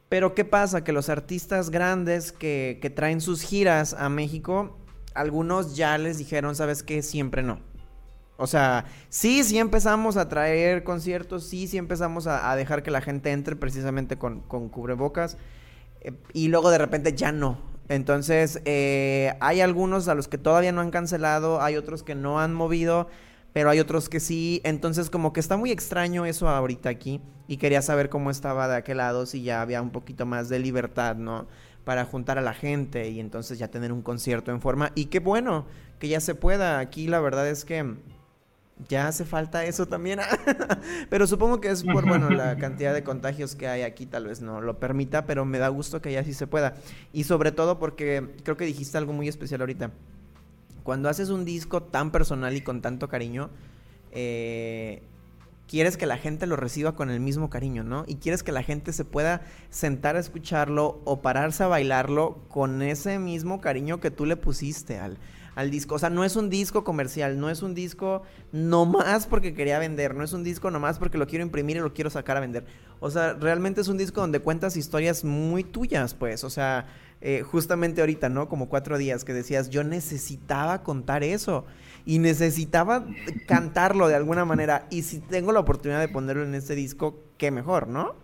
Pero 0.08 0.34
¿qué 0.34 0.44
pasa? 0.44 0.84
Que 0.84 0.92
los 0.92 1.08
artistas 1.08 1.70
grandes 1.70 2.32
que, 2.32 2.78
que 2.82 2.90
traen 2.90 3.20
sus 3.20 3.42
giras 3.42 3.94
a 3.94 4.08
México, 4.08 4.76
algunos 5.14 5.76
ya 5.76 5.96
les 5.96 6.18
dijeron, 6.18 6.56
¿sabes 6.56 6.82
qué? 6.82 7.02
Siempre 7.02 7.42
no. 7.42 7.60
O 8.36 8.46
sea, 8.48 8.86
sí, 9.08 9.44
sí 9.44 9.58
empezamos 9.58 10.16
a 10.16 10.28
traer 10.28 10.82
conciertos, 10.82 11.46
sí, 11.46 11.68
sí 11.68 11.78
empezamos 11.78 12.26
a, 12.26 12.50
a 12.50 12.56
dejar 12.56 12.82
que 12.82 12.90
la 12.90 13.00
gente 13.00 13.30
entre 13.30 13.54
precisamente 13.54 14.18
con, 14.18 14.40
con 14.40 14.68
cubrebocas. 14.68 15.36
Eh, 16.00 16.12
y 16.32 16.48
luego 16.48 16.70
de 16.70 16.78
repente 16.78 17.14
ya 17.14 17.30
no. 17.30 17.71
Entonces, 17.88 18.62
eh, 18.64 19.34
hay 19.40 19.60
algunos 19.60 20.08
a 20.08 20.14
los 20.14 20.28
que 20.28 20.38
todavía 20.38 20.72
no 20.72 20.80
han 20.80 20.90
cancelado, 20.90 21.60
hay 21.60 21.76
otros 21.76 22.02
que 22.02 22.14
no 22.14 22.40
han 22.40 22.54
movido 22.54 23.08
pero 23.52 23.70
hay 23.70 23.80
otros 23.80 24.08
que 24.08 24.20
sí. 24.20 24.60
Entonces, 24.64 25.10
como 25.10 25.32
que 25.32 25.40
está 25.40 25.56
muy 25.56 25.70
extraño 25.70 26.24
eso 26.24 26.48
ahorita 26.48 26.88
aquí. 26.88 27.20
Y 27.48 27.58
quería 27.58 27.82
saber 27.82 28.08
cómo 28.08 28.30
estaba 28.30 28.68
de 28.68 28.76
aquel 28.76 28.98
lado, 28.98 29.26
si 29.26 29.42
ya 29.42 29.60
había 29.60 29.82
un 29.82 29.90
poquito 29.90 30.26
más 30.26 30.48
de 30.48 30.58
libertad, 30.58 31.16
¿no? 31.16 31.46
Para 31.84 32.04
juntar 32.04 32.38
a 32.38 32.42
la 32.42 32.54
gente 32.54 33.10
y 33.10 33.20
entonces 33.20 33.58
ya 33.58 33.68
tener 33.68 33.92
un 33.92 34.02
concierto 34.02 34.52
en 34.52 34.60
forma. 34.60 34.92
Y 34.94 35.06
qué 35.06 35.18
bueno 35.18 35.66
que 35.98 36.08
ya 36.08 36.20
se 36.20 36.34
pueda. 36.34 36.78
Aquí 36.78 37.08
la 37.08 37.20
verdad 37.20 37.48
es 37.48 37.64
que 37.64 37.96
ya 38.88 39.08
hace 39.08 39.24
falta 39.24 39.64
eso 39.64 39.86
también. 39.86 40.20
pero 41.10 41.26
supongo 41.26 41.60
que 41.60 41.70
es 41.70 41.84
por, 41.84 42.06
bueno, 42.06 42.30
la 42.30 42.56
cantidad 42.56 42.94
de 42.94 43.02
contagios 43.02 43.54
que 43.54 43.68
hay 43.68 43.82
aquí, 43.82 44.06
tal 44.06 44.26
vez 44.26 44.40
no 44.40 44.60
lo 44.60 44.78
permita, 44.78 45.26
pero 45.26 45.44
me 45.44 45.58
da 45.58 45.68
gusto 45.68 46.00
que 46.00 46.12
ya 46.12 46.24
sí 46.24 46.34
se 46.34 46.46
pueda. 46.46 46.74
Y 47.12 47.24
sobre 47.24 47.52
todo 47.52 47.78
porque 47.78 48.34
creo 48.42 48.56
que 48.56 48.64
dijiste 48.64 48.98
algo 48.98 49.12
muy 49.12 49.28
especial 49.28 49.60
ahorita 49.60 49.90
cuando 50.82 51.08
haces 51.08 51.30
un 51.30 51.44
disco 51.44 51.82
tan 51.82 52.10
personal 52.10 52.54
y 52.56 52.60
con 52.60 52.82
tanto 52.82 53.08
cariño, 53.08 53.50
eh, 54.10 55.02
quieres 55.68 55.96
que 55.96 56.06
la 56.06 56.18
gente 56.18 56.46
lo 56.46 56.56
reciba 56.56 56.94
con 56.94 57.10
el 57.10 57.20
mismo 57.20 57.50
cariño, 57.50 57.84
¿no? 57.84 58.04
Y 58.06 58.16
quieres 58.16 58.42
que 58.42 58.52
la 58.52 58.62
gente 58.62 58.92
se 58.92 59.04
pueda 59.04 59.42
sentar 59.70 60.16
a 60.16 60.20
escucharlo 60.20 61.00
o 61.04 61.22
pararse 61.22 61.64
a 61.64 61.68
bailarlo 61.68 62.42
con 62.48 62.82
ese 62.82 63.18
mismo 63.18 63.60
cariño 63.60 64.00
que 64.00 64.10
tú 64.10 64.26
le 64.26 64.36
pusiste 64.36 64.98
al, 64.98 65.18
al 65.54 65.70
disco. 65.70 65.94
O 65.94 65.98
sea, 65.98 66.10
no 66.10 66.24
es 66.24 66.36
un 66.36 66.50
disco 66.50 66.84
comercial, 66.84 67.38
no 67.38 67.50
es 67.50 67.62
un 67.62 67.74
disco 67.74 68.22
nomás 68.52 69.26
porque 69.26 69.54
quería 69.54 69.78
vender, 69.78 70.14
no 70.14 70.24
es 70.24 70.32
un 70.32 70.44
disco 70.44 70.70
nomás 70.70 70.98
porque 70.98 71.18
lo 71.18 71.26
quiero 71.26 71.44
imprimir 71.44 71.76
y 71.76 71.80
lo 71.80 71.92
quiero 71.92 72.10
sacar 72.10 72.36
a 72.36 72.40
vender. 72.40 72.64
O 73.00 73.10
sea, 73.10 73.34
realmente 73.34 73.80
es 73.80 73.88
un 73.88 73.98
disco 73.98 74.20
donde 74.20 74.40
cuentas 74.40 74.76
historias 74.76 75.24
muy 75.24 75.64
tuyas, 75.64 76.14
pues. 76.14 76.44
O 76.44 76.50
sea, 76.50 76.86
eh, 77.20 77.42
justamente 77.42 78.00
ahorita, 78.00 78.28
¿no? 78.28 78.48
Como 78.48 78.68
cuatro 78.68 78.98
días 78.98 79.24
que 79.24 79.32
decías, 79.32 79.70
yo 79.70 79.84
necesitaba 79.84 80.82
contar 80.82 81.22
eso 81.22 81.66
y 82.04 82.18
necesitaba 82.18 83.06
cantarlo 83.46 84.08
de 84.08 84.14
alguna 84.14 84.44
manera. 84.44 84.86
Y 84.90 85.02
si 85.02 85.20
tengo 85.20 85.52
la 85.52 85.60
oportunidad 85.60 86.00
de 86.00 86.08
ponerlo 86.08 86.44
en 86.44 86.54
este 86.54 86.74
disco, 86.74 87.22
qué 87.38 87.50
mejor, 87.50 87.88
¿no? 87.88 88.14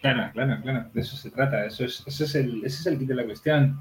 Claro, 0.00 0.30
claro, 0.32 0.62
claro. 0.62 0.90
De 0.94 1.00
eso 1.00 1.16
se 1.16 1.30
trata. 1.30 1.66
Eso 1.66 1.84
es, 1.84 2.04
ese, 2.06 2.24
es 2.24 2.34
el, 2.36 2.64
ese 2.64 2.80
es 2.80 2.86
el 2.86 2.98
kit 2.98 3.08
de 3.08 3.14
la 3.16 3.24
cuestión 3.24 3.80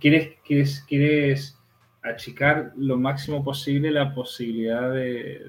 quieres, 0.00 1.58
achicar 2.02 2.72
lo 2.76 2.96
máximo 2.96 3.44
posible 3.44 3.90
la 3.90 4.14
posibilidad 4.14 4.92
de, 4.92 5.42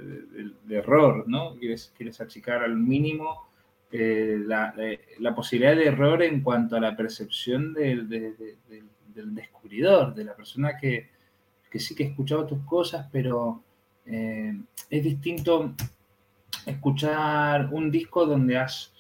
error, 0.70 1.24
¿no? 1.28 1.56
Quieres, 1.56 2.22
achicar 2.22 2.64
al 2.64 2.76
mínimo 2.76 3.48
eh, 3.92 4.38
la, 4.46 4.74
la, 5.20 5.36
posibilidad 5.36 5.76
de 5.76 5.88
error 5.88 6.22
en 6.24 6.42
cuanto 6.42 6.76
a 6.76 6.80
la 6.80 6.96
percepción 6.96 7.74
del, 7.74 8.08
descubridor, 9.16 10.14
de 10.14 10.26
la 10.26 10.36
persona 10.36 10.78
que, 10.78 11.10
que, 11.70 11.80
sí 11.80 11.96
que 11.96 12.04
ha 12.04 12.08
escuchado 12.08 12.46
tus 12.46 12.64
cosas, 12.64 13.08
pero 13.12 13.64
eh, 14.06 14.54
es 14.90 15.04
distinto 15.04 15.74
escuchar 16.66 17.70
un 17.72 17.90
disco 17.90 18.26
donde 18.26 18.58
has 18.58 18.94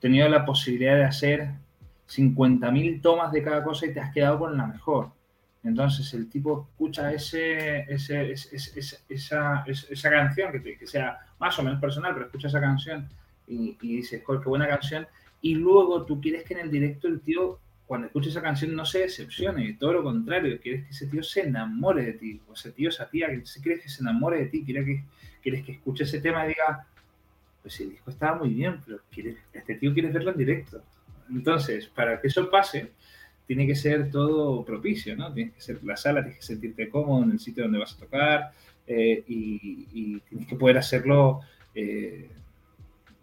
tenido 0.00 0.28
la 0.28 0.44
posibilidad 0.44 0.96
de 0.96 1.04
hacer 1.04 1.50
50.000 2.08 3.02
tomas 3.02 3.32
de 3.32 3.42
cada 3.42 3.62
cosa 3.64 3.86
y 3.86 3.92
te 3.92 4.00
has 4.00 4.12
quedado 4.12 4.38
con 4.38 4.56
la 4.56 4.66
mejor. 4.66 5.10
Entonces 5.64 6.12
el 6.14 6.28
tipo 6.28 6.68
escucha 6.70 7.12
ese, 7.12 7.80
ese, 7.92 8.30
ese, 8.30 8.98
esa, 9.08 9.64
esa, 9.66 10.10
canción, 10.10 10.52
que, 10.52 10.78
que, 10.78 10.86
sea 10.86 11.18
más 11.40 11.58
o 11.58 11.62
menos 11.64 11.80
personal, 11.80 12.14
pero 12.14 12.26
escucha 12.26 12.46
esa 12.46 12.60
canción 12.60 13.08
y, 13.48 13.76
y 13.80 13.96
dices, 13.96 14.22
qué 14.24 14.48
buena 14.48 14.68
canción. 14.68 15.08
Y 15.40 15.56
luego 15.56 16.04
tú 16.04 16.20
quieres 16.20 16.44
que 16.44 16.54
en 16.54 16.60
el 16.60 16.70
directo 16.70 17.08
el 17.08 17.20
tío, 17.20 17.58
cuando 17.84 18.06
escuche 18.06 18.30
esa 18.30 18.42
canción, 18.42 18.76
no 18.76 18.84
se 18.84 19.00
decepcione, 19.00 19.76
todo 19.78 19.94
lo 19.94 20.02
contrario, 20.04 20.60
quieres 20.60 20.84
que 20.84 20.90
ese 20.90 21.08
tío 21.08 21.22
se 21.24 21.40
enamore 21.40 22.04
de 22.04 22.12
ti, 22.12 22.40
o 22.48 22.52
ese 22.52 22.70
tío, 22.70 22.88
esa 22.88 23.08
tía, 23.08 23.26
quieres 23.62 23.82
que 23.82 23.88
se 23.88 24.02
enamore 24.02 24.38
de 24.38 24.46
ti, 24.46 24.64
quieres 24.64 24.84
que, 24.86 25.04
quieres 25.42 25.64
que 25.64 25.72
escuche 25.72 26.04
ese 26.04 26.20
tema 26.20 26.44
y 26.44 26.50
diga, 26.50 26.86
pues 27.62 27.80
el 27.80 27.90
disco 27.90 28.10
estaba 28.10 28.38
muy 28.38 28.50
bien, 28.50 28.80
pero 28.84 29.00
quiere, 29.10 29.36
este 29.52 29.74
tío 29.74 29.92
quiere 29.92 30.10
verlo 30.10 30.30
en 30.30 30.38
directo 30.38 30.82
entonces, 31.30 31.86
para 31.86 32.20
que 32.20 32.28
eso 32.28 32.50
pase, 32.50 32.92
tiene 33.46 33.66
que 33.66 33.74
ser 33.74 34.10
todo 34.10 34.64
propicio, 34.64 35.16
¿no? 35.16 35.32
Tienes 35.32 35.54
que 35.54 35.60
ser 35.60 35.84
la 35.84 35.96
sala, 35.96 36.22
tienes 36.22 36.40
que 36.40 36.46
sentirte 36.46 36.88
cómodo 36.88 37.24
en 37.24 37.32
el 37.32 37.40
sitio 37.40 37.64
donde 37.64 37.78
vas 37.78 37.94
a 37.94 37.98
tocar 37.98 38.50
eh, 38.86 39.24
y, 39.26 40.20
tienes 40.28 40.48
que 40.48 40.56
poder 40.56 40.78
hacerlo 40.78 41.40
eh, 41.74 42.28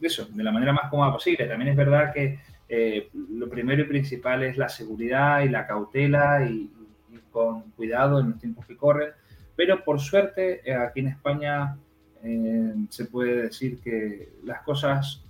eso, 0.02 0.26
de 0.26 0.44
la 0.44 0.52
manera 0.52 0.74
más 0.74 0.90
cómoda 0.90 1.12
posible. 1.12 1.46
También 1.46 1.72
es 1.72 1.78
verdad 1.78 2.14
que 2.14 2.40
eh, 2.70 3.10
lo 3.14 3.50
primero 3.50 3.82
y 3.82 3.86
principal 3.86 4.44
es 4.44 4.58
la 4.58 4.70
seguridad 4.70 5.42
y 5.42 5.50
la 5.50 5.68
cautela 5.68 6.46
y, 6.50 6.70
y, 7.12 7.18
con 7.32 7.62
cuidado 7.72 8.20
en 8.20 8.32
los 8.32 8.40
tiempos 8.40 8.66
que 8.66 8.78
corren, 8.78 9.10
pero 9.56 9.84
por 9.84 10.00
suerte 10.00 10.62
aquí 10.74 11.02
en 11.02 11.08
España 11.08 11.76
eh, 12.24 12.74
se 12.90 13.06
puede 13.06 13.44
decir 13.44 13.80
que 13.82 14.30
las 14.46 14.62
cosas 14.62 15.22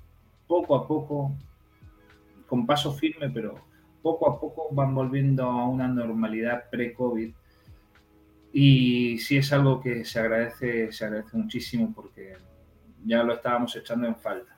poco 0.47 0.75
a 0.75 0.87
poco, 0.87 1.31
con 2.53 2.67
paso 2.67 2.93
firme, 2.93 3.31
pero 3.31 3.65
poco 4.03 4.29
a 4.29 4.39
poco 4.39 4.69
van 4.71 4.93
volviendo 4.93 5.43
a 5.43 5.67
una 5.67 5.87
normalidad 5.87 6.69
pre-COVID. 6.69 7.33
Y 8.53 9.17
sí 9.17 9.37
es 9.37 9.51
algo 9.51 9.81
que 9.81 10.05
se 10.05 10.19
agradece, 10.19 10.91
se 10.91 11.03
agradece 11.03 11.35
muchísimo 11.35 11.91
porque 11.95 12.37
ya 13.03 13.23
lo 13.23 13.33
estábamos 13.33 13.75
echando 13.75 14.05
en 14.05 14.15
falta. 14.15 14.55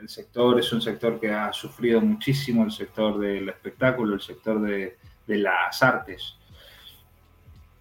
El, 0.00 0.08
sector 0.08 0.58
es 0.58 0.72
un 0.72 0.80
sector 0.80 1.20
que 1.20 1.30
ha 1.30 1.52
sufrido 1.52 2.00
muchísimo, 2.00 2.64
el 2.64 2.72
sector 2.72 3.18
del 3.18 3.50
espectáculo, 3.50 4.14
el 4.14 4.22
sector 4.22 4.62
de, 4.62 4.96
de 5.26 5.36
las 5.36 5.82
artes 5.82 6.38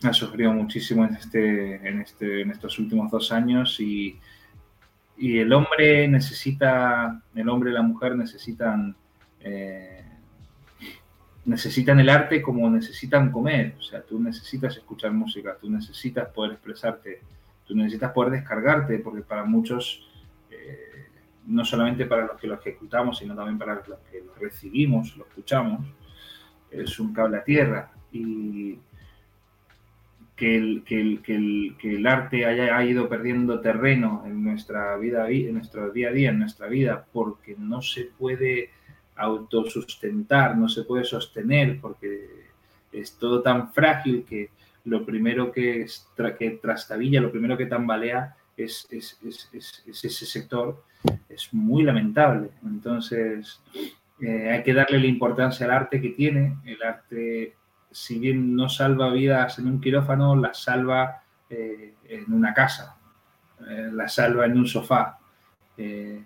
ha 0.04 0.12
sufrido 0.12 0.52
muchísimo 0.52 1.06
en, 1.06 1.16
este, 1.16 1.76
en, 1.88 2.02
este, 2.02 2.42
en 2.42 2.52
estos 2.52 2.78
últimos 2.78 3.10
dos 3.10 3.32
años 3.32 3.80
y, 3.80 4.20
y 5.22 5.38
el 5.38 5.54
hombre 5.54 6.08
necesita, 6.08 7.22
el 7.36 7.48
hombre 7.48 7.70
y 7.70 7.74
la 7.76 7.84
mujer 7.84 8.16
necesitan, 8.16 8.96
eh, 9.40 10.04
necesitan 11.46 12.00
el 12.00 12.10
arte 12.10 12.42
como 12.42 12.68
necesitan 12.72 13.32
comer. 13.32 13.76
O 13.78 13.84
sea, 13.84 14.02
tú 14.02 14.20
necesitas 14.20 14.76
escuchar 14.78 15.12
música, 15.12 15.56
tú 15.62 15.70
necesitas 15.70 16.28
poder 16.30 16.54
expresarte, 16.54 17.22
tú 17.68 17.76
necesitas 17.76 18.12
poder 18.14 18.32
descargarte, 18.32 18.98
porque 18.98 19.22
para 19.22 19.44
muchos, 19.44 20.10
eh, 20.50 21.06
no 21.46 21.64
solamente 21.66 22.08
para 22.08 22.26
los 22.26 22.40
que 22.40 22.48
lo 22.48 22.56
ejecutamos, 22.56 23.20
sino 23.20 23.36
también 23.36 23.60
para 23.60 23.76
los 23.76 24.00
que 24.12 24.22
lo 24.22 24.34
recibimos, 24.34 25.16
lo 25.18 25.28
escuchamos, 25.28 25.86
es 26.72 27.00
un 27.00 27.14
cable 27.14 27.38
a 27.38 27.44
tierra. 27.44 27.92
Y, 28.12 28.80
que 30.42 30.58
el, 30.58 30.84
que 30.84 31.00
el, 31.00 31.22
que 31.22 31.36
el, 31.36 31.76
que 31.80 31.96
el 31.98 32.08
arte 32.08 32.48
haya 32.48 32.76
ha 32.76 32.84
ido 32.84 33.08
perdiendo 33.08 33.60
terreno 33.60 34.24
en 34.26 34.44
nuestra 34.44 34.98
vida, 34.98 35.30
en 35.30 35.54
nuestro 35.54 35.92
día 35.92 36.10
a 36.10 36.12
día, 36.12 36.32
en 36.32 36.40
nuestra 36.40 36.66
vida, 36.66 37.06
porque 37.14 37.56
no 37.60 37.84
se 37.84 38.06
puede 38.06 38.72
autosustentar, 39.16 40.58
no 40.58 40.68
se 40.68 40.82
puede 40.82 41.04
sostener, 41.04 41.80
porque 41.80 42.28
es 42.92 43.20
todo 43.20 43.44
tan 43.44 43.72
frágil 43.72 44.26
que 44.28 44.50
lo 44.86 45.06
primero 45.06 45.52
que, 45.52 45.86
que 46.40 46.50
trastabilla, 46.60 47.22
lo 47.22 47.32
primero 47.32 47.56
que 47.56 47.68
tambalea 47.68 48.36
es, 48.58 48.88
es, 48.90 49.20
es, 49.24 49.48
es, 49.54 50.04
ese 50.04 50.26
sector, 50.26 50.84
es 51.30 51.54
muy 51.54 51.84
lamentable. 51.84 52.50
Entonces, 52.66 53.62
eh, 54.20 54.50
hay 54.50 54.64
que 54.64 54.74
darle 54.74 54.98
la 54.98 55.06
importancia 55.06 55.68
al 55.68 55.72
arte 55.72 56.02
que 56.02 56.10
tiene. 56.10 56.58
El 56.66 56.82
arte 56.82 57.54
si 57.92 58.20
bien 58.20 58.56
no 58.56 58.70
salva 58.70 59.12
vidas 59.12 59.60
en 59.60 59.68
un 59.68 59.82
quirófano, 59.82 60.36
la 60.36 60.54
salva 60.54 61.24
eh, 61.50 61.94
en 62.08 62.34
una 62.34 62.54
casa, 62.54 62.98
eh, 63.68 63.90
la 63.92 64.08
salva 64.08 64.46
en 64.46 64.58
un 64.58 64.68
sofá. 64.68 65.20
Eh, 65.78 66.24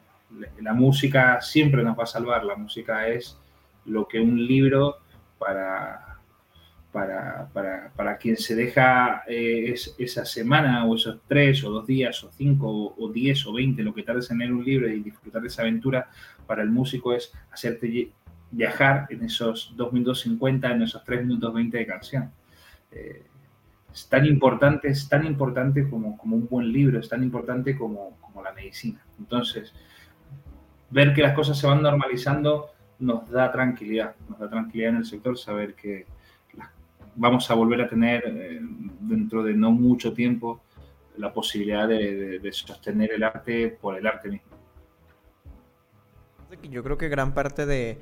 la 0.62 0.74
música 0.74 1.42
siempre 1.42 1.84
nos 1.84 1.98
va 1.98 2.04
a 2.04 2.08
salvar, 2.08 2.44
la 2.44 2.56
música 2.56 3.08
es 3.08 3.38
lo 3.86 4.08
que 4.08 4.20
un 4.20 4.46
libro 4.46 4.98
para, 5.38 6.20
para, 6.92 7.48
para, 7.54 7.92
para 7.96 8.18
quien 8.18 8.36
se 8.36 8.56
deja 8.56 9.24
esa 9.28 10.26
semana 10.26 10.86
o 10.86 10.96
esos 10.96 11.20
tres 11.28 11.64
o 11.64 11.70
dos 11.70 11.88
días 11.88 12.24
o 12.24 12.32
cinco 12.32 12.96
o, 12.98 13.12
diez 13.12 13.46
o 13.46 13.54
veinte, 13.54 13.84
lo 13.84 13.94
que 13.94 14.04
tardes 14.04 14.30
en 14.32 14.40
leer 14.40 14.52
un 14.52 14.66
libro 14.66 14.88
y 14.90 15.02
disfrutar 15.02 15.42
de 15.42 15.48
esa 15.48 15.62
aventura, 15.62 16.10
para 16.46 16.64
el 16.64 16.70
músico 16.70 17.14
es 17.14 17.32
hacerte 17.52 18.12
viajar 18.56 19.08
en 19.10 19.24
esos 19.24 19.74
2 19.76 19.94
minutos 19.94 20.22
50, 20.22 20.72
en 20.72 20.82
esos 20.82 21.04
3 21.04 21.26
minutos 21.26 21.54
20 21.54 21.78
de 21.78 21.86
canción. 21.86 22.32
Eh, 22.92 23.24
es 23.94 24.08
tan 24.08 24.26
importante, 24.26 24.88
es 24.88 25.08
tan 25.08 25.26
importante 25.26 25.90
como, 25.90 26.18
como, 26.18 26.36
un 26.36 26.48
buen 26.48 26.72
libro, 26.72 27.00
es 27.00 27.10
tan 27.10 27.24
importante 27.24 27.78
como, 27.78 28.18
como 28.22 28.42
la 28.42 28.54
medicina. 28.54 29.06
Entonces, 29.20 29.74
ver 30.90 31.14
que 31.14 31.22
las 31.22 31.34
cosas 31.34 31.58
se 31.58 31.68
van 31.68 31.82
normalizando 31.82 32.72
nos 33.00 33.30
da 33.30 33.52
tranquilidad, 33.52 34.16
nos 34.30 34.40
da 34.40 34.50
tranquilidad 34.50 34.92
en 34.92 34.98
el 34.98 35.06
sector 35.06 35.38
saber 35.38 35.76
que 35.76 36.06
vamos 37.16 37.50
a 37.52 37.54
volver 37.54 37.82
a 37.82 37.90
tener 37.90 38.24
eh, 38.26 38.60
dentro 39.02 39.44
de 39.44 39.54
no 39.54 39.72
mucho 39.72 40.14
tiempo 40.14 40.62
la 41.18 41.34
posibilidad 41.34 41.88
de, 41.88 42.40
de, 42.40 42.52
sostener 42.52 43.12
el 43.14 43.24
arte 43.24 43.78
por 43.82 43.98
el 43.98 44.06
arte 44.06 44.30
mismo. 44.30 44.48
Yo 46.70 46.84
creo 46.84 46.98
que 46.98 47.10
gran 47.10 47.34
parte 47.34 47.66
de, 47.66 48.00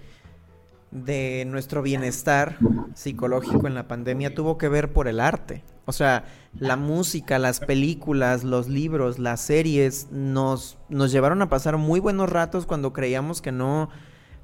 de 0.94 1.46
nuestro 1.48 1.82
bienestar 1.82 2.58
psicológico 2.94 3.68
en 3.68 3.74
la 3.74 3.88
pandemia 3.88 4.36
tuvo 4.36 4.58
que 4.60 4.70
ver 4.70 4.94
por 4.94 5.08
el 5.08 5.20
arte. 5.20 5.64
O 5.86 5.92
sea, 5.92 6.26
la 6.58 6.76
música, 6.76 7.40
las 7.40 7.60
películas, 7.60 8.44
los 8.44 8.70
libros, 8.70 9.18
las 9.18 9.42
series 9.42 10.08
nos, 10.12 10.78
nos 10.90 11.12
llevaron 11.12 11.42
a 11.42 11.50
pasar 11.50 11.78
muy 11.78 12.00
buenos 12.00 12.30
ratos 12.30 12.66
cuando 12.66 12.94
creíamos 12.94 13.42
que 13.42 13.52
no, 13.52 13.90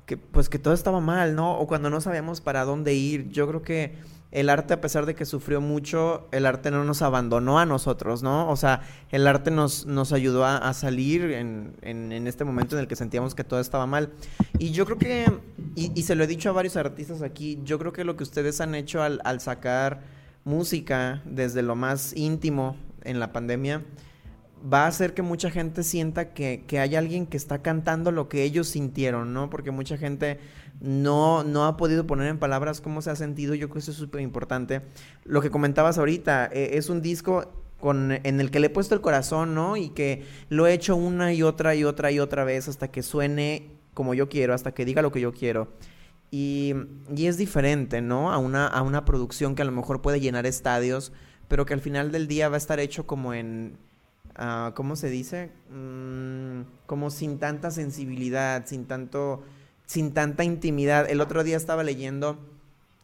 que 0.06 0.18
pues 0.18 0.50
que 0.50 0.60
todo 0.60 0.74
estaba 0.74 1.00
mal, 1.00 1.36
¿no? 1.36 1.58
O 1.58 1.68
cuando 1.68 1.90
no 1.90 2.02
sabíamos 2.02 2.42
para 2.42 2.66
dónde 2.66 2.96
ir. 2.96 3.30
Yo 3.30 3.48
creo 3.48 3.62
que 3.62 3.96
el 4.32 4.50
arte, 4.50 4.76
a 4.76 4.82
pesar 4.82 5.08
de 5.08 5.16
que 5.16 5.26
sufrió 5.26 5.60
mucho, 5.60 6.28
el 6.32 6.46
arte 6.46 6.70
no 6.70 6.84
nos 6.84 7.02
abandonó 7.02 7.58
a 7.58 7.66
nosotros, 7.66 8.22
¿no? 8.22 8.48
O 8.50 8.56
sea, 8.56 8.82
el 9.10 9.26
arte 9.26 9.50
nos, 9.50 9.88
nos 9.88 10.14
ayudó 10.14 10.46
a, 10.46 10.72
salir 10.74 11.32
en, 11.32 11.74
en, 11.82 12.28
este 12.28 12.44
momento 12.44 12.76
en 12.76 12.82
el 12.82 12.88
que 12.88 12.96
sentíamos 12.96 13.34
que 13.34 13.44
todo 13.44 13.60
estaba 13.60 13.88
mal. 13.88 14.12
Y 14.60 14.70
yo 14.70 14.86
creo 14.86 15.00
que, 15.00 15.32
y, 15.76 16.04
se 16.04 16.14
lo 16.14 16.24
he 16.24 16.28
dicho 16.28 16.50
a 16.50 16.52
varios 16.52 16.78
artistas 16.78 17.24
aquí, 17.24 17.60
yo 17.64 17.80
creo 17.80 17.92
que 17.92 18.04
lo 18.04 18.16
que 18.16 18.24
ustedes 18.24 18.62
han 18.62 18.76
hecho 18.76 19.02
al, 19.02 19.20
al 19.24 19.42
sacar 19.42 20.02
música 20.44 21.24
desde 21.26 21.64
lo 21.64 21.76
más 21.76 22.16
íntimo 22.16 22.76
en 23.04 23.20
la 23.20 23.34
pandemia, 23.34 23.84
va 24.62 24.84
a 24.84 24.88
hacer 24.88 25.14
que 25.16 25.22
mucha 25.24 25.50
gente 25.50 25.84
sienta 25.84 26.34
que, 26.34 26.66
que, 26.68 26.80
hay 26.80 26.96
alguien 26.96 27.26
que 27.26 27.38
está 27.38 27.64
cantando 27.64 28.12
lo 28.12 28.30
que 28.30 28.44
ellos 28.44 28.68
sintieron, 28.68 29.34
¿no? 29.34 29.50
Porque 29.50 29.72
mucha 29.72 29.98
gente 29.98 30.40
no, 30.80 31.44
no 31.44 31.66
ha 31.66 31.78
podido 31.78 32.08
poner 32.08 32.28
en 32.28 32.40
palabras 32.40 32.82
cómo 32.82 33.02
se 33.02 33.10
ha 33.10 33.16
sentido. 33.16 33.56
Yo 33.56 33.68
creo 33.68 33.76
que 33.76 33.80
eso 33.80 33.92
es 33.92 33.98
súper 33.98 34.22
importante. 34.22 34.82
Lo 35.26 35.42
que 35.42 35.50
comentabas 35.50 35.98
ahorita, 35.98 36.50
eh, 36.52 36.72
es 36.74 36.90
un 36.90 37.02
disco 37.02 37.52
con, 37.80 38.12
en 38.12 38.40
el 38.40 38.52
que 38.52 38.60
le 38.60 38.68
he 38.68 38.70
puesto 38.70 38.96
el 38.96 39.02
corazón, 39.02 39.56
¿no? 39.56 39.78
Y 39.78 39.90
que 39.90 40.26
lo 40.50 40.68
he 40.68 40.74
hecho 40.74 40.96
una 40.96 41.34
y 41.34 41.44
otra 41.44 41.76
y 41.76 41.84
otra 41.84 42.12
y 42.12 42.20
otra 42.20 42.44
vez 42.44 42.68
hasta 42.68 42.90
que 42.90 43.04
suene 43.04 43.72
como 43.94 44.14
yo 44.14 44.30
quiero, 44.30 44.54
hasta 44.54 44.74
que 44.74 44.86
diga 44.86 45.02
lo 45.02 45.12
que 45.12 45.22
yo 45.22 45.34
quiero. 45.34 45.70
Y, 46.32 46.74
y 47.16 47.26
es 47.26 47.38
diferente, 47.38 48.02
¿no? 48.02 48.32
A 48.32 48.38
una, 48.38 48.68
a 48.68 48.82
una 48.82 49.04
producción 49.04 49.56
que 49.56 49.64
a 49.64 49.66
lo 49.66 49.72
mejor 49.72 50.02
puede 50.02 50.22
llenar 50.22 50.46
estadios, 50.46 51.12
pero 51.48 51.66
que 51.66 51.74
al 51.74 51.82
final 51.82 52.12
del 52.12 52.28
día 52.28 52.50
va 52.50 52.56
a 52.56 52.58
estar 52.60 52.80
hecho 52.80 53.08
como 53.08 53.34
en 53.34 53.78
Ah, 54.42 54.72
¿cómo 54.74 54.96
se 54.96 55.10
dice? 55.10 55.52
Mm, 55.70 56.62
como 56.86 57.10
sin 57.10 57.40
tanta 57.40 57.72
sensibilidad, 57.72 58.66
sin 58.66 58.86
tanto, 58.86 59.44
sin 59.90 60.14
tanta 60.14 60.44
intimidad. 60.44 61.10
El 61.10 61.20
otro 61.20 61.44
día 61.44 61.58
estaba 61.58 61.84
leyendo, 61.84 62.38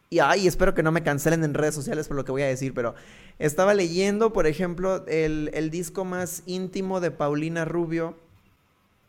y 0.08 0.20
ay, 0.20 0.46
espero 0.46 0.72
que 0.72 0.84
no 0.84 0.92
me 0.92 1.02
cancelen 1.02 1.42
en 1.42 1.52
redes 1.52 1.74
sociales 1.74 2.06
por 2.06 2.16
lo 2.16 2.24
que 2.24 2.30
voy 2.30 2.42
a 2.42 2.46
decir, 2.46 2.74
pero 2.74 2.94
estaba 3.40 3.74
leyendo, 3.74 4.32
por 4.32 4.46
ejemplo, 4.46 5.04
el, 5.08 5.50
el 5.52 5.70
disco 5.70 6.04
más 6.04 6.44
íntimo 6.46 7.00
de 7.00 7.10
Paulina 7.10 7.64
Rubio, 7.64 8.16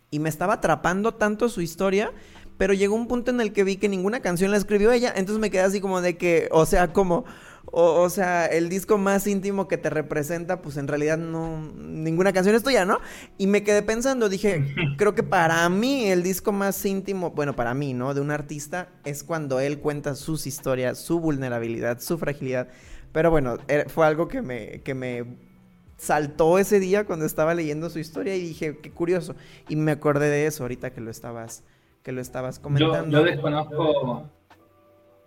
y 0.09 0.17
me 0.17 0.30
estaba 0.30 0.55
atrapando 0.55 1.13
tanto 1.13 1.49
su 1.49 1.61
historia 1.61 2.11
pero 2.57 2.73
llegó 2.73 2.95
un 2.95 3.07
punto 3.07 3.32
en 3.32 3.39
el 3.39 3.53
que 3.53 3.63
vi 3.63 3.78
que 3.78 3.88
ninguna 3.88 4.19
canción 4.21 4.51
la 4.51 4.57
escribió 4.57 4.91
ella, 4.91 5.13
entonces 5.15 5.39
me 5.39 5.51
quedé 5.51 5.61
así 5.61 5.80
como 5.80 6.01
de 6.01 6.17
que, 6.17 6.49
o 6.51 6.65
sea, 6.65 6.91
como, 6.91 7.25
o, 7.72 8.09
sea, 8.09 8.45
el 8.45 8.70
disco 8.70 8.97
más 8.97 9.28
íntimo 9.28 9.68
que 9.68 9.78
te 9.78 9.89
representa, 9.89 10.61
pues 10.61 10.78
en 10.78 10.88
realidad 10.88 11.18
no, 11.18 11.59
ninguna 11.76 12.32
canción 12.32 12.55
es 12.55 12.63
tuya, 12.63 12.86
¿no? 12.86 12.99
Y 13.38 13.47
me 13.47 13.63
quedé 13.63 13.82
pensando, 13.82 14.30
dije, 14.30 14.74
creo 14.97 15.13
que 15.15 15.24
para 15.24 15.68
mí 15.70 16.05
el 16.05 16.24
disco 16.24 16.51
más 16.51 16.84
íntimo, 16.86 17.32
bueno, 17.32 17.55
para 17.55 17.74
mí, 17.74 17.93
¿no? 17.93 18.13
De 18.13 18.22
un 18.22 18.32
artista 18.32 18.89
es 19.03 19.24
cuando 19.24 19.59
él 19.59 19.80
cuenta 19.80 20.15
sus 20.15 20.47
historias, 20.47 20.97
su 20.97 21.20
vulnerabilidad, 21.20 21.99
su 21.99 22.18
fragilidad. 22.18 22.70
Pero 23.11 23.32
bueno, 23.32 23.57
er, 23.68 23.89
fue 23.89 24.05
algo 24.05 24.28
que 24.28 24.41
me, 24.41 24.82
que 24.82 24.93
me 24.93 25.26
saltó 25.97 26.59
ese 26.59 26.80
día 26.80 27.05
cuando 27.05 27.26
estaba 27.26 27.53
leyendo 27.53 27.89
su 27.89 27.99
historia 27.99 28.36
y 28.36 28.41
dije, 28.41 28.78
qué 28.78 28.91
curioso. 28.91 29.36
Y 29.68 29.76
me 29.76 29.91
acordé 29.91 30.30
de 30.30 30.45
eso 30.45 30.63
ahorita 30.63 30.91
que 30.91 31.01
lo 31.01 31.11
estabas, 31.11 31.63
que 32.01 32.11
lo 32.11 32.22
estabas 32.22 32.59
comentando. 32.59 33.20
yo 33.20 33.26
desconozco 33.26 34.30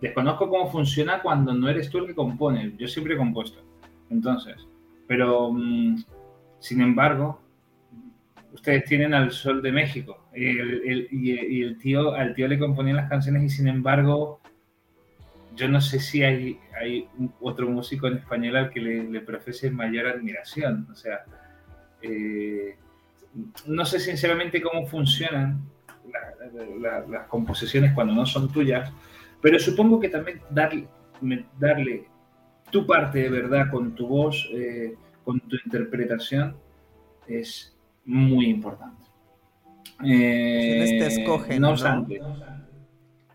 Desconozco 0.01 0.49
cómo 0.49 0.71
funciona 0.71 1.21
cuando 1.21 1.53
no 1.53 1.69
eres 1.69 1.89
tú 1.89 1.99
el 1.99 2.07
que 2.07 2.15
compone. 2.15 2.73
Yo 2.77 2.87
siempre 2.87 3.13
he 3.13 3.17
compuesto. 3.17 3.61
Entonces, 4.09 4.67
pero 5.07 5.51
mm, 5.53 6.03
sin 6.59 6.81
embargo, 6.81 7.39
ustedes 8.51 8.83
tienen 8.85 9.13
al 9.13 9.31
Sol 9.31 9.61
de 9.61 9.71
México 9.71 10.25
y 10.33 11.61
el, 11.61 11.77
tío, 11.79 12.13
al 12.13 12.33
tío 12.33 12.47
le 12.47 12.57
componían 12.57 12.97
las 12.97 13.09
canciones 13.09 13.43
y 13.43 13.49
sin 13.49 13.67
embargo, 13.67 14.39
yo 15.55 15.67
no 15.67 15.79
sé 15.81 15.99
si 15.99 16.23
hay, 16.23 16.59
otro 17.39 17.69
músico 17.69 18.07
en 18.07 18.17
español 18.17 18.55
al 18.55 18.69
que 18.71 18.79
le, 18.79 19.21
profese 19.21 19.69
mayor 19.69 20.07
admiración. 20.07 20.87
O 20.91 20.95
sea, 20.95 21.19
eh, 22.01 22.75
no 23.67 23.85
sé 23.85 23.99
sinceramente 23.99 24.61
cómo 24.61 24.87
funcionan 24.87 25.61
las 26.79 27.27
composiciones 27.27 27.93
cuando 27.93 28.13
no 28.13 28.25
son 28.25 28.51
tuyas 28.51 28.91
pero 29.41 29.59
supongo 29.59 29.99
que 29.99 30.09
también 30.09 30.41
darle, 30.49 30.87
darle 31.59 32.05
tu 32.69 32.85
parte 32.85 33.19
de 33.19 33.29
verdad 33.29 33.69
con 33.69 33.95
tu 33.95 34.07
voz, 34.07 34.49
eh, 34.53 34.95
con 35.23 35.39
tu 35.41 35.57
interpretación, 35.65 36.55
es 37.27 37.77
muy 38.05 38.47
importante. 38.47 39.03
Eh, 40.03 40.97
te 40.99 41.07
escogen, 41.07 41.61
no 41.61 41.71
obstante, 41.71 42.19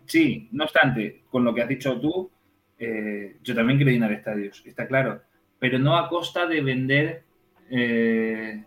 sí, 0.05 0.49
no 0.51 0.65
obstante, 0.65 1.23
con 1.29 1.43
lo 1.43 1.53
que 1.53 1.61
has 1.61 1.69
dicho 1.69 1.99
tú, 1.99 2.29
eh, 2.77 3.37
yo 3.41 3.55
también 3.55 3.77
quiero 3.77 3.91
llenar 3.91 4.11
estadios, 4.11 4.63
está 4.65 4.87
claro, 4.87 5.21
pero 5.59 5.79
no 5.79 5.97
a 5.97 6.09
costa 6.09 6.45
de 6.45 6.61
vender 6.61 7.23
eh, 7.69 8.63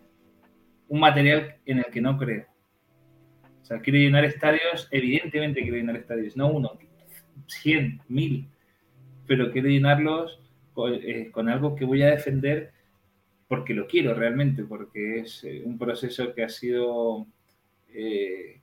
un 0.89 1.01
material 1.01 1.57
en 1.67 1.79
el 1.79 1.87
que 1.87 2.01
no 2.01 2.17
creo. 2.17 2.47
O 3.63 3.65
sea, 3.65 3.81
quiero 3.81 3.99
llenar 3.99 4.25
estadios, 4.25 4.89
evidentemente 4.91 5.61
quiero 5.61 5.77
llenar 5.77 5.97
estadios, 5.97 6.37
no 6.37 6.49
uno, 6.49 6.79
cien, 7.51 8.01
mil, 8.09 8.49
pero 9.27 9.51
quiero 9.53 9.69
llenarlos 9.69 10.41
eh, 11.03 11.31
con, 11.31 11.49
algo 11.49 11.77
que 11.77 11.85
voy 11.85 12.03
a 12.03 12.11
defender 12.11 12.73
porque 13.49 13.75
lo 13.75 13.87
quiero 13.87 14.15
realmente, 14.15 14.63
porque 14.65 15.21
es 15.21 15.45
un 15.65 15.77
proceso 15.77 16.33
que 16.35 16.45
ha 16.45 16.49
sido 16.49 17.27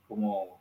como 0.07 0.57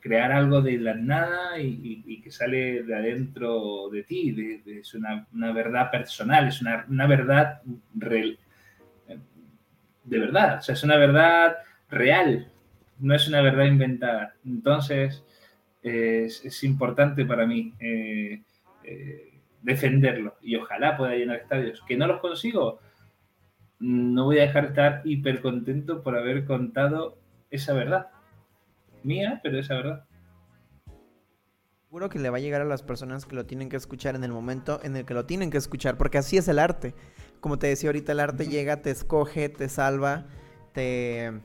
crear 0.00 0.32
algo 0.32 0.62
de 0.62 0.78
la 0.78 0.94
nada 0.94 1.58
y, 1.58 2.20
que 2.22 2.30
sale 2.30 2.82
de 2.82 2.94
adentro 2.94 3.88
de 3.90 4.02
ti, 4.02 4.62
es 4.66 4.94
una, 4.94 5.26
verdad 5.52 5.90
personal, 5.90 6.48
es 6.48 6.60
una, 6.60 7.06
verdad 7.06 7.60
real, 7.94 8.38
de 10.04 10.18
verdad, 10.18 10.58
o 10.58 10.62
sea, 10.62 10.74
es 10.74 10.82
una 10.82 10.96
verdad 10.96 11.56
real, 11.90 12.48
no 12.98 13.14
es 13.14 13.28
una 13.28 13.42
verdad 13.42 13.64
inventada. 13.64 14.34
Entonces, 14.44 15.22
es, 15.84 16.64
importante 16.64 17.24
para 17.24 17.46
mí 17.46 17.74
eh, 17.78 18.42
eh, 18.84 19.38
defenderlo 19.62 20.36
y 20.40 20.56
ojalá 20.56 20.96
pueda 20.96 21.14
llenar 21.14 21.36
estadios. 21.36 21.82
Que 21.86 21.96
no 21.96 22.06
los 22.06 22.20
consigo, 22.20 22.80
no 23.78 24.24
voy 24.24 24.38
a 24.38 24.42
dejar 24.42 24.64
de 24.64 24.68
estar 24.70 25.02
hiper 25.04 25.40
contento 25.40 26.02
por 26.02 26.16
haber 26.16 26.46
contado 26.46 27.18
esa 27.50 27.74
verdad 27.74 28.08
mía, 29.02 29.40
pero 29.42 29.58
esa 29.58 29.74
verdad. 29.74 30.04
Seguro 31.86 32.08
que 32.08 32.18
le 32.18 32.30
va 32.30 32.38
a 32.38 32.40
llegar 32.40 32.62
a 32.62 32.64
las 32.64 32.82
personas 32.82 33.26
que 33.26 33.36
lo 33.36 33.46
tienen 33.46 33.68
que 33.68 33.76
escuchar 33.76 34.16
en 34.16 34.24
el 34.24 34.32
momento 34.32 34.80
en 34.82 34.96
el 34.96 35.04
que 35.04 35.14
lo 35.14 35.26
tienen 35.26 35.50
que 35.50 35.58
escuchar, 35.58 35.96
porque 35.96 36.18
así 36.18 36.38
es 36.38 36.48
el 36.48 36.58
arte. 36.58 36.94
Como 37.40 37.58
te 37.58 37.66
decía 37.66 37.90
ahorita, 37.90 38.12
el 38.12 38.20
arte 38.20 38.46
llega, 38.46 38.80
te 38.80 38.90
escoge, 38.90 39.50
te 39.50 39.68
salva, 39.68 40.24
te 40.72 41.40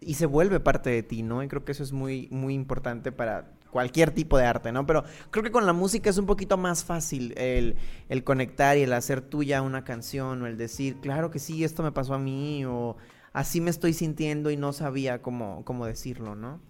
y 0.00 0.14
se 0.14 0.26
vuelve 0.26 0.60
parte 0.60 0.90
de 0.90 1.02
ti, 1.02 1.22
¿no? 1.22 1.42
Y 1.42 1.48
creo 1.48 1.64
que 1.64 1.72
eso 1.72 1.82
es 1.82 1.92
muy 1.92 2.28
muy 2.30 2.54
importante 2.54 3.12
para 3.12 3.52
cualquier 3.70 4.10
tipo 4.10 4.36
de 4.36 4.44
arte, 4.44 4.72
¿no? 4.72 4.86
Pero 4.86 5.04
creo 5.30 5.44
que 5.44 5.50
con 5.50 5.66
la 5.66 5.72
música 5.72 6.10
es 6.10 6.18
un 6.18 6.26
poquito 6.26 6.56
más 6.56 6.84
fácil 6.84 7.34
el, 7.36 7.76
el 8.08 8.24
conectar 8.24 8.76
y 8.76 8.82
el 8.82 8.92
hacer 8.92 9.20
tuya 9.20 9.62
una 9.62 9.84
canción 9.84 10.42
o 10.42 10.46
el 10.46 10.56
decir, 10.56 10.96
claro 11.00 11.30
que 11.30 11.38
sí, 11.38 11.64
esto 11.64 11.82
me 11.82 11.92
pasó 11.92 12.14
a 12.14 12.18
mí 12.18 12.64
o 12.64 12.96
así 13.32 13.60
me 13.60 13.70
estoy 13.70 13.92
sintiendo 13.92 14.50
y 14.50 14.56
no 14.56 14.72
sabía 14.72 15.22
cómo, 15.22 15.64
cómo 15.64 15.86
decirlo, 15.86 16.34
¿no? 16.34 16.60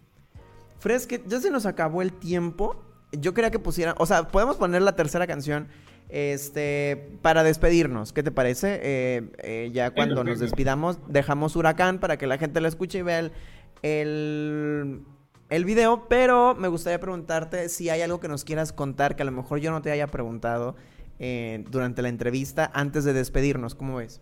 Fresque, 0.78 1.22
ya 1.26 1.40
se 1.40 1.50
nos 1.50 1.66
acabó 1.66 2.02
el 2.02 2.12
tiempo. 2.12 2.82
Yo 3.12 3.34
quería 3.34 3.50
que 3.50 3.58
pusieran, 3.58 3.94
o 3.98 4.06
sea, 4.06 4.28
podemos 4.28 4.56
poner 4.56 4.82
la 4.82 4.96
tercera 4.96 5.26
canción 5.26 5.68
este, 6.10 7.10
para 7.22 7.42
despedirnos. 7.42 8.12
¿Qué 8.12 8.22
te 8.22 8.30
parece? 8.30 8.80
Eh, 8.82 9.22
eh, 9.38 9.70
ya 9.72 9.90
cuando 9.90 10.24
nos 10.24 10.38
despidamos, 10.38 10.98
dejamos 11.08 11.56
Huracán 11.56 11.98
para 11.98 12.16
que 12.16 12.26
la 12.26 12.38
gente 12.38 12.60
la 12.60 12.68
escuche 12.68 12.98
y 12.98 13.02
vea 13.02 13.20
el, 13.20 13.32
el, 13.82 15.02
el, 15.48 15.64
video. 15.64 16.08
Pero 16.08 16.54
me 16.54 16.68
gustaría 16.68 17.00
preguntarte 17.00 17.68
si 17.68 17.90
hay 17.90 18.02
algo 18.02 18.20
que 18.20 18.28
nos 18.28 18.44
quieras 18.44 18.72
contar 18.72 19.16
que 19.16 19.22
a 19.22 19.26
lo 19.26 19.32
mejor 19.32 19.60
yo 19.60 19.70
no 19.70 19.82
te 19.82 19.90
haya 19.90 20.08
preguntado 20.08 20.76
eh, 21.18 21.64
durante 21.70 22.02
la 22.02 22.08
entrevista 22.08 22.70
antes 22.74 23.04
de 23.04 23.12
despedirnos. 23.12 23.74
¿Cómo 23.74 23.96
ves? 23.96 24.20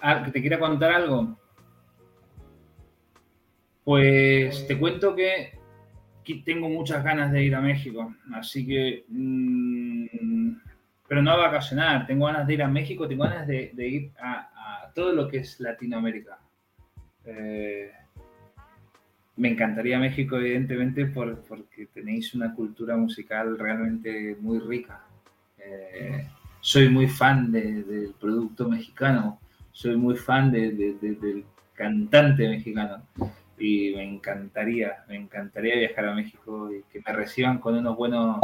Ah, 0.00 0.22
que 0.24 0.32
te 0.32 0.40
quiera 0.40 0.58
contar 0.58 0.90
algo. 0.90 1.38
Pues 3.84 4.66
te 4.66 4.78
cuento 4.78 5.14
que 5.14 5.59
tengo 6.38 6.68
muchas 6.68 7.02
ganas 7.04 7.32
de 7.32 7.44
ir 7.44 7.54
a 7.54 7.60
México, 7.60 8.14
así 8.32 8.66
que... 8.66 9.04
Mm, 9.08 10.56
pero 11.08 11.22
no 11.22 11.32
a 11.32 11.36
vacacionar, 11.36 12.06
tengo 12.06 12.26
ganas 12.26 12.46
de 12.46 12.54
ir 12.54 12.62
a 12.62 12.68
México, 12.68 13.08
tengo 13.08 13.24
ganas 13.24 13.44
de, 13.44 13.72
ir 13.76 14.12
a, 14.22 14.92
todo 14.94 15.12
lo 15.12 15.26
que 15.26 15.38
es 15.38 15.58
Latinoamérica. 15.58 16.38
Eh, 17.24 17.90
me 19.36 19.48
encantaría 19.48 19.98
México, 19.98 20.36
evidentemente, 20.36 21.06
porque 21.06 21.86
tenéis 21.92 22.32
una 22.34 22.54
cultura 22.54 22.96
musical 22.96 23.58
realmente 23.58 24.36
muy 24.40 24.60
rica. 24.60 25.04
Eh, 25.58 26.28
soy 26.60 26.88
muy 26.88 27.08
fan 27.08 27.50
del 27.50 28.14
producto 28.20 28.68
mexicano, 28.68 29.40
soy 29.72 29.96
muy 29.96 30.14
fan 30.14 30.52
del 30.52 31.44
cantante 31.74 32.48
mexicano 32.48 33.02
y 33.60 33.92
me 33.94 34.02
encantaría, 34.02 35.04
me 35.06 35.16
encantaría 35.16 35.76
viajar 35.76 36.06
a 36.06 36.14
México 36.14 36.72
y 36.72 36.82
que 36.90 37.02
me 37.06 37.12
reciban 37.12 37.58
con 37.58 37.76
unos 37.76 37.94
buenos 37.94 38.40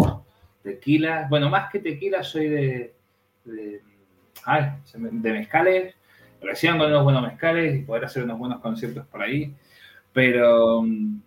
tequilas. 0.62 1.28
Bueno, 1.30 1.48
más 1.48 1.70
que 1.72 1.78
tequila, 1.78 2.22
soy 2.22 2.48
de, 2.48 2.94
de, 3.44 3.80
de 4.92 5.32
mezcales. 5.32 5.94
Me 6.40 6.50
reciban 6.50 6.78
con 6.78 6.88
unos 6.88 7.02
buenos 7.02 7.22
mezcales 7.22 7.76
y 7.76 7.82
poder 7.82 8.04
hacer 8.04 8.24
unos 8.24 8.38
buenos 8.38 8.60
conciertos 8.60 9.06
por 9.06 9.22
ahí. 9.22 9.54
Pero 10.12 10.82
mm, 10.82 11.20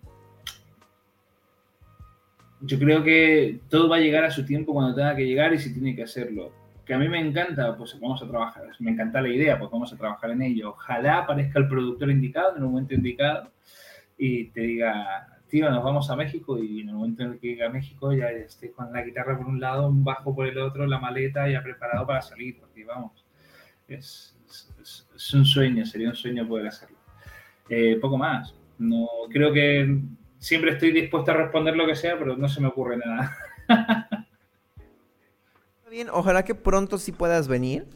yo 2.62 2.78
creo 2.78 3.04
que 3.04 3.60
todo 3.70 3.90
va 3.90 3.96
a 3.96 4.02
llegar 4.02 4.24
a 4.24 4.32
su 4.32 4.46
tiempo 4.46 4.74
cuando 4.74 4.96
tenga 4.96 5.16
que 5.16 5.26
llegar 5.26 5.52
y 5.54 5.60
si 5.60 5.74
tiene 5.74 5.96
que 5.96 6.04
hacerlo. 6.04 6.52
Que 6.90 6.96
a 6.96 6.98
mí 6.98 7.08
me 7.08 7.20
encanta, 7.20 7.78
pues 7.78 8.00
vamos 8.00 8.20
a 8.24 8.28
trabajar. 8.28 8.64
Me 8.80 8.90
encanta 8.90 9.22
la 9.22 9.30
idea, 9.30 9.60
pues 9.60 9.70
vamos 9.70 9.94
a 9.94 9.96
trabajar 9.96 10.32
en 10.32 10.42
ello. 10.42 10.72
Ojalá 10.72 11.20
aparezca 11.20 11.60
el 11.60 11.68
productor 11.68 12.10
indicado 12.10 12.56
en 12.56 12.64
el 12.64 12.68
momento 12.68 12.96
indicado 12.96 13.52
y 14.18 14.46
te 14.46 14.62
diga, 14.62 15.40
tío, 15.48 15.70
nos 15.70 15.84
vamos 15.84 16.10
a 16.10 16.16
México 16.16 16.58
y 16.58 16.82
en 16.82 16.90
el 16.90 16.96
momento 16.96 17.22
en 17.22 17.34
el 17.34 17.40
que 17.40 17.50
llegue 17.50 17.64
a 17.64 17.70
México 17.70 18.12
ya 18.12 18.32
esté 18.32 18.72
con 18.72 18.92
la 18.92 19.04
guitarra 19.04 19.38
por 19.38 19.46
un 19.46 19.60
lado, 19.60 19.88
un 19.88 20.04
bajo 20.04 20.34
por 20.34 20.48
el 20.48 20.58
otro, 20.58 20.88
la 20.88 20.98
maleta 20.98 21.48
ya 21.48 21.62
preparado 21.62 22.08
para 22.08 22.24
salir, 22.24 22.58
porque 22.60 22.84
vamos, 22.84 23.24
es, 23.88 24.36
es, 24.82 25.34
un 25.36 25.46
sueño, 25.46 25.86
sería 25.86 26.10
un 26.10 26.16
sueño 26.16 26.48
poder 26.48 26.70
hacerlo. 26.70 26.98
Eh, 27.70 28.00
poco 28.02 28.18
más, 28.18 28.56
no 28.80 29.06
creo 29.30 29.54
que 29.54 29.96
siempre 30.40 30.72
estoy 30.72 30.92
dispuesto 30.92 31.30
a 31.30 31.36
responder 31.36 31.76
lo 31.76 31.86
que 31.86 31.96
sea, 31.96 32.18
pero 32.18 32.36
no 32.36 32.50
se 32.50 32.60
me 32.60 32.68
ocurre 32.68 32.98
nada. 32.98 33.38
Bien, 35.90 36.08
ojalá 36.12 36.46
que 36.46 36.54
pronto 36.54 37.00
sí 37.00 37.12
puedas 37.12 37.48
venir. 37.48 37.88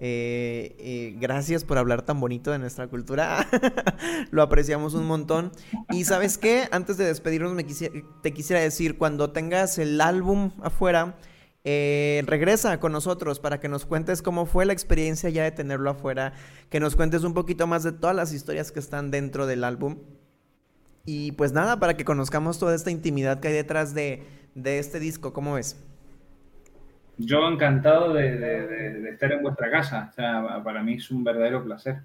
Eh, 0.00 0.74
eh, 0.78 1.16
gracias 1.20 1.64
por 1.64 1.76
hablar 1.76 2.00
tan 2.00 2.18
bonito 2.18 2.50
de 2.50 2.58
nuestra 2.58 2.88
cultura. 2.88 3.46
Lo 4.30 4.40
apreciamos 4.40 4.94
un 4.94 5.06
montón. 5.06 5.52
Y 5.90 6.04
sabes 6.04 6.38
qué, 6.38 6.66
antes 6.70 6.96
de 6.96 7.04
despedirnos, 7.04 7.52
me 7.52 7.64
te 7.64 8.32
quisiera 8.32 8.62
decir, 8.62 8.96
cuando 8.96 9.32
tengas 9.32 9.76
el 9.76 10.00
álbum 10.00 10.52
afuera, 10.62 11.18
eh, 11.64 12.22
regresa 12.26 12.80
con 12.80 12.90
nosotros 12.90 13.38
para 13.38 13.60
que 13.60 13.68
nos 13.68 13.84
cuentes 13.84 14.22
cómo 14.22 14.46
fue 14.46 14.64
la 14.64 14.72
experiencia 14.72 15.28
ya 15.28 15.44
de 15.44 15.50
tenerlo 15.50 15.90
afuera, 15.90 16.32
que 16.70 16.80
nos 16.80 16.96
cuentes 16.96 17.22
un 17.22 17.34
poquito 17.34 17.66
más 17.66 17.82
de 17.82 17.92
todas 17.92 18.16
las 18.16 18.32
historias 18.32 18.72
que 18.72 18.80
están 18.80 19.10
dentro 19.10 19.46
del 19.46 19.62
álbum. 19.62 19.98
Y 21.04 21.32
pues 21.32 21.52
nada, 21.52 21.78
para 21.78 21.98
que 21.98 22.06
conozcamos 22.06 22.58
toda 22.58 22.74
esta 22.74 22.90
intimidad 22.90 23.40
que 23.40 23.48
hay 23.48 23.54
detrás 23.54 23.92
de, 23.92 24.22
de 24.54 24.78
este 24.78 25.00
disco, 25.00 25.34
¿cómo 25.34 25.54
ves? 25.54 25.76
Yo 27.24 27.48
encantado 27.48 28.14
de, 28.14 29.10
estar 29.10 29.32
en 29.32 29.42
vuestra 29.42 29.70
casa. 29.70 30.08
O 30.10 30.14
sea, 30.14 30.62
para 30.64 30.82
mí 30.82 30.94
es 30.94 31.10
un 31.10 31.24
verdadero 31.24 31.64
placer. 31.64 32.00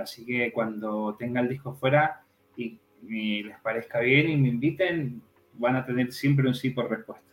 Así 0.00 0.24
que 0.24 0.52
cuando 0.52 1.16
tenga 1.18 1.40
el 1.40 1.48
disco 1.48 1.74
fuera 1.74 2.22
y, 2.56 2.78
les 3.02 3.58
parezca 3.60 4.00
bien 4.00 4.28
y 4.28 4.36
me 4.36 4.48
inviten, 4.48 5.22
van 5.54 5.76
a 5.76 5.86
tener 5.86 6.12
siempre 6.12 6.46
un 6.46 6.54
sí 6.54 6.70
por 6.70 6.90
respuesta. 6.90 7.26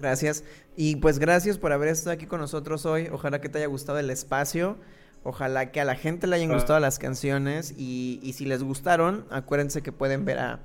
Gracias. 0.00 0.44
Y 0.76 0.96
pues 0.96 1.18
gracias 1.18 1.58
por 1.58 1.72
haber 1.72 1.88
estado 1.88 2.14
aquí 2.14 2.26
con 2.26 2.40
nosotros 2.40 2.86
hoy. 2.86 3.08
Ojalá 3.12 3.40
que 3.40 3.48
te 3.48 3.58
haya 3.58 3.66
gustado 3.66 3.98
el 3.98 4.10
espacio. 4.10 4.78
Ojalá 5.22 5.70
que 5.70 5.80
a 5.80 5.84
la 5.84 5.96
gente 5.96 6.26
le 6.26 6.36
hayan 6.36 6.52
gustado 6.52 6.80
las 6.80 6.98
canciones. 6.98 7.74
Y, 7.76 8.20
y 8.22 8.32
si 8.32 8.46
les 8.46 8.62
gustaron, 8.62 9.26
acuérdense 9.30 9.82
que 9.82 9.92
pueden 9.92 10.24
ver 10.24 10.38
a 10.38 10.60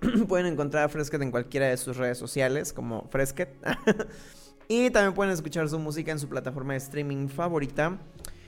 pueden 0.28 0.46
encontrar 0.46 0.84
a 0.84 0.88
Fresket 0.88 1.22
en 1.22 1.30
cualquiera 1.30 1.66
de 1.66 1.76
sus 1.76 1.96
redes 1.96 2.18
sociales 2.18 2.72
como 2.72 3.08
Fresket. 3.10 3.50
y 4.68 4.90
también 4.90 5.14
pueden 5.14 5.32
escuchar 5.32 5.68
su 5.68 5.78
música 5.78 6.12
en 6.12 6.18
su 6.18 6.28
plataforma 6.28 6.74
de 6.74 6.78
streaming 6.78 7.28
favorita. 7.28 7.98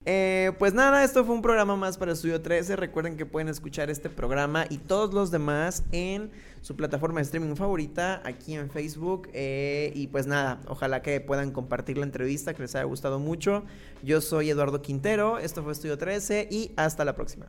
Eh, 0.06 0.52
pues 0.58 0.72
nada, 0.72 1.04
esto 1.04 1.26
fue 1.26 1.34
un 1.34 1.42
programa 1.42 1.76
más 1.76 1.98
para 1.98 2.12
Estudio 2.12 2.40
13. 2.40 2.76
Recuerden 2.76 3.16
que 3.16 3.26
pueden 3.26 3.48
escuchar 3.48 3.90
este 3.90 4.08
programa 4.08 4.64
y 4.70 4.78
todos 4.78 5.12
los 5.12 5.30
demás 5.30 5.84
en 5.92 6.30
su 6.62 6.74
plataforma 6.74 7.20
de 7.20 7.24
streaming 7.24 7.54
favorita, 7.54 8.22
aquí 8.24 8.54
en 8.54 8.70
Facebook. 8.70 9.28
Eh, 9.34 9.92
y 9.94 10.06
pues 10.06 10.26
nada, 10.26 10.60
ojalá 10.68 11.02
que 11.02 11.20
puedan 11.20 11.50
compartir 11.50 11.98
la 11.98 12.04
entrevista, 12.04 12.54
que 12.54 12.62
les 12.62 12.74
haya 12.74 12.84
gustado 12.84 13.18
mucho. 13.18 13.64
Yo 14.02 14.22
soy 14.22 14.48
Eduardo 14.48 14.80
Quintero, 14.80 15.38
esto 15.38 15.62
fue 15.62 15.72
Estudio 15.72 15.98
13 15.98 16.48
y 16.50 16.72
hasta 16.76 17.04
la 17.04 17.14
próxima. 17.14 17.46